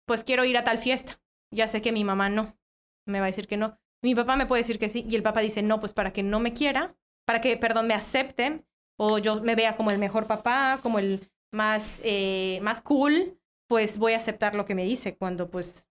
pues 0.06 0.24
quiero 0.24 0.46
ir 0.46 0.58
a 0.58 0.64
tal 0.64 0.78
fiesta. 0.78 1.20
Ya 1.52 1.68
sé 1.68 1.82
que 1.82 1.92
mi 1.92 2.04
mamá 2.04 2.30
no. 2.30 2.56
Me 3.06 3.20
va 3.20 3.26
a 3.26 3.28
decir 3.28 3.48
que 3.48 3.58
no. 3.58 3.78
Mi 4.04 4.16
papá 4.16 4.36
me 4.36 4.46
puede 4.46 4.62
decir 4.62 4.80
que 4.80 4.90
sí. 4.90 5.06
Y 5.10 5.16
el 5.16 5.24
papá 5.24 5.42
dice, 5.42 5.62
no, 5.62 5.80
pues 5.80 5.94
para 5.94 6.12
que 6.14 6.24
no 6.24 6.40
me 6.40 6.54
quiera, 6.54 6.96
para 7.26 7.42
que, 7.42 7.58
perdón, 7.58 7.88
me 7.88 7.94
acepte 7.94 8.66
o 8.98 9.18
yo 9.18 9.42
me 9.42 9.56
vea 9.56 9.76
como 9.76 9.92
el 9.92 9.98
mejor 9.98 10.28
papá, 10.28 10.80
como 10.82 11.00
el 11.00 11.30
más, 11.52 12.02
eh, 12.04 12.60
más 12.62 12.82
cool, 12.82 13.40
pues 13.68 13.98
voy 13.98 14.14
a 14.14 14.18
aceptar 14.18 14.56
lo 14.56 14.66
que 14.66 14.76
me 14.76 14.86
dice, 14.86 15.18
cuando 15.18 15.50
pues 15.50 15.88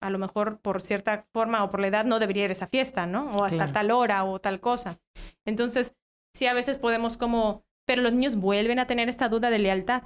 a 0.00 0.10
lo 0.10 0.18
mejor 0.18 0.60
por 0.60 0.82
cierta 0.82 1.26
forma 1.32 1.64
o 1.64 1.70
por 1.70 1.80
la 1.80 1.88
edad 1.88 2.04
no 2.04 2.18
debería 2.18 2.44
ir 2.44 2.50
a 2.50 2.52
esa 2.52 2.66
fiesta, 2.66 3.06
¿no? 3.06 3.30
O 3.32 3.44
hasta 3.44 3.72
tal 3.72 3.90
hora 3.90 4.24
o 4.24 4.38
tal 4.38 4.60
cosa. 4.60 5.00
Entonces, 5.46 5.94
sí, 6.34 6.46
a 6.46 6.52
veces 6.52 6.76
podemos 6.76 7.16
como, 7.16 7.64
pero 7.86 8.02
los 8.02 8.12
niños 8.12 8.36
vuelven 8.36 8.78
a 8.78 8.86
tener 8.86 9.08
esta 9.08 9.28
duda 9.28 9.50
de 9.50 9.58
lealtad. 9.58 10.04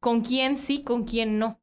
¿Con 0.00 0.22
quién 0.22 0.56
sí, 0.56 0.82
con 0.82 1.04
quién 1.04 1.38
no? 1.38 1.60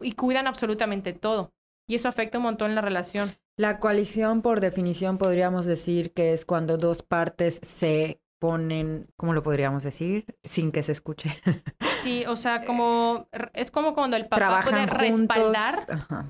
Y 0.00 0.12
cuidan 0.12 0.46
absolutamente 0.46 1.12
todo. 1.12 1.52
Y 1.90 1.96
eso 1.96 2.08
afecta 2.08 2.38
un 2.38 2.44
montón 2.44 2.76
la 2.76 2.82
relación. 2.82 3.32
La 3.56 3.80
coalición, 3.80 4.42
por 4.42 4.60
definición, 4.60 5.18
podríamos 5.18 5.66
decir 5.66 6.12
que 6.12 6.32
es 6.32 6.44
cuando 6.44 6.78
dos 6.78 7.02
partes 7.02 7.58
se 7.66 8.22
ponen, 8.38 9.08
¿cómo 9.16 9.34
lo 9.34 9.42
podríamos 9.42 9.82
decir? 9.82 10.24
Sin 10.44 10.70
que 10.70 10.84
se 10.84 10.92
escuche. 10.92 11.30
Sí, 12.02 12.24
o 12.26 12.34
sea, 12.34 12.64
como 12.64 13.28
es 13.52 13.70
como 13.70 13.92
cuando 13.92 14.16
el 14.16 14.24
papá 14.24 14.62
puede 14.64 14.86
respaldar 14.86 15.74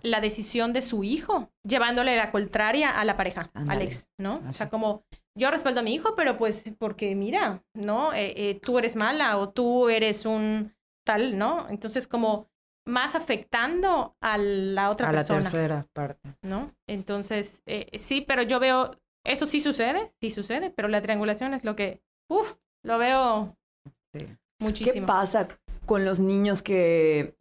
la 0.03 0.21
decisión 0.21 0.73
de 0.73 0.83
su 0.83 1.05
hijo, 1.05 1.53
llevándole 1.63 2.17
la 2.17 2.33
contraria 2.33 2.91
a 2.91 3.05
la 3.05 3.17
pareja, 3.17 3.53
Alex, 3.55 4.09
¿no? 4.19 4.43
O 4.49 4.53
sea, 4.53 4.69
como 4.69 5.05
yo 5.39 5.49
respaldo 5.49 5.79
a 5.79 5.83
mi 5.85 5.95
hijo, 5.95 6.17
pero 6.17 6.37
pues 6.37 6.65
porque 6.77 7.15
mira, 7.15 7.63
¿no? 7.73 8.13
Eh, 8.13 8.35
eh, 8.37 8.59
tú 8.61 8.81
eres 8.81 8.97
mala 8.97 9.39
o 9.39 9.51
tú 9.51 9.89
eres 9.89 10.27
un 10.27 10.75
tal, 11.07 11.39
¿no? 11.39 11.69
Entonces 11.69 12.09
como 12.09 12.50
más 12.87 13.15
afectando 13.15 14.17
a 14.21 14.39
la 14.39 14.91
otra 14.91 15.11
persona. 15.11 15.41
A 15.41 15.43
la 15.43 15.51
tercera 15.51 15.87
parte. 15.93 16.37
¿No? 16.43 16.73
Entonces, 16.89 17.63
eh, 17.67 17.87
sí, 17.99 18.21
pero 18.21 18.43
yo 18.43 18.61
veo 18.61 18.93
eso 19.25 19.47
sí 19.47 19.61
sucede, 19.61 20.13
sí 20.21 20.31
sucede, 20.31 20.71
pero 20.71 20.89
la 20.89 21.03
triangulación 21.03 21.55
es 21.55 21.65
lo 21.65 21.77
que, 21.77 22.03
uff, 22.29 22.55
lo 22.85 22.99
veo 22.99 23.57
muchísimo. 24.59 24.95
¿Qué 24.95 25.03
pasa 25.03 25.49
con 25.87 26.05
los 26.05 26.21
niños 26.21 26.63
que 26.63 27.37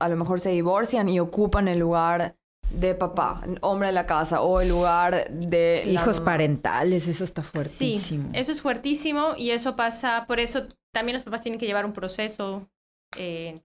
a 0.00 0.08
lo 0.08 0.16
mejor 0.16 0.40
se 0.40 0.50
divorcian 0.50 1.08
y 1.08 1.18
ocupan 1.18 1.68
el 1.68 1.78
lugar 1.78 2.36
de 2.70 2.94
papá, 2.94 3.42
hombre 3.60 3.88
de 3.88 3.92
la 3.92 4.06
casa 4.06 4.42
o 4.42 4.60
el 4.60 4.68
lugar 4.68 5.30
de 5.30 5.84
hijos 5.86 6.20
parentales, 6.20 7.06
eso 7.06 7.24
está 7.24 7.42
fuertísimo. 7.42 8.30
Sí, 8.32 8.38
eso 8.38 8.52
es 8.52 8.60
fuertísimo 8.60 9.34
y 9.36 9.50
eso 9.50 9.76
pasa, 9.76 10.26
por 10.26 10.40
eso 10.40 10.66
también 10.92 11.14
los 11.14 11.24
papás 11.24 11.42
tienen 11.42 11.60
que 11.60 11.66
llevar 11.66 11.86
un 11.86 11.92
proceso 11.92 12.68
eh, 13.16 13.60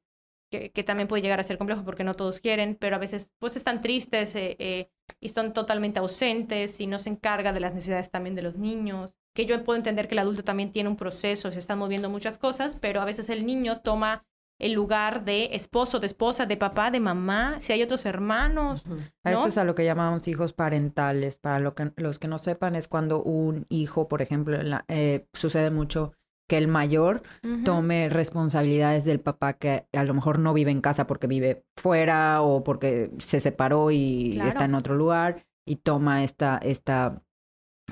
que, 0.52 0.84
también 0.84 1.08
puede 1.08 1.24
llegar 1.24 1.40
a 1.40 1.44
ser 1.44 1.58
complejo 1.58 1.84
porque 1.84 2.04
no 2.04 2.16
todos 2.16 2.40
quieren, 2.40 2.76
pero 2.80 2.98
a 2.98 3.00
veces 3.00 3.32
pues 3.40 3.56
están 3.56 3.82
tristes 3.82 4.36
eh, 4.36 4.58
eh, 4.60 4.92
y 5.20 5.28
están 5.28 5.54
totalmente 5.54 6.00
ausentes 6.00 6.80
y 6.82 6.88
no 6.88 7.00
se 7.00 7.10
encarga 7.10 7.54
de 7.54 7.62
las 7.62 7.74
necesidades 7.74 8.12
también 8.12 8.36
de 8.36 8.42
los 8.42 8.58
niños. 8.58 9.16
Que 9.34 9.46
yo 9.46 9.64
puedo 9.64 9.78
entender 9.78 10.08
que 10.08 10.16
el 10.16 10.20
adulto 10.20 10.44
también 10.44 10.74
tiene 10.74 10.90
un 10.90 10.98
proceso, 10.98 11.52
se 11.52 11.60
están 11.60 11.80
moviendo 11.80 12.10
muchas 12.10 12.38
cosas, 12.38 12.78
pero 12.80 13.02
a 13.02 13.06
veces 13.06 13.30
el 13.30 13.46
niño 13.46 13.80
toma 13.80 14.26
el 14.60 14.74
lugar 14.74 15.26
de 15.26 15.50
esposo, 15.54 16.00
de 16.00 16.06
esposa, 16.06 16.46
de 16.46 16.56
papá, 16.56 16.92
de 16.92 17.00
mamá, 17.00 17.60
si 17.60 17.74
hay 17.74 17.82
otros 17.82 18.06
hermanos. 18.06 18.84
Eso 19.24 19.48
es 19.48 19.58
a 19.58 19.64
lo 19.64 19.74
que 19.74 19.86
llamamos 19.86 20.28
hijos 20.28 20.54
parentales. 20.54 21.40
Para 21.40 21.60
lo 21.60 21.74
que, 21.74 21.92
los 21.96 22.20
que 22.20 22.28
no 22.28 22.38
sepan, 22.38 22.76
es 22.76 22.88
cuando 22.88 23.24
un 23.24 23.66
hijo, 23.70 24.08
por 24.08 24.22
ejemplo, 24.22 24.60
eh, 24.88 25.26
sucede 25.34 25.72
mucho 25.72 26.14
que 26.52 26.58
el 26.58 26.68
mayor 26.68 27.24
tome 27.64 28.10
responsabilidades 28.10 29.06
del 29.06 29.22
papá 29.22 29.54
que 29.54 29.86
a 29.94 30.04
lo 30.04 30.14
mejor 30.14 30.38
no 30.38 30.54
vive 30.54 30.70
en 30.70 30.82
casa 30.82 31.08
porque 31.08 31.26
vive 31.26 31.64
fuera 31.78 32.42
o 32.42 32.62
porque 32.66 33.10
se 33.20 33.40
separó 33.40 33.90
y 33.90 34.38
está 34.46 34.66
en 34.66 34.76
otro 34.76 34.96
lugar 34.96 35.46
y 35.66 35.78
toma 35.78 36.26
esta, 36.26 36.58
esta 36.58 37.24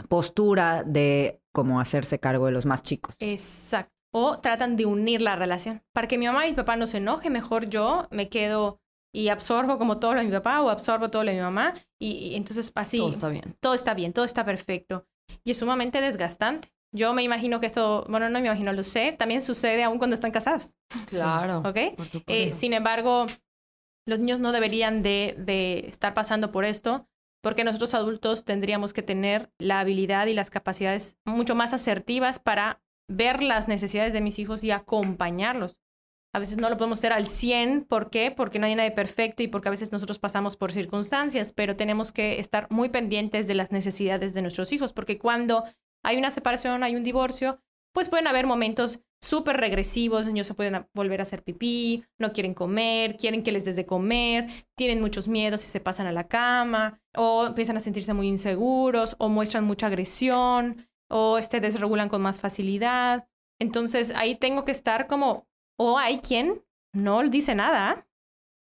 postura 0.10 0.84
de 0.84 1.40
como 1.54 1.80
hacerse 1.80 2.20
cargo 2.20 2.48
de 2.48 2.52
los 2.52 2.66
más 2.66 2.84
chicos. 2.84 3.16
Exacto 3.20 3.94
o 4.12 4.40
tratan 4.40 4.76
de 4.76 4.86
unir 4.86 5.22
la 5.22 5.38
relación. 5.38 5.82
Para 5.94 6.10
que 6.10 6.18
mi 6.18 6.26
mamá 6.26 6.46
y 6.46 6.50
mi 6.50 6.56
papá 6.58 6.76
no 6.76 6.86
se 6.86 6.98
enoje, 6.98 7.30
mejor 7.30 7.70
yo 7.70 8.10
me 8.12 8.28
quedo 8.28 8.82
y 9.14 9.30
absorbo 9.30 9.78
como 9.78 10.00
todo 10.00 10.16
lo 10.16 10.20
de 10.20 10.26
mi 10.26 10.34
papá 10.34 10.62
o 10.62 10.70
absorbo 10.70 11.10
todo 11.10 11.24
lo 11.24 11.30
de 11.30 11.38
mi 11.38 11.44
mamá 11.44 11.76
y, 11.98 12.36
entonces 12.36 12.74
así 12.76 12.98
todo 12.98 13.12
está 13.12 13.30
bien. 13.30 13.56
Todo 13.62 13.74
está 13.74 13.94
bien, 13.94 14.12
todo 14.12 14.26
está 14.26 14.44
perfecto. 14.44 15.08
Y 15.46 15.52
es 15.52 15.58
sumamente 15.58 16.02
desgastante. 16.02 16.74
Yo 16.92 17.14
me 17.14 17.24
imagino 17.24 17.60
que 17.60 17.68
esto, 17.68 18.06
bueno, 18.10 18.30
no 18.30 18.40
me 18.40 18.48
imagino, 18.48 18.74
lo 18.74 18.84
sé, 18.84 19.12
también 19.12 19.42
sucede 19.42 19.84
aún 19.84 19.98
cuando 20.00 20.16
están 20.16 20.32
casados. 20.32 20.74
Claro. 21.08 21.60
¿Ok? 21.60 21.78
Eh, 22.28 22.54
sin 22.54 22.74
embargo, 22.74 23.28
los 24.08 24.20
niños 24.20 24.40
no 24.40 24.52
deberían 24.52 25.04
de, 25.04 25.36
de 25.38 25.86
estar 25.88 26.14
pasando 26.14 26.52
por 26.52 26.66
esto 26.66 27.08
porque 27.42 27.64
nosotros 27.64 27.94
adultos 27.94 28.44
tendríamos 28.44 28.94
que 28.94 29.02
tener 29.02 29.52
la 29.60 29.80
habilidad 29.80 30.28
y 30.28 30.34
las 30.34 30.50
capacidades 30.50 31.18
mucho 31.26 31.56
más 31.56 31.74
asertivas 31.74 32.40
para 32.40 32.82
ver 33.08 33.42
las 33.42 33.68
necesidades 33.68 34.14
de 34.14 34.22
mis 34.22 34.40
hijos 34.40 34.64
y 34.64 34.72
acompañarlos. 34.72 35.80
A 36.32 36.40
veces 36.40 36.60
no 36.60 36.70
lo 36.70 36.78
podemos 36.78 37.00
hacer 37.00 37.12
al 37.12 37.26
100, 37.26 37.86
¿por 37.86 38.12
qué? 38.12 38.30
Porque 38.30 38.60
no 38.60 38.68
hay 38.68 38.76
nadie 38.76 38.92
perfecto 38.92 39.42
y 39.42 39.48
porque 39.48 39.70
a 39.70 39.72
veces 39.72 39.92
nosotros 39.92 40.20
pasamos 40.20 40.58
por 40.58 40.72
circunstancias, 40.72 41.52
pero 41.52 41.76
tenemos 41.76 42.12
que 42.12 42.40
estar 42.40 42.68
muy 42.70 42.90
pendientes 42.90 43.48
de 43.48 43.56
las 43.56 43.72
necesidades 43.72 44.36
de 44.36 44.44
nuestros 44.44 44.72
hijos, 44.72 44.94
porque 44.94 45.18
cuando 45.18 45.64
hay 46.04 46.18
una 46.18 46.32
separación, 46.32 46.84
hay 46.84 46.96
un 46.96 47.04
divorcio, 47.04 47.62
pues 47.94 48.10
pueden 48.10 48.28
haber 48.28 48.46
momentos 48.46 49.00
súper 49.22 49.58
regresivos, 49.58 50.26
niños 50.26 50.48
se 50.48 50.54
pueden 50.54 50.88
volver 50.94 51.20
a 51.20 51.24
hacer 51.24 51.44
pipí, 51.44 52.06
no 52.18 52.32
quieren 52.32 52.54
comer, 52.54 53.18
quieren 53.18 53.44
que 53.44 53.52
les 53.52 53.66
des 53.66 53.76
de 53.76 53.86
comer, 53.86 54.48
tienen 54.76 55.02
muchos 55.02 55.28
miedos 55.28 55.64
y 55.64 55.68
se 55.68 55.80
pasan 55.80 56.08
a 56.08 56.12
la 56.12 56.28
cama, 56.28 57.02
o 57.16 57.48
empiezan 57.48 57.78
a 57.78 57.82
sentirse 57.82 58.14
muy 58.14 58.28
inseguros, 58.28 59.16
o 59.20 59.28
muestran 59.28 59.66
mucha 59.66 59.88
agresión, 59.88 60.88
o 61.10 61.38
este 61.38 61.60
desregulan 61.60 62.10
con 62.10 62.22
más 62.22 62.40
facilidad. 62.40 63.28
Entonces 63.60 64.14
ahí 64.16 64.36
tengo 64.36 64.64
que 64.64 64.72
estar 64.72 65.08
como, 65.08 65.48
o 65.78 65.98
hay 65.98 66.20
quien 66.20 66.64
no 66.94 67.22
dice 67.24 67.56
nada, 67.56 68.08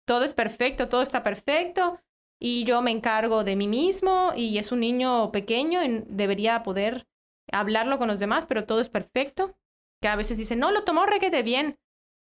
todo 0.07 0.23
es 0.23 0.33
perfecto, 0.33 0.89
todo 0.89 1.01
está 1.01 1.21
perfecto 1.21 1.99
y 2.39 2.63
yo 2.63 2.81
me 2.81 2.91
encargo 2.91 3.43
de 3.43 3.55
mí 3.55 3.67
mismo 3.67 4.31
y 4.35 4.57
es 4.57 4.71
un 4.71 4.79
niño 4.79 5.31
pequeño 5.31 5.83
y 5.83 6.03
debería 6.07 6.63
poder 6.63 7.07
hablarlo 7.51 7.97
con 7.97 8.07
los 8.07 8.19
demás, 8.19 8.45
pero 8.45 8.65
todo 8.65 8.81
es 8.81 8.89
perfecto. 8.89 9.55
Que 10.01 10.07
a 10.07 10.15
veces 10.15 10.37
dicen, 10.37 10.59
no, 10.59 10.71
lo 10.71 10.83
tomó 10.83 11.05
requete 11.05 11.43
bien. 11.43 11.77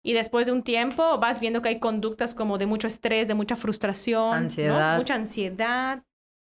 Y 0.05 0.15
después 0.15 0.47
de 0.47 0.53
un 0.53 0.63
tiempo 0.63 1.19
vas 1.19 1.41
viendo 1.41 1.63
que 1.63 1.69
hay 1.71 1.79
conductas 1.79 2.35
como 2.35 2.59
de 2.59 2.67
mucho 2.67 2.89
estrés, 2.89 3.29
de 3.29 3.35
mucha 3.35 3.57
frustración, 3.57 4.35
ansiedad. 4.35 4.99
mucha 4.99 5.15
ansiedad. 5.15 6.03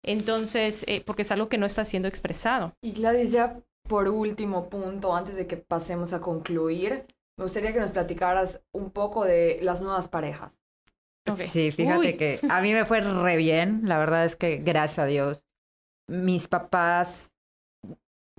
Entonces, 0.04 0.86
eh, 0.88 1.04
porque 1.06 1.24
es 1.24 1.32
algo 1.32 1.50
que 1.50 1.58
no 1.58 1.66
está 1.66 1.84
siendo 1.84 2.08
expresado. 2.08 2.74
Y 2.82 2.92
Gladys, 2.92 3.32
ya 3.32 3.60
por 3.88 4.08
último 4.08 4.70
punto, 4.70 5.16
antes 5.16 5.36
de 5.36 5.48
que 5.48 5.58
pasemos 5.58 6.14
a 6.14 6.22
concluir, 6.22 7.06
me 7.38 7.46
gustaría 7.46 7.74
que 7.74 7.80
nos 7.80 7.92
platicaras 7.92 8.62
un 8.72 8.92
poco 8.92 9.26
de 9.26 9.60
las 9.62 9.82
nuevas 9.82 10.08
parejas. 10.08 10.60
Sí, 11.38 11.72
fíjate 11.72 12.18
que 12.18 12.40
a 12.50 12.62
mí 12.62 12.74
me 12.74 12.86
fue 12.86 13.02
re 13.02 13.38
bien. 13.38 13.82
La 13.84 13.98
verdad 13.98 14.26
es 14.26 14.36
que, 14.36 14.58
gracias 14.58 15.00
a 15.00 15.06
Dios, 15.06 15.46
mis 16.08 16.48
papás, 16.48 17.32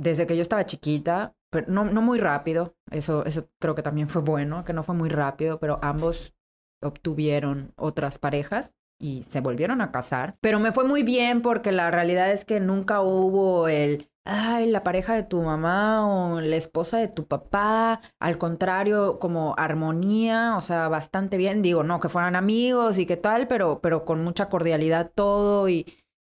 desde 0.00 0.26
que 0.26 0.34
yo 0.34 0.42
estaba 0.42 0.64
chiquita, 0.64 1.36
pero 1.50 1.66
no, 1.68 1.84
muy 1.84 2.18
rápido, 2.18 2.74
eso, 2.90 3.24
eso 3.26 3.50
creo 3.58 3.74
que 3.74 3.82
también 3.82 4.08
fue 4.08 4.22
bueno, 4.22 4.64
que 4.64 4.72
no 4.72 4.82
fue 4.82 4.94
muy 4.94 5.10
rápido, 5.10 5.60
pero 5.60 5.78
ambos 5.82 6.34
obtuvieron 6.82 7.74
otras 7.76 8.18
parejas 8.18 8.74
y 8.98 9.24
se 9.24 9.42
volvieron 9.42 9.82
a 9.82 9.92
casar. 9.92 10.38
Pero 10.40 10.58
me 10.58 10.72
fue 10.72 10.84
muy 10.84 11.02
bien 11.02 11.42
porque 11.42 11.70
la 11.70 11.90
realidad 11.90 12.30
es 12.30 12.46
que 12.46 12.60
nunca 12.60 13.02
hubo 13.02 13.68
el, 13.68 14.10
ay, 14.24 14.70
la 14.70 14.82
pareja 14.82 15.14
de 15.14 15.22
tu 15.22 15.42
mamá 15.42 16.06
o 16.06 16.40
la 16.40 16.56
esposa 16.56 16.96
de 16.96 17.08
tu 17.08 17.26
papá. 17.26 18.00
Al 18.18 18.38
contrario, 18.38 19.18
como 19.18 19.54
armonía, 19.58 20.54
o 20.56 20.62
sea, 20.62 20.88
bastante 20.88 21.36
bien. 21.36 21.60
Digo, 21.60 21.82
no, 21.82 22.00
que 22.00 22.08
fueran 22.08 22.36
amigos 22.36 22.96
y 22.96 23.04
qué 23.04 23.18
tal, 23.18 23.48
pero, 23.48 23.80
pero 23.82 24.06
con 24.06 24.24
mucha 24.24 24.48
cordialidad 24.48 25.10
todo 25.14 25.68
y... 25.68 25.84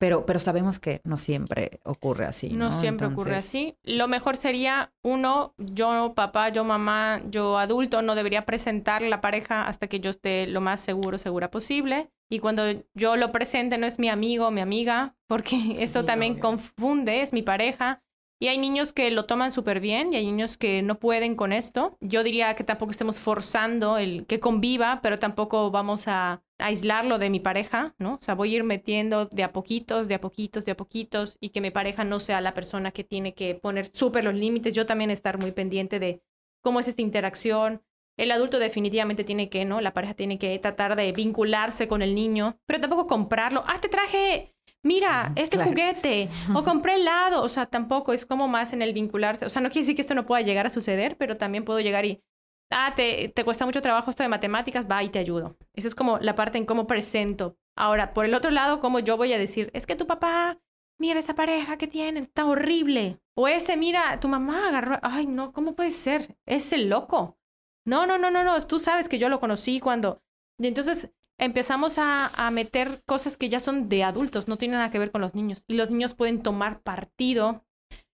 Pero, 0.01 0.25
pero 0.25 0.39
sabemos 0.39 0.79
que 0.79 0.99
no 1.03 1.15
siempre 1.15 1.79
ocurre 1.83 2.25
así. 2.25 2.49
No, 2.49 2.71
no 2.71 2.71
siempre 2.71 3.05
ocurre 3.05 3.35
así. 3.35 3.77
Lo 3.83 4.07
mejor 4.07 4.35
sería, 4.35 4.91
uno, 5.03 5.53
yo 5.59 6.13
papá, 6.15 6.49
yo 6.49 6.63
mamá, 6.63 7.21
yo 7.29 7.59
adulto, 7.59 8.01
no 8.01 8.15
debería 8.15 8.43
presentar 8.43 9.03
la 9.03 9.21
pareja 9.21 9.67
hasta 9.67 9.85
que 9.85 9.99
yo 9.99 10.09
esté 10.09 10.47
lo 10.47 10.59
más 10.59 10.79
seguro, 10.79 11.19
segura 11.19 11.51
posible. 11.51 12.09
Y 12.31 12.39
cuando 12.39 12.63
yo 12.95 13.15
lo 13.15 13.31
presente 13.31 13.77
no 13.77 13.85
es 13.85 13.99
mi 13.99 14.09
amigo, 14.09 14.49
mi 14.49 14.61
amiga, 14.61 15.13
porque 15.27 15.75
eso 15.83 16.03
también 16.03 16.39
confunde, 16.39 17.21
es 17.21 17.31
mi 17.31 17.43
pareja. 17.43 18.01
Y 18.41 18.47
hay 18.47 18.57
niños 18.57 18.91
que 18.91 19.11
lo 19.11 19.25
toman 19.25 19.51
súper 19.51 19.79
bien 19.79 20.13
y 20.13 20.15
hay 20.15 20.25
niños 20.25 20.57
que 20.57 20.81
no 20.81 20.97
pueden 20.97 21.35
con 21.35 21.53
esto. 21.53 21.95
Yo 22.01 22.23
diría 22.23 22.55
que 22.55 22.63
tampoco 22.63 22.89
estemos 22.89 23.19
forzando 23.19 23.99
el 23.99 24.25
que 24.25 24.39
conviva, 24.39 24.99
pero 25.03 25.19
tampoco 25.19 25.69
vamos 25.69 26.07
a 26.07 26.41
aislarlo 26.57 27.19
de 27.19 27.29
mi 27.29 27.39
pareja, 27.39 27.93
¿no? 27.99 28.15
O 28.15 28.19
sea, 28.19 28.33
voy 28.33 28.51
a 28.51 28.57
ir 28.57 28.63
metiendo 28.63 29.27
de 29.27 29.43
a 29.43 29.53
poquitos, 29.53 30.07
de 30.07 30.15
a 30.15 30.21
poquitos, 30.21 30.65
de 30.65 30.71
a 30.71 30.75
poquitos 30.75 31.37
y 31.39 31.49
que 31.49 31.61
mi 31.61 31.69
pareja 31.69 32.03
no 32.03 32.19
sea 32.19 32.41
la 32.41 32.55
persona 32.55 32.89
que 32.89 33.03
tiene 33.03 33.35
que 33.35 33.53
poner 33.53 33.91
súper 33.93 34.23
los 34.23 34.33
límites. 34.33 34.73
Yo 34.73 34.87
también 34.87 35.11
estar 35.11 35.37
muy 35.37 35.51
pendiente 35.51 35.99
de 35.99 36.23
cómo 36.61 36.79
es 36.79 36.87
esta 36.87 37.03
interacción, 37.03 37.83
el 38.17 38.31
adulto 38.31 38.59
definitivamente 38.59 39.23
tiene 39.23 39.49
que, 39.49 39.65
¿no? 39.65 39.81
La 39.81 39.93
pareja 39.93 40.13
tiene 40.13 40.37
que 40.37 40.57
tratar 40.59 40.95
de 40.95 41.11
vincularse 41.11 41.87
con 41.87 42.01
el 42.01 42.13
niño, 42.13 42.57
pero 42.65 42.79
tampoco 42.79 43.07
comprarlo. 43.07 43.63
Ah, 43.65 43.79
te 43.81 43.89
traje, 43.89 44.53
mira, 44.83 45.33
este 45.35 45.57
juguete, 45.57 46.29
o 46.55 46.63
compré 46.63 46.95
helado. 46.95 47.43
O 47.43 47.49
sea, 47.49 47.65
tampoco 47.65 48.13
es 48.13 48.25
como 48.25 48.47
más 48.47 48.73
en 48.73 48.81
el 48.81 48.93
vincularse. 48.93 49.45
O 49.45 49.49
sea, 49.49 49.61
no 49.61 49.69
quiere 49.69 49.81
decir 49.81 49.95
que 49.95 50.01
esto 50.01 50.15
no 50.15 50.25
pueda 50.25 50.41
llegar 50.41 50.65
a 50.67 50.71
suceder, 50.71 51.17
pero 51.17 51.37
también 51.37 51.65
puedo 51.65 51.79
llegar 51.79 52.05
y, 52.05 52.23
ah, 52.71 52.93
te, 52.95 53.29
te 53.29 53.43
cuesta 53.43 53.65
mucho 53.65 53.81
trabajo 53.81 54.09
esto 54.09 54.23
de 54.23 54.29
matemáticas, 54.29 54.87
va 54.89 55.03
y 55.03 55.09
te 55.09 55.19
ayudo. 55.19 55.57
Esa 55.73 55.87
es 55.87 55.95
como 55.95 56.19
la 56.19 56.35
parte 56.35 56.57
en 56.57 56.65
cómo 56.65 56.87
presento. 56.87 57.57
Ahora, 57.75 58.13
por 58.13 58.25
el 58.25 58.33
otro 58.33 58.51
lado, 58.51 58.79
como 58.79 58.99
yo 58.99 59.17
voy 59.17 59.33
a 59.33 59.39
decir, 59.39 59.71
es 59.73 59.85
que 59.85 59.95
tu 59.95 60.05
papá 60.07 60.59
mira 61.01 61.19
esa 61.19 61.33
pareja 61.33 61.77
que 61.77 61.87
tienen, 61.87 62.23
está 62.23 62.45
horrible. 62.45 63.19
O 63.35 63.47
ese, 63.47 63.75
mira, 63.75 64.19
tu 64.19 64.27
mamá 64.27 64.67
agarró, 64.67 64.99
ay, 65.01 65.25
no, 65.25 65.51
¿cómo 65.51 65.75
puede 65.75 65.91
ser? 65.91 66.37
Es 66.45 66.71
el 66.71 66.89
loco. 66.89 67.39
No, 67.85 68.05
no, 68.05 68.19
no, 68.19 68.29
no, 68.29 68.43
no, 68.43 68.61
tú 68.67 68.79
sabes 68.79 69.09
que 69.09 69.17
yo 69.17 69.27
lo 69.27 69.39
conocí 69.39 69.79
cuando... 69.79 70.21
Y 70.59 70.67
entonces 70.67 71.11
empezamos 71.37 71.97
a, 71.97 72.27
a, 72.27 72.51
meter 72.51 73.01
cosas 73.05 73.37
que 73.37 73.49
ya 73.49 73.59
son 73.59 73.89
de 73.89 74.03
adultos, 74.03 74.47
no 74.47 74.57
tienen 74.57 74.77
nada 74.77 74.91
que 74.91 74.99
ver 74.99 75.11
con 75.11 75.21
los 75.21 75.35
niños. 75.35 75.63
Y 75.67 75.75
los 75.75 75.89
niños 75.89 76.13
pueden 76.13 76.41
tomar 76.43 76.81
partido. 76.81 77.65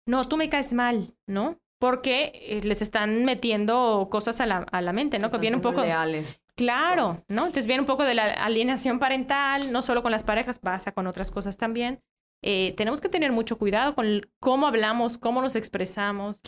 No, 0.07 0.28
tú 0.28 0.38
me 0.38 0.49
caes 0.49 0.74
mal, 0.74 1.16
¿no? 1.28 1.59
Porque 1.80 2.32
eh, 2.36 2.62
les 2.64 2.82
están 2.82 3.26
metiendo 3.26 4.07
cosas 4.12 4.41
a 4.41 4.45
la, 4.45 4.57
a 4.57 4.82
la 4.82 4.93
mente, 4.93 5.20
¿no? 5.20 5.30
que 5.32 5.38
viene 5.38 5.55
un 5.55 5.62
poco... 5.62 5.82
Leales. 5.82 6.41
Claro, 6.55 7.24
¿no? 7.28 7.47
Entonces 7.47 7.66
viene 7.66 7.82
un 7.82 7.88
poco 7.88 8.03
de 8.03 8.14
la 8.14 8.26
alienación 8.26 8.99
parental, 8.99 9.72
no 9.72 9.82
solo 9.82 10.03
con 10.03 10.12
las 10.12 10.24
parejas, 10.24 10.59
pasa 10.59 10.91
con 10.91 11.07
otras 11.07 11.32
cosas 11.32 11.57
también. 11.57 12.03
Eh, 12.43 12.74
tenemos 12.76 13.01
que 13.01 13.09
tener 13.09 13.32
mucho 13.32 13.57
cuidado 13.57 13.95
con 13.95 14.22
cómo 14.39 14.68
hablamos, 14.68 15.18
cómo 15.18 15.41
nos 15.41 15.55
expresamos. 15.55 16.41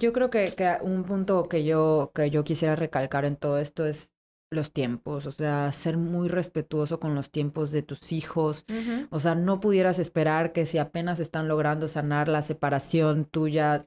Yo 0.00 0.12
creo 0.12 0.30
que, 0.30 0.54
que, 0.54 0.76
un 0.82 1.04
punto 1.04 1.48
que 1.48 1.64
yo, 1.64 2.12
que 2.14 2.30
yo 2.30 2.44
quisiera 2.44 2.76
recalcar 2.76 3.24
en 3.24 3.36
todo 3.36 3.58
esto 3.58 3.86
es 3.86 4.12
los 4.50 4.72
tiempos, 4.72 5.26
o 5.26 5.32
sea, 5.32 5.70
ser 5.72 5.96
muy 5.96 6.28
respetuoso 6.28 6.98
con 6.98 7.14
los 7.14 7.30
tiempos 7.30 7.70
de 7.70 7.82
tus 7.82 8.12
hijos. 8.12 8.66
O 9.10 9.20
sea, 9.20 9.34
no 9.34 9.60
pudieras 9.60 9.98
esperar 9.98 10.52
que 10.52 10.66
si 10.66 10.78
apenas 10.78 11.20
están 11.20 11.46
logrando 11.46 11.86
sanar 11.86 12.28
la 12.28 12.42
separación 12.42 13.24
tuya, 13.24 13.86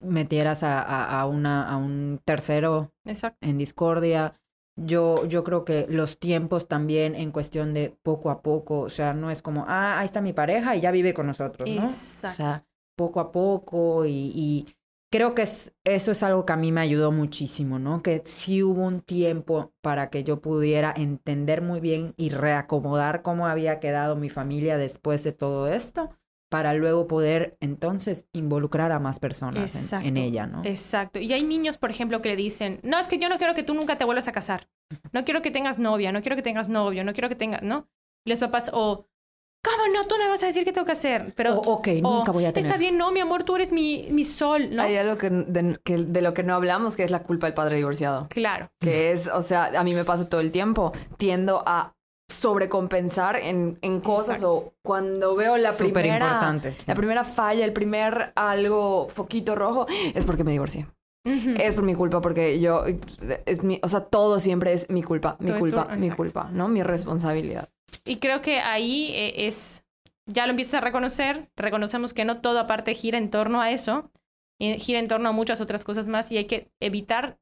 metieras 0.00 0.62
a, 0.62 1.20
a, 1.20 1.26
una, 1.26 1.68
a 1.68 1.76
un 1.76 2.20
tercero 2.24 2.92
en 3.40 3.58
discordia. 3.58 4.40
yo, 4.76 5.26
yo 5.26 5.42
creo 5.42 5.64
que 5.64 5.86
los 5.88 6.18
tiempos 6.18 6.68
también 6.68 7.14
en 7.14 7.32
cuestión 7.32 7.74
de 7.74 7.96
poco 8.02 8.30
a 8.30 8.42
poco, 8.42 8.80
o 8.80 8.90
sea, 8.90 9.12
no 9.14 9.30
es 9.30 9.42
como, 9.42 9.64
ah, 9.68 9.98
ahí 9.98 10.06
está 10.06 10.20
mi 10.20 10.32
pareja 10.32 10.76
y 10.76 10.80
ya 10.80 10.92
vive 10.92 11.14
con 11.14 11.26
nosotros, 11.26 11.68
¿no? 11.68 11.84
Exacto. 11.84 12.28
O 12.32 12.36
sea, 12.36 12.64
poco 12.96 13.20
a 13.20 13.32
poco 13.32 14.06
y, 14.06 14.32
y 14.34 14.66
creo 15.10 15.34
que 15.34 15.42
es, 15.42 15.72
eso 15.84 16.12
es 16.12 16.22
algo 16.22 16.44
que 16.44 16.52
a 16.52 16.56
mí 16.56 16.72
me 16.72 16.80
ayudó 16.80 17.12
muchísimo, 17.12 17.78
¿no? 17.78 18.02
Que 18.02 18.22
sí 18.24 18.62
hubo 18.62 18.82
un 18.82 19.00
tiempo 19.00 19.72
para 19.80 20.10
que 20.10 20.24
yo 20.24 20.40
pudiera 20.40 20.92
entender 20.96 21.62
muy 21.62 21.80
bien 21.80 22.14
y 22.16 22.30
reacomodar 22.30 23.22
cómo 23.22 23.46
había 23.46 23.80
quedado 23.80 24.16
mi 24.16 24.28
familia 24.28 24.76
después 24.76 25.24
de 25.24 25.32
todo 25.32 25.68
esto 25.68 26.10
para 26.48 26.72
luego 26.72 27.06
poder 27.06 27.58
entonces 27.60 28.26
involucrar 28.32 28.90
a 28.90 28.98
más 28.98 29.20
personas 29.20 29.92
en, 29.92 30.06
en, 30.06 30.16
ella, 30.16 30.46
¿no? 30.46 30.62
Exacto. 30.64 31.18
Y 31.18 31.32
hay 31.34 31.42
niños, 31.42 31.76
por 31.76 31.90
ejemplo, 31.90 32.22
que 32.22 32.30
le 32.30 32.36
dicen, 32.36 32.80
no, 32.82 32.98
es 32.98 33.06
que 33.06 33.18
yo 33.18 33.28
no 33.28 33.36
quiero 33.36 33.54
que 33.54 33.62
tú 33.62 33.74
nunca 33.74 33.98
te 33.98 34.04
vuelvas 34.04 34.28
a 34.28 34.32
casar. 34.32 34.68
No 35.12 35.24
quiero 35.24 35.42
que 35.42 35.50
tengas 35.50 35.78
novia, 35.78 36.10
no 36.10 36.22
quiero 36.22 36.36
que 36.36 36.42
tengas 36.42 36.70
novio, 36.70 37.04
no 37.04 37.12
quiero 37.12 37.28
que 37.28 37.34
tengas, 37.34 37.62
¿no? 37.62 37.86
Y 38.24 38.30
los 38.30 38.40
papás, 38.40 38.70
o, 38.72 39.06
¿cómo 39.62 39.92
no? 39.94 40.04
Tú 40.06 40.16
no 40.18 40.24
me 40.24 40.30
vas 40.30 40.42
a 40.42 40.46
decir 40.46 40.64
qué 40.64 40.72
tengo 40.72 40.86
que 40.86 40.92
hacer. 40.92 41.32
Pero, 41.36 41.54
o, 41.54 41.74
ok, 41.74 41.88
nunca 42.02 42.32
voy 42.32 42.44
a 42.44 42.52
tener. 42.52 42.66
Está 42.66 42.78
bien, 42.78 42.96
no, 42.96 43.10
mi 43.12 43.20
amor, 43.20 43.42
tú 43.44 43.56
eres 43.56 43.72
mi, 43.72 44.06
mi 44.10 44.24
sol, 44.24 44.74
¿no? 44.74 44.82
Hay 44.82 44.96
algo 44.96 45.16
que 45.18 45.30
de, 45.30 45.78
que 45.84 45.96
de 45.98 46.22
lo 46.22 46.34
que 46.34 46.42
no 46.42 46.54
hablamos, 46.54 46.96
que 46.96 47.04
es 47.04 47.10
la 47.10 47.22
culpa 47.22 47.46
del 47.46 47.54
padre 47.54 47.76
divorciado. 47.76 48.28
Claro. 48.28 48.68
Que 48.80 49.12
es, 49.12 49.28
o 49.28 49.42
sea, 49.42 49.70
a 49.78 49.84
mí 49.84 49.94
me 49.94 50.04
pasa 50.04 50.28
todo 50.28 50.40
el 50.40 50.50
tiempo. 50.52 50.92
Tiendo 51.16 51.62
a 51.66 51.92
sobrecompensar 52.30 53.36
en, 53.36 53.78
en 53.80 54.00
cosas 54.00 54.36
Exacto. 54.36 54.50
o 54.52 54.72
cuando 54.84 55.34
veo 55.34 55.56
la 55.56 55.72
Súper 55.72 55.92
primera 56.02 56.26
importante. 56.26 56.74
la 56.86 56.94
primera 56.94 57.24
falla, 57.24 57.64
el 57.64 57.72
primer 57.72 58.32
algo 58.34 59.08
foquito 59.08 59.54
rojo 59.54 59.86
es 60.14 60.24
porque 60.24 60.44
me 60.44 60.52
divorcié. 60.52 60.86
Es 61.58 61.74
por 61.74 61.84
mi 61.84 61.94
culpa 61.94 62.22
porque 62.22 62.58
yo 62.58 62.84
es 63.44 63.62
mi, 63.62 63.78
o 63.82 63.88
sea, 63.88 64.00
todo 64.00 64.40
siempre 64.40 64.72
es 64.72 64.88
mi 64.88 65.02
culpa, 65.02 65.36
mi 65.40 65.48
Todo 65.50 65.58
culpa, 65.58 65.88
mi 65.96 66.10
culpa, 66.10 66.48
¿no? 66.52 66.68
Mi 66.68 66.82
responsabilidad. 66.82 67.68
Y 68.04 68.16
creo 68.16 68.42
que 68.42 68.60
ahí 68.60 69.12
eh, 69.14 69.46
es, 69.46 69.84
ya 70.26 70.46
lo 70.46 70.50
empiezas 70.50 70.74
a 70.74 70.80
reconocer, 70.80 71.50
reconocemos 71.56 72.14
que 72.14 72.24
no 72.24 72.40
todo 72.40 72.60
aparte 72.60 72.94
gira 72.94 73.18
en 73.18 73.30
torno 73.30 73.60
a 73.60 73.70
eso, 73.70 74.10
gira 74.58 74.98
en 74.98 75.08
torno 75.08 75.28
a 75.28 75.32
muchas 75.32 75.60
otras 75.60 75.84
cosas 75.84 76.08
más 76.08 76.32
y 76.32 76.38
hay 76.38 76.46
que 76.46 76.70
evitar 76.80 77.38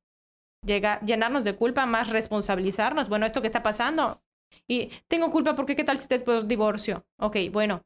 llegar, 0.65 1.05
llenarnos 1.05 1.45
de 1.45 1.57
culpa, 1.57 1.87
más 1.87 2.11
responsabilizarnos. 2.11 3.09
Bueno, 3.09 3.27
esto 3.27 3.41
que 3.41 3.47
está 3.47 3.63
pasando, 3.63 4.23
y 4.69 4.91
tengo 5.09 5.31
culpa 5.31 5.55
porque 5.57 5.77
qué 5.77 5.85
tal 5.85 5.99
si 5.99 6.03
estés 6.03 6.23
por 6.23 6.47
divorcio. 6.47 7.07
Ok, 7.19 7.37
bueno, 7.51 7.83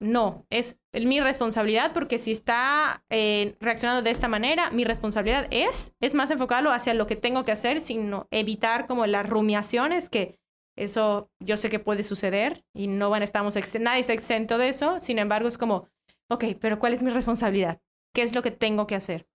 no, 0.00 0.46
es 0.50 0.78
mi 0.92 1.20
responsabilidad 1.20 1.92
porque 1.92 2.18
si 2.18 2.32
está 2.32 3.04
eh, 3.08 3.56
reaccionando 3.60 4.02
de 4.02 4.10
esta 4.10 4.28
manera, 4.28 4.70
mi 4.70 4.84
responsabilidad 4.84 5.46
es, 5.50 5.94
es 6.00 6.14
más 6.14 6.30
enfocarlo 6.30 6.70
hacia 6.70 6.94
lo 6.94 7.06
que 7.06 7.16
tengo 7.16 7.44
que 7.44 7.52
hacer, 7.52 7.80
sino 7.80 8.28
evitar 8.30 8.86
como 8.86 9.06
las 9.06 9.28
rumiaciones 9.28 10.10
que 10.10 10.38
eso 10.76 11.30
yo 11.40 11.56
sé 11.56 11.70
que 11.70 11.78
puede 11.78 12.02
suceder 12.02 12.64
y 12.74 12.86
no 12.86 13.10
van, 13.10 13.22
estamos, 13.22 13.54
nadie 13.80 14.00
está 14.00 14.12
exento 14.12 14.58
de 14.58 14.68
eso, 14.68 15.00
sin 15.00 15.18
embargo 15.18 15.48
es 15.48 15.58
como, 15.58 15.88
ok, 16.30 16.44
pero 16.60 16.78
¿cuál 16.78 16.92
es 16.92 17.02
mi 17.02 17.10
responsabilidad? 17.10 17.80
¿Qué 18.14 18.22
es 18.22 18.34
lo 18.34 18.42
que 18.42 18.50
tengo 18.50 18.86
que 18.86 18.94
hacer? 18.94 19.28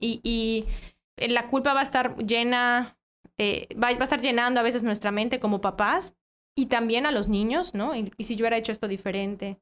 Y, 0.00 0.20
y 0.22 0.66
eh, 1.16 1.28
la 1.28 1.48
culpa 1.48 1.74
va 1.74 1.80
a 1.80 1.84
estar 1.84 2.16
llena, 2.18 2.98
eh, 3.38 3.68
va, 3.74 3.92
va 3.92 4.00
a 4.00 4.04
estar 4.04 4.20
llenando 4.20 4.60
a 4.60 4.62
veces 4.62 4.82
nuestra 4.82 5.10
mente 5.10 5.40
como 5.40 5.60
papás 5.60 6.14
y 6.54 6.66
también 6.66 7.06
a 7.06 7.10
los 7.10 7.28
niños, 7.28 7.74
¿no? 7.74 7.94
Y, 7.94 8.12
y 8.16 8.24
si 8.24 8.36
yo 8.36 8.42
hubiera 8.42 8.56
hecho 8.56 8.72
esto 8.72 8.88
diferente. 8.88 9.60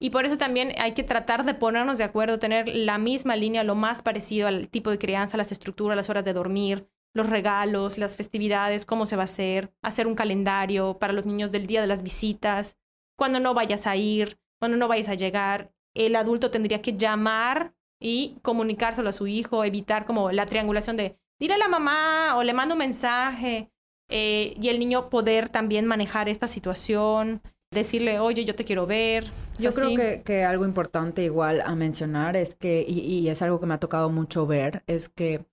Y 0.00 0.10
por 0.10 0.26
eso 0.26 0.36
también 0.36 0.74
hay 0.78 0.94
que 0.94 1.04
tratar 1.04 1.44
de 1.44 1.54
ponernos 1.54 1.96
de 1.96 2.04
acuerdo, 2.04 2.40
tener 2.40 2.68
la 2.68 2.98
misma 2.98 3.36
línea, 3.36 3.62
lo 3.62 3.76
más 3.76 4.02
parecido 4.02 4.48
al 4.48 4.68
tipo 4.68 4.90
de 4.90 4.98
crianza, 4.98 5.36
las 5.36 5.52
estructuras, 5.52 5.96
las 5.96 6.10
horas 6.10 6.24
de 6.24 6.32
dormir, 6.32 6.88
los 7.14 7.28
regalos, 7.28 7.98
las 7.98 8.16
festividades, 8.16 8.86
cómo 8.86 9.06
se 9.06 9.16
va 9.16 9.22
a 9.22 9.24
hacer, 9.24 9.72
hacer 9.82 10.06
un 10.06 10.14
calendario 10.14 10.98
para 10.98 11.12
los 11.12 11.26
niños 11.26 11.50
del 11.52 11.66
día 11.66 11.80
de 11.80 11.86
las 11.86 12.02
visitas, 12.02 12.76
cuando 13.16 13.40
no 13.40 13.54
vayas 13.54 13.86
a 13.86 13.96
ir, 13.96 14.38
cuando 14.58 14.76
no 14.76 14.88
vayas 14.88 15.08
a 15.08 15.14
llegar. 15.14 15.72
El 15.94 16.16
adulto 16.16 16.50
tendría 16.50 16.80
que 16.80 16.96
llamar 16.96 17.74
y 18.00 18.38
comunicárselo 18.42 19.10
a 19.10 19.12
su 19.12 19.26
hijo, 19.26 19.64
evitar 19.64 20.06
como 20.06 20.32
la 20.32 20.46
triangulación 20.46 20.96
de 20.96 21.18
dile 21.38 21.54
a 21.54 21.58
la 21.58 21.68
mamá 21.68 22.36
o 22.36 22.42
le 22.44 22.52
mando 22.54 22.74
un 22.74 22.78
mensaje 22.78 23.70
eh, 24.08 24.54
y 24.60 24.68
el 24.68 24.78
niño 24.78 25.10
poder 25.10 25.48
también 25.48 25.86
manejar 25.86 26.28
esta 26.28 26.48
situación, 26.48 27.42
decirle, 27.72 28.20
oye, 28.20 28.44
yo 28.44 28.54
te 28.54 28.64
quiero 28.64 28.86
ver. 28.86 29.24
O 29.54 29.58
sea, 29.58 29.70
Yo 29.70 29.74
creo 29.74 29.90
sí. 29.90 29.96
que, 29.96 30.22
que 30.22 30.44
algo 30.44 30.64
importante 30.64 31.22
igual 31.24 31.62
a 31.62 31.74
mencionar 31.74 32.36
es 32.36 32.54
que, 32.54 32.84
y, 32.86 33.00
y 33.00 33.28
es 33.28 33.42
algo 33.42 33.60
que 33.60 33.66
me 33.66 33.74
ha 33.74 33.80
tocado 33.80 34.10
mucho 34.10 34.46
ver, 34.46 34.82
es 34.86 35.08
que 35.08 35.44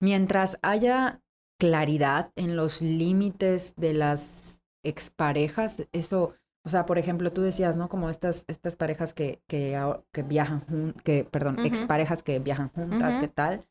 mientras 0.00 0.58
haya 0.62 1.20
claridad 1.58 2.32
en 2.36 2.56
los 2.56 2.80
límites 2.80 3.74
de 3.76 3.94
las 3.94 4.62
exparejas, 4.82 5.82
eso, 5.92 6.34
o 6.64 6.70
sea, 6.70 6.86
por 6.86 6.98
ejemplo, 6.98 7.32
tú 7.32 7.42
decías, 7.42 7.76
¿no? 7.76 7.88
Como 7.88 8.08
estas, 8.08 8.44
estas 8.48 8.76
parejas 8.76 9.12
que, 9.12 9.42
que, 9.46 9.78
viajan 10.26 10.60
juntas, 10.62 11.02
que, 11.02 11.24
perdón, 11.24 11.64
exparejas 11.64 12.22
que 12.22 12.38
viajan 12.38 12.70
juntas, 12.70 13.12
Ujú. 13.12 13.20
¿qué 13.20 13.28
tal? 13.28 13.66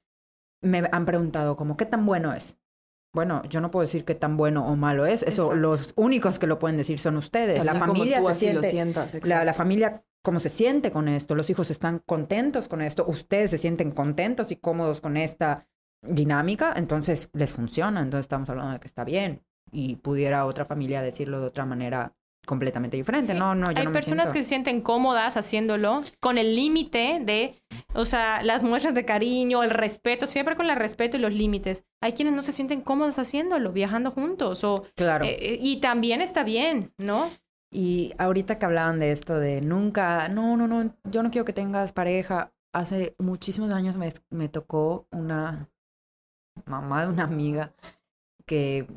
Me 0.62 0.84
han 0.92 1.06
preguntado 1.06 1.58
como, 1.58 1.78
¿qué 1.78 1.86
tan 1.86 2.06
bueno 2.06 2.34
es? 2.34 2.60
Bueno, 3.12 3.42
yo 3.50 3.60
no 3.60 3.72
puedo 3.72 3.82
decir 3.82 4.06
qué 4.06 4.14
tan 4.14 4.38
bueno 4.38 4.68
o 4.68 4.76
malo 4.76 5.08
es, 5.08 5.24
eso 5.24 5.46
Exacto. 5.46 5.56
los 5.56 5.94
únicos 5.96 6.38
que 6.38 6.46
lo 6.46 6.60
pueden 6.60 6.78
decir 6.78 7.00
son 7.00 7.18
ustedes. 7.18 7.66
la 7.66 7.74
familia 7.74 8.22
se 8.22 8.36
siente, 8.36 8.62
lo 8.62 8.70
sientas. 8.70 9.26
la, 9.26 9.44
la 9.44 9.54
familia 9.56 10.04
cómo 10.22 10.40
se 10.40 10.50
siente 10.50 10.92
con 10.92 11.08
esto, 11.08 11.34
los 11.34 11.50
hijos 11.50 11.72
están 11.72 12.04
contentos 12.06 12.68
con 12.68 12.84
esto, 12.84 13.06
ustedes 13.08 13.50
se 13.50 13.58
sienten 13.58 13.90
contentos 13.90 14.52
y 14.52 14.58
cómodos 14.58 15.02
con 15.02 15.18
esta 15.18 15.68
dinámica, 16.02 16.74
entonces 16.76 17.30
les 17.34 17.52
funciona, 17.54 18.02
entonces 18.02 18.26
estamos 18.26 18.50
hablando 18.50 18.74
de 18.74 18.80
que 18.80 18.88
está 18.88 19.04
bien 19.04 19.42
y 19.72 19.98
pudiera 19.98 20.46
otra 20.46 20.66
familia 20.66 21.02
decirlo 21.02 21.40
de 21.42 21.48
otra 21.48 21.66
manera 21.66 22.16
completamente 22.46 22.98
diferente. 22.98 23.34
Sí. 23.34 23.38
No, 23.38 23.54
no, 23.54 23.72
yo 23.72 23.78
Hay 23.80 23.84
no 23.84 23.92
me 23.92 23.96
personas 23.96 24.24
siento. 24.26 24.34
que 24.34 24.44
se 24.44 24.50
sienten 24.50 24.82
cómodas 24.82 25.38
haciéndolo 25.38 26.02
con 26.20 26.38
el 26.40 26.56
límite 26.56 27.20
de, 27.24 27.62
o 27.94 28.06
sea, 28.06 28.42
las 28.42 28.64
muestras 28.64 28.96
de 28.96 29.06
cariño, 29.06 29.62
el 29.62 29.70
respeto, 29.70 30.26
siempre 30.26 30.56
con 30.56 30.68
el 30.70 30.76
respeto 30.76 31.18
y 31.18 31.20
los 31.20 31.34
límites. 31.34 31.86
Hay 32.02 32.14
quienes 32.14 32.34
no 32.34 32.42
se 32.42 32.52
sienten 32.52 32.82
cómodas 32.82 33.20
haciéndolo, 33.20 33.72
viajando 33.72 34.10
juntos, 34.10 34.64
o, 34.64 34.84
Claro. 34.96 35.26
eh, 35.26 35.60
y 35.62 35.78
también 35.82 36.22
está 36.22 36.44
bien, 36.44 36.92
¿no? 36.98 37.30
Y 37.72 38.14
ahorita 38.18 38.58
que 38.58 38.66
hablaban 38.66 39.00
de 39.00 39.12
esto 39.12 39.38
de 39.38 39.62
nunca, 39.62 40.28
no, 40.30 40.58
no, 40.58 40.68
no, 40.68 40.92
yo 41.04 41.22
no 41.22 41.30
quiero 41.30 41.46
que 41.46 41.54
tengas 41.54 41.92
pareja. 41.92 42.52
Hace 42.74 43.16
muchísimos 43.20 43.72
años 43.74 43.98
me, 43.98 44.12
me 44.32 44.48
tocó 44.50 45.08
una 45.12 45.70
mamá 46.66 47.04
de 47.06 47.12
una 47.12 47.24
amiga 47.24 47.74
que 48.46 48.88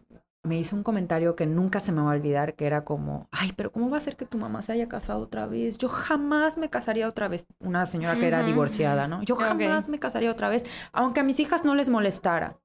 me 0.44 0.58
hizo 0.58 0.74
un 0.74 0.82
comentario 0.82 1.36
que 1.36 1.46
nunca 1.46 1.78
se 1.80 1.92
me 1.92 2.02
va 2.02 2.12
a 2.12 2.16
olvidar, 2.16 2.54
que 2.56 2.66
era 2.66 2.84
como, 2.84 3.28
ay, 3.30 3.52
pero 3.56 3.70
¿cómo 3.70 3.90
va 3.90 3.98
a 3.98 4.00
ser 4.00 4.16
que 4.16 4.26
tu 4.26 4.38
mamá 4.38 4.62
se 4.62 4.72
haya 4.72 4.88
casado 4.88 5.20
otra 5.20 5.46
vez? 5.46 5.78
Yo 5.78 5.88
jamás 5.88 6.58
me 6.58 6.68
casaría 6.68 7.06
otra 7.08 7.28
vez. 7.28 7.46
Una 7.60 7.86
señora 7.86 8.16
que 8.18 8.26
era 8.26 8.42
divorciada, 8.42 9.06
¿no? 9.06 9.22
Yo 9.22 9.36
jamás 9.66 9.88
me 9.88 10.00
casaría 10.00 10.32
otra 10.32 10.48
vez, 10.48 10.64
aunque 10.92 11.20
a 11.20 11.24
mis 11.24 11.38
hijas 11.38 11.64
no 11.64 11.74
les 11.76 11.88
molestara. 11.90 12.58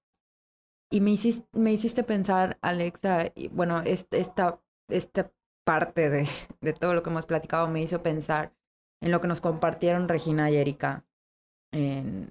Y 0.89 1.01
me 1.01 1.11
hiciste, 1.11 1.45
me 1.51 1.73
hiciste 1.73 2.03
pensar, 2.03 2.57
Alexa, 2.61 3.25
y 3.35 3.49
bueno, 3.49 3.81
es- 3.81 4.07
esta, 4.11 4.59
esta 4.87 5.31
parte 5.65 6.09
de, 6.09 6.27
de 6.61 6.73
todo 6.73 6.93
lo 6.93 7.03
que 7.03 7.09
hemos 7.09 7.25
platicado 7.25 7.67
me 7.67 7.81
hizo 7.81 8.01
pensar 8.01 8.53
en 9.01 9.11
lo 9.11 9.19
que 9.21 9.27
nos 9.27 9.41
compartieron 9.41 10.07
Regina 10.07 10.49
y 10.49 10.55
Erika 10.55 11.05
en, 11.71 12.29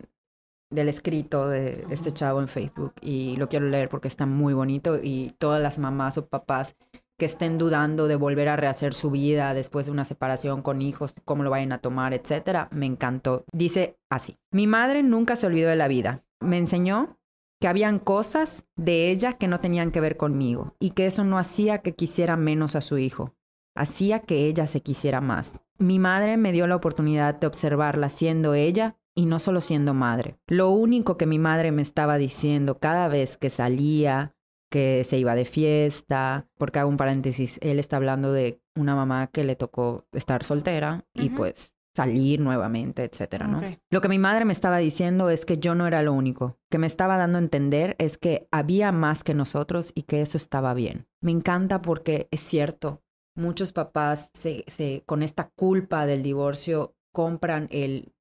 del 0.71 0.89
escrito 0.89 1.49
de 1.49 1.87
este 1.91 2.13
chavo 2.13 2.41
en 2.41 2.49
Facebook. 2.49 2.95
Y 3.01 3.37
lo 3.37 3.49
quiero 3.49 3.67
leer 3.67 3.89
porque 3.89 4.09
está 4.09 4.27
muy 4.27 4.55
bonito 4.55 4.99
y 5.03 5.33
todas 5.39 5.63
las 5.63 5.79
mamás 5.79 6.19
o 6.19 6.27
papás 6.27 6.77
que 7.19 7.27
estén 7.27 7.57
dudando 7.57 8.09
de 8.09 8.17
volver 8.17 8.49
a 8.49 8.57
rehacer 8.57 8.93
su 8.93 9.11
vida 9.11 9.55
después 9.55 9.87
de 9.87 9.93
una 9.93 10.05
separación 10.05 10.61
con 10.63 10.83
hijos, 10.83 11.15
cómo 11.25 11.43
lo 11.43 11.51
vayan 11.51 11.73
a 11.73 11.79
tomar, 11.79 12.13
etcétera, 12.13 12.69
me 12.73 12.87
encantó. 12.87 13.45
Dice 13.53 13.99
así: 14.11 14.37
Mi 14.51 14.67
madre 14.67 15.03
nunca 15.03 15.37
se 15.37 15.47
olvidó 15.47 15.71
de 15.71 15.77
la 15.77 15.89
vida. 15.89 16.25
Me 16.41 16.59
enseñó 16.59 17.19
que 17.61 17.69
habían 17.69 17.99
cosas 17.99 18.67
de 18.77 19.11
ella 19.11 19.35
que 19.35 19.49
no 19.49 19.61
tenían 19.61 19.91
que 19.91 20.01
ver 20.01 20.17
conmigo 20.17 20.75
y 20.79 20.91
que 20.91 21.07
eso 21.07 21.25
no 21.25 21.39
hacía 21.39 21.79
que 21.79 21.95
quisiera 21.95 22.37
menos 22.37 22.77
a 22.77 22.83
su 22.83 22.99
hijo, 22.99 23.35
hacía 23.75 24.21
que 24.21 24.47
ella 24.47 24.67
se 24.67 24.83
quisiera 24.83 25.23
más. 25.23 25.61
Mi 25.79 25.99
madre 25.99 26.37
me 26.37 26.53
dio 26.53 26.67
la 26.67 26.77
oportunidad 26.77 27.35
de 27.35 27.47
observarla 27.47 28.11
siendo 28.11 28.53
ella 28.53 28.97
y 29.17 29.27
no 29.27 29.41
solo 29.41 29.61
siendo 29.61 29.95
madre. 29.95 30.37
Lo 30.47 30.71
único 30.71 31.17
que 31.17 31.27
mi 31.27 31.39
madre 31.39 31.73
me 31.73 31.83
estaba 31.83 32.19
diciendo 32.19 32.79
cada 32.79 33.09
vez 33.09 33.37
que 33.37 33.51
salía, 33.51 34.37
que 34.71 35.05
se 35.05 35.19
iba 35.19 35.35
de 35.35 35.47
fiesta, 35.47 36.47
porque 36.59 36.79
hago 36.79 36.91
un 36.91 36.99
paréntesis, 36.99 37.59
él 37.63 37.81
está 37.81 37.97
hablando 37.97 38.33
de 38.33 38.61
una 38.77 38.95
mamá 38.95 39.29
que 39.29 39.43
le 39.43 39.57
tocó 39.57 40.07
estar 40.13 40.45
soltera 40.45 41.07
y 41.15 41.31
pues 41.31 41.73
salir 41.97 42.41
nuevamente, 42.41 43.05
etcétera, 43.05 43.47
¿no? 43.47 43.63
Lo 43.91 44.01
que 44.03 44.09
mi 44.11 44.19
madre 44.19 44.45
me 44.45 44.53
estaba 44.53 44.77
diciendo 44.77 45.31
es 45.31 45.47
que 45.47 45.57
yo 45.57 45.75
no 45.75 45.87
era 45.87 46.03
lo 46.03 46.13
único. 46.13 46.59
Que 46.71 46.77
me 46.77 46.87
estaba 46.87 47.17
dando 47.17 47.39
a 47.39 47.41
entender 47.41 47.97
es 47.99 48.19
que 48.19 48.49
había 48.53 48.93
más 48.93 49.25
que 49.25 49.33
nosotros 49.33 49.93
y 49.95 50.03
que 50.03 50.21
eso 50.21 50.37
estaba 50.37 50.75
bien. 50.75 51.09
Me 51.23 51.33
encanta 51.33 51.81
porque 51.81 52.29
es 52.31 52.41
cierto, 52.41 53.03
muchos 53.35 53.73
papás 53.73 54.29
se, 54.35 54.65
se, 54.69 55.05
con 55.07 55.23
esta 55.23 55.49
culpa 55.57 56.05
del 56.05 56.23
divorcio 56.23 56.95
compran 57.13 57.67
el 57.71 58.13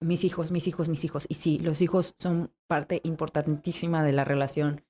mis 0.00 0.24
hijos, 0.24 0.50
mis 0.52 0.66
hijos, 0.66 0.88
mis 0.88 1.04
hijos. 1.04 1.26
Y 1.28 1.34
sí, 1.34 1.58
los 1.58 1.80
hijos 1.80 2.14
son 2.18 2.52
parte 2.66 3.00
importantísima 3.04 4.02
de 4.02 4.12
la 4.12 4.24
relación 4.24 4.82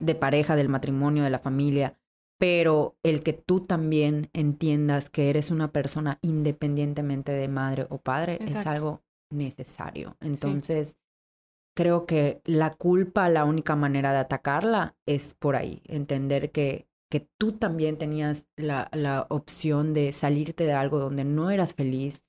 de 0.00 0.14
pareja, 0.14 0.56
del 0.56 0.68
matrimonio, 0.68 1.24
de 1.24 1.30
la 1.30 1.38
familia, 1.38 1.98
pero 2.38 2.96
el 3.02 3.22
que 3.22 3.32
tú 3.32 3.60
también 3.60 4.30
entiendas 4.32 5.10
que 5.10 5.28
eres 5.28 5.50
una 5.50 5.72
persona 5.72 6.18
independientemente 6.22 7.32
de 7.32 7.48
madre 7.48 7.86
o 7.90 7.98
padre 7.98 8.38
es 8.40 8.54
algo 8.66 9.02
necesario. 9.30 10.16
Entonces, 10.20 10.96
creo 11.76 12.06
que 12.06 12.40
la 12.44 12.74
culpa, 12.74 13.28
la 13.28 13.44
única 13.44 13.76
manera 13.76 14.12
de 14.12 14.18
atacarla 14.18 14.96
es 15.06 15.34
por 15.34 15.56
ahí, 15.56 15.82
entender 15.84 16.52
que, 16.52 16.88
que 17.10 17.28
tú 17.38 17.52
también 17.52 17.98
tenías 17.98 18.46
la, 18.56 18.88
la 18.92 19.26
opción 19.30 19.94
de 19.94 20.12
salirte 20.12 20.64
de 20.64 20.72
algo 20.72 21.00
donde 21.00 21.24
no 21.24 21.50
eras 21.50 21.74
feliz, 21.74 22.22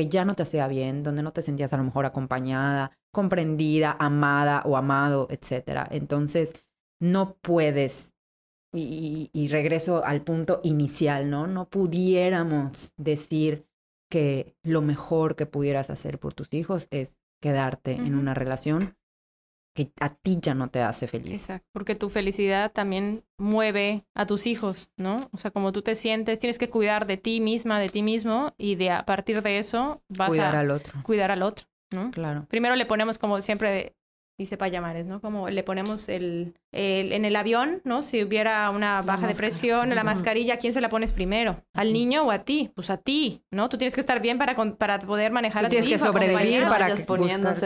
que 0.00 0.08
ya 0.08 0.24
no 0.24 0.34
te 0.34 0.44
hacía 0.44 0.66
bien, 0.66 1.02
donde 1.02 1.22
no 1.22 1.34
te 1.34 1.42
sentías 1.42 1.74
a 1.74 1.76
lo 1.76 1.84
mejor 1.84 2.06
acompañada, 2.06 2.92
comprendida, 3.12 3.96
amada 3.98 4.62
o 4.64 4.78
amado, 4.78 5.28
etc. 5.30 5.88
Entonces, 5.90 6.54
no 7.02 7.36
puedes, 7.42 8.14
y, 8.72 9.28
y, 9.34 9.48
regreso 9.48 10.02
al 10.02 10.22
punto 10.22 10.60
inicial, 10.64 11.28
¿no? 11.28 11.46
No 11.46 11.68
pudiéramos 11.68 12.94
decir 12.96 13.66
que 14.10 14.56
lo 14.62 14.80
mejor 14.80 15.36
que 15.36 15.44
pudieras 15.44 15.90
hacer 15.90 16.18
por 16.18 16.32
tus 16.32 16.54
hijos 16.54 16.88
es 16.90 17.18
quedarte 17.42 17.92
en 17.92 18.14
una 18.14 18.32
relación 18.32 18.96
que 19.74 19.92
a 20.00 20.10
ti 20.10 20.38
ya 20.40 20.54
no 20.54 20.68
te 20.68 20.82
hace 20.82 21.06
feliz. 21.06 21.40
Exacto, 21.40 21.68
porque 21.72 21.94
tu 21.94 22.10
felicidad 22.10 22.72
también 22.72 23.24
mueve 23.38 24.04
a 24.14 24.26
tus 24.26 24.46
hijos, 24.46 24.90
¿no? 24.96 25.28
O 25.32 25.38
sea, 25.38 25.50
como 25.50 25.72
tú 25.72 25.82
te 25.82 25.94
sientes, 25.94 26.38
tienes 26.38 26.58
que 26.58 26.70
cuidar 26.70 27.06
de 27.06 27.16
ti 27.16 27.40
misma, 27.40 27.78
de 27.80 27.88
ti 27.88 28.02
mismo, 28.02 28.54
y 28.58 28.74
de 28.74 28.90
a 28.90 29.04
partir 29.04 29.42
de 29.42 29.58
eso 29.58 30.02
vas 30.08 30.28
cuidar 30.28 30.56
a 30.56 30.60
al 30.60 30.70
otro. 30.70 31.02
cuidar 31.02 31.30
al 31.30 31.42
otro, 31.42 31.66
¿no? 31.90 32.10
Claro. 32.10 32.46
Primero 32.48 32.74
le 32.76 32.86
ponemos 32.86 33.18
como 33.18 33.40
siempre 33.42 33.94
dice 34.42 34.56
Payamares, 34.56 35.06
¿no? 35.06 35.20
Como 35.20 35.48
le 35.48 35.62
ponemos 35.62 36.08
el, 36.08 36.54
el, 36.72 37.12
en 37.12 37.24
el 37.24 37.36
avión, 37.36 37.80
¿no? 37.84 38.02
Si 38.02 38.22
hubiera 38.22 38.70
una 38.70 39.02
baja 39.02 39.26
de 39.26 39.34
presión, 39.34 39.94
la 39.94 40.04
mascarilla, 40.04 40.54
¿a 40.54 40.56
quién 40.56 40.72
se 40.72 40.80
la 40.80 40.88
pones 40.88 41.12
primero? 41.12 41.62
¿Al 41.74 41.92
niño 41.92 42.24
o 42.24 42.30
a 42.30 42.40
ti? 42.40 42.70
Pues 42.74 42.90
a 42.90 42.96
ti, 42.96 43.42
¿no? 43.50 43.68
Tú 43.68 43.78
tienes 43.78 43.94
que 43.94 44.00
estar 44.00 44.20
bien 44.20 44.38
para, 44.38 44.56
para 44.76 44.98
poder 45.00 45.30
manejar 45.32 45.62
tú 45.62 45.66
a 45.66 45.70
tienes 45.70 45.88
que 45.88 45.98
sobrevivir 45.98 46.64
para 46.64 46.94
que 46.94 47.04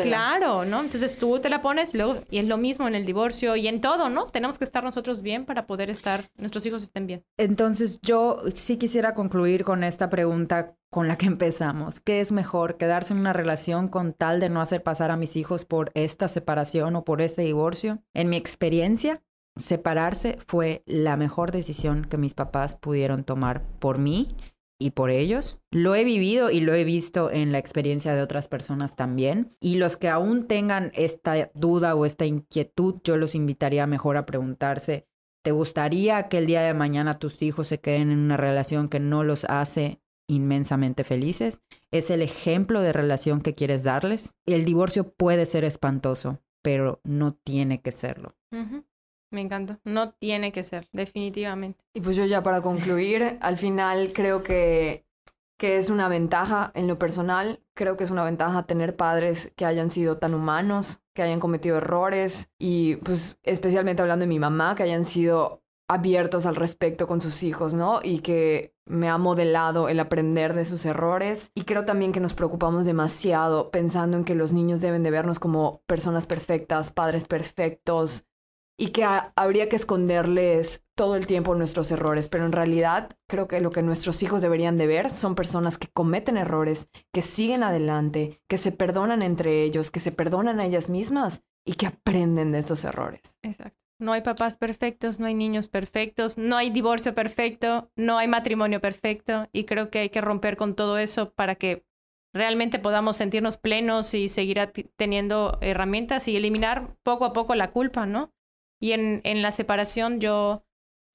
Claro, 0.03 0.65
¿no? 0.65 0.83
Entonces 0.83 1.17
tú 1.19 1.39
te 1.39 1.49
la 1.49 1.63
pones 1.63 1.95
luego, 1.95 2.23
y 2.31 2.39
es 2.39 2.47
lo 2.47 2.57
mismo 2.57 2.89
en 2.89 2.95
el 2.95 3.05
divorcio 3.05 3.57
y 3.57 3.69
en 3.69 3.81
todo, 3.81 4.09
¿no? 4.09 4.27
Tenemos 4.27 4.59
que 4.59 4.65
estar 4.65 4.83
nosotros 4.83 5.23
bien 5.23 5.45
para 5.45 5.67
poder 5.67 5.91
estar, 5.91 6.31
nuestros 6.37 6.65
hijos 6.67 6.83
estén 6.83 7.07
bien. 7.07 7.25
Entonces 7.37 8.01
yo 8.03 8.39
sí 8.55 8.77
quisiera 8.77 9.15
concluir 9.15 9.65
con 9.65 9.85
esta 9.85 10.11
pregunta 10.11 10.75
con 10.95 11.09
la 11.09 11.19
que 11.19 11.27
empezamos. 11.27 11.99
¿Qué 11.99 12.21
es 12.21 12.31
mejor? 12.31 12.77
¿Quedarse 12.77 13.15
en 13.15 13.19
una 13.19 13.33
relación 13.33 13.89
con 13.89 14.13
tal 14.13 14.39
de 14.39 14.49
no 14.49 14.61
hacer 14.61 14.85
pasar 14.85 15.11
a 15.11 15.17
mis 15.17 15.35
hijos 15.35 15.65
por 15.65 15.91
esta 15.95 16.29
separación 16.29 16.95
o 16.95 17.05
por 17.05 17.21
este 17.21 17.43
divorcio? 17.43 18.05
En 18.15 18.31
mi 18.31 18.37
experiencia, 18.37 19.21
separarse 19.57 20.39
fue 20.47 20.85
la 20.87 21.17
mejor 21.17 21.51
decisión 21.51 22.05
que 22.05 22.17
mis 22.17 22.35
papás 22.35 22.77
pudieron 22.77 23.25
tomar 23.25 23.67
por 23.81 23.99
mí 23.99 24.29
y 24.79 24.93
por 24.93 25.11
ellos. 25.11 25.59
Lo 25.73 25.97
he 25.97 26.05
vivido 26.05 26.53
y 26.53 26.61
lo 26.61 26.75
he 26.75 26.85
visto 26.85 27.29
en 27.33 27.51
la 27.51 27.59
experiencia 27.59 28.15
de 28.15 28.23
otras 28.23 28.47
personas 28.47 28.95
también. 28.95 29.51
Y 29.59 29.79
los 29.79 29.97
que 29.97 30.09
aún 30.09 30.47
tengan 30.47 30.93
esta 30.95 31.51
duda 31.55 31.97
o 31.97 32.07
esta 32.07 32.25
inquietud, 32.25 33.01
yo 33.03 33.17
los 33.17 33.35
invitaría 33.35 33.89
mejor 33.89 34.17
a 34.17 34.27
preguntarse, 34.27 35.09
¿te 35.43 35.51
gustaría 35.51 36.29
que 36.29 36.39
el 36.39 36.47
día 36.47 36.63
de 36.63 36.73
mañana 36.73 37.19
tus 37.19 37.43
hijos 37.43 37.67
se 37.67 37.81
queden 37.81 38.13
en 38.13 38.21
una 38.21 38.37
relación 38.37 38.89
que 38.89 39.01
no 39.01 39.25
los 39.25 39.45
hace 39.47 40.04
inmensamente 40.29 41.05
felices. 41.05 41.61
Es 41.91 42.11
el 42.11 42.23
ejemplo 42.23 42.81
de 42.81 42.93
relación 42.93 43.41
que 43.41 43.55
quieres 43.55 43.83
darles. 43.83 44.35
El 44.47 44.65
divorcio 44.65 45.13
puede 45.13 45.47
ser 45.47 45.65
espantoso, 45.65 46.41
pero 46.63 47.01
no 47.05 47.33
tiene 47.35 47.81
que 47.81 47.93
serlo. 47.93 48.37
Me 49.31 49.41
encanta. 49.41 49.81
No 49.85 50.13
tiene 50.13 50.53
que 50.53 50.63
ser, 50.63 50.89
definitivamente. 50.93 51.85
Y 51.93 52.01
pues 52.01 52.17
yo 52.17 52.25
ya 52.25 52.43
para 52.43 52.63
concluir, 52.63 53.39
al 53.41 53.59
final 53.59 54.13
creo 54.15 54.43
que, 54.43 55.07
que 55.59 55.77
es 55.77 55.91
una 55.91 56.09
ventaja 56.09 56.71
en 56.75 56.87
lo 56.87 56.99
personal. 56.99 57.61
Creo 57.75 57.97
que 57.97 58.05
es 58.05 58.11
una 58.11 58.25
ventaja 58.25 58.67
tener 58.67 58.97
padres 58.97 59.53
que 59.57 59.65
hayan 59.65 59.91
sido 59.91 60.19
tan 60.19 60.35
humanos, 60.35 61.01
que 61.15 61.23
hayan 61.23 61.41
cometido 61.41 61.79
errores 61.79 62.53
y 62.59 62.97
pues 62.97 63.39
especialmente 63.43 64.03
hablando 64.03 64.23
de 64.23 64.29
mi 64.29 64.39
mamá, 64.39 64.77
que 64.77 64.85
hayan 64.85 65.05
sido 65.05 65.64
abiertos 65.95 66.47
al 66.47 66.57
respecto 66.57 67.07
con 67.07 67.23
sus 67.23 67.43
hijos, 67.43 67.75
¿no? 67.75 68.01
Y 68.03 68.19
que 68.19 68.75
me 68.87 69.09
ha 69.09 69.19
modelado 69.19 69.89
el 69.89 70.01
aprender 70.01 70.55
de 70.55 70.65
sus 70.65 70.85
errores. 70.85 71.51
Y 71.55 71.63
creo 71.63 71.85
también 71.85 72.13
que 72.13 72.21
nos 72.21 72.35
preocupamos 72.35 72.85
demasiado 72.85 73.71
pensando 73.71 74.17
en 74.17 74.25
que 74.25 74.35
los 74.35 74.53
niños 74.53 74.81
deben 74.81 75.03
de 75.03 75.11
vernos 75.11 75.39
como 75.39 75.83
personas 75.87 76.27
perfectas, 76.27 76.91
padres 76.91 77.27
perfectos, 77.27 78.27
y 78.77 78.89
que 78.89 79.05
habría 79.05 79.69
que 79.69 79.77
esconderles 79.77 80.83
todo 80.97 81.17
el 81.17 81.27
tiempo 81.27 81.55
nuestros 81.55 81.91
errores, 81.91 82.29
pero 82.29 82.45
en 82.45 82.53
realidad 82.53 83.17
creo 83.29 83.47
que 83.47 83.61
lo 83.61 83.71
que 83.71 83.83
nuestros 83.83 84.23
hijos 84.23 84.43
deberían 84.43 84.77
de 84.77 84.87
ver 84.87 85.11
son 85.11 85.35
personas 85.35 85.79
que 85.79 85.89
cometen 85.89 86.37
errores, 86.37 86.89
que 87.13 87.23
siguen 87.23 87.63
adelante, 87.63 88.41
que 88.49 88.59
se 88.59 88.73
perdonan 88.73 89.23
entre 89.23 89.63
ellos, 89.63 89.91
que 89.91 90.01
se 90.01 90.13
perdonan 90.13 90.61
a 90.61 90.67
ellas 90.67 90.89
mismas 90.89 91.43
y 91.65 91.75
que 91.75 91.87
aprenden 91.87 92.53
de 92.53 92.59
esos 92.59 92.85
errores. 92.85 93.37
Exacto. 93.43 93.84
No 94.05 94.13
hay 94.13 94.21
papás 94.21 94.57
perfectos, 94.57 95.19
no 95.19 95.27
hay 95.27 95.35
niños 95.35 95.69
perfectos, 95.69 96.39
no 96.39 96.57
hay 96.57 96.71
divorcio 96.71 97.15
perfecto, 97.15 97.91
no 97.97 98.19
hay 98.19 98.29
matrimonio 98.29 98.81
perfecto 98.81 99.49
y 99.53 99.65
creo 99.65 99.91
que 99.91 100.01
hay 100.01 100.11
que 100.11 100.21
romper 100.21 100.57
con 100.57 100.75
todo 100.75 100.99
eso 100.99 101.33
para 101.33 101.55
que 101.55 101.85
realmente 102.35 102.79
podamos 102.79 103.17
sentirnos 103.17 103.57
plenos 103.57 104.13
y 104.13 104.29
seguir 104.29 104.59
teniendo 104.97 105.59
herramientas 105.61 106.29
y 106.29 106.37
eliminar 106.37 106.97
poco 107.03 107.25
a 107.25 107.33
poco 107.33 107.55
la 107.55 107.71
culpa, 107.71 108.07
¿no? 108.07 108.33
Y 108.81 108.93
en, 108.93 109.23
en 109.25 109.41
la 109.41 109.53
separación 109.53 110.21
yo, 110.21 110.67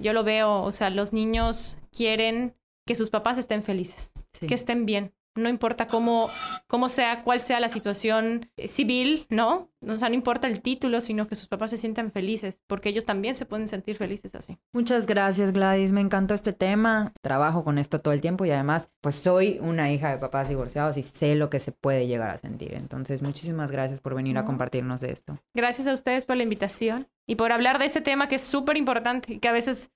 yo 0.01 0.13
lo 0.13 0.23
veo, 0.23 0.61
o 0.61 0.71
sea, 0.71 0.89
los 0.89 1.13
niños 1.13 1.77
quieren 1.91 2.55
que 2.87 2.95
sus 2.95 3.11
papás 3.11 3.37
estén 3.37 3.61
felices, 3.61 4.13
que 4.47 4.55
estén 4.55 4.87
bien 4.87 5.13
no 5.35 5.49
importa 5.49 5.87
cómo, 5.87 6.27
cómo 6.67 6.89
sea, 6.89 7.23
cuál 7.23 7.39
sea 7.39 7.59
la 7.59 7.69
situación 7.69 8.49
civil, 8.65 9.25
¿no? 9.29 9.69
O 9.87 9.97
sea, 9.97 10.09
no 10.09 10.15
importa 10.15 10.47
el 10.47 10.61
título, 10.61 10.99
sino 10.99 11.27
que 11.27 11.35
sus 11.35 11.47
papás 11.47 11.69
se 11.69 11.77
sientan 11.77 12.11
felices, 12.11 12.61
porque 12.67 12.89
ellos 12.89 13.05
también 13.05 13.35
se 13.35 13.45
pueden 13.45 13.67
sentir 13.67 13.95
felices 13.95 14.35
así. 14.35 14.57
Muchas 14.73 15.05
gracias, 15.05 15.53
Gladys. 15.53 15.93
Me 15.93 16.01
encantó 16.01 16.33
este 16.33 16.51
tema. 16.51 17.13
Trabajo 17.21 17.63
con 17.63 17.77
esto 17.77 18.01
todo 18.01 18.13
el 18.13 18.21
tiempo 18.21 18.45
y 18.45 18.51
además, 18.51 18.89
pues 19.01 19.15
soy 19.15 19.59
una 19.61 19.91
hija 19.91 20.11
de 20.11 20.17
papás 20.17 20.49
divorciados 20.49 20.97
y 20.97 21.03
sé 21.03 21.35
lo 21.35 21.49
que 21.49 21.59
se 21.59 21.71
puede 21.71 22.07
llegar 22.07 22.29
a 22.29 22.37
sentir. 22.37 22.73
Entonces, 22.73 23.21
muchísimas 23.21 23.71
gracias 23.71 24.01
por 24.01 24.15
venir 24.15 24.37
a 24.37 24.45
compartirnos 24.45 24.99
de 25.01 25.11
esto. 25.11 25.39
Gracias 25.53 25.87
a 25.87 25.93
ustedes 25.93 26.25
por 26.25 26.35
la 26.35 26.43
invitación 26.43 27.07
y 27.25 27.35
por 27.35 27.51
hablar 27.51 27.79
de 27.79 27.85
este 27.85 28.01
tema 28.01 28.27
que 28.27 28.35
es 28.35 28.41
súper 28.41 28.75
importante 28.75 29.33
y 29.33 29.39
que 29.39 29.47
a 29.47 29.53
veces 29.53 29.91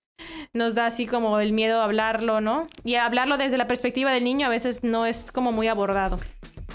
nos 0.54 0.76
da 0.76 0.88
así 0.88 1.08
como 1.08 1.40
el 1.40 1.54
miedo 1.54 1.82
a 1.82 1.86
hablarlo, 1.86 2.42
¿no? 2.42 2.68
Y 2.84 2.96
hablarlo 2.96 3.38
desde 3.38 3.58
la 3.58 3.68
perspectiva 3.68 4.12
del 4.12 4.24
niño 4.24 4.48
a 4.48 4.50
veces 4.50 4.84
no 4.84 5.06
es 5.06 5.32
como 5.32 5.52
muy 5.52 5.68
abordado. 5.68 6.20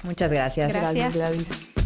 Muchas 0.02 0.30
gracias. 0.30 0.72
Gracias, 0.72 1.14
Gladys. 1.14 1.77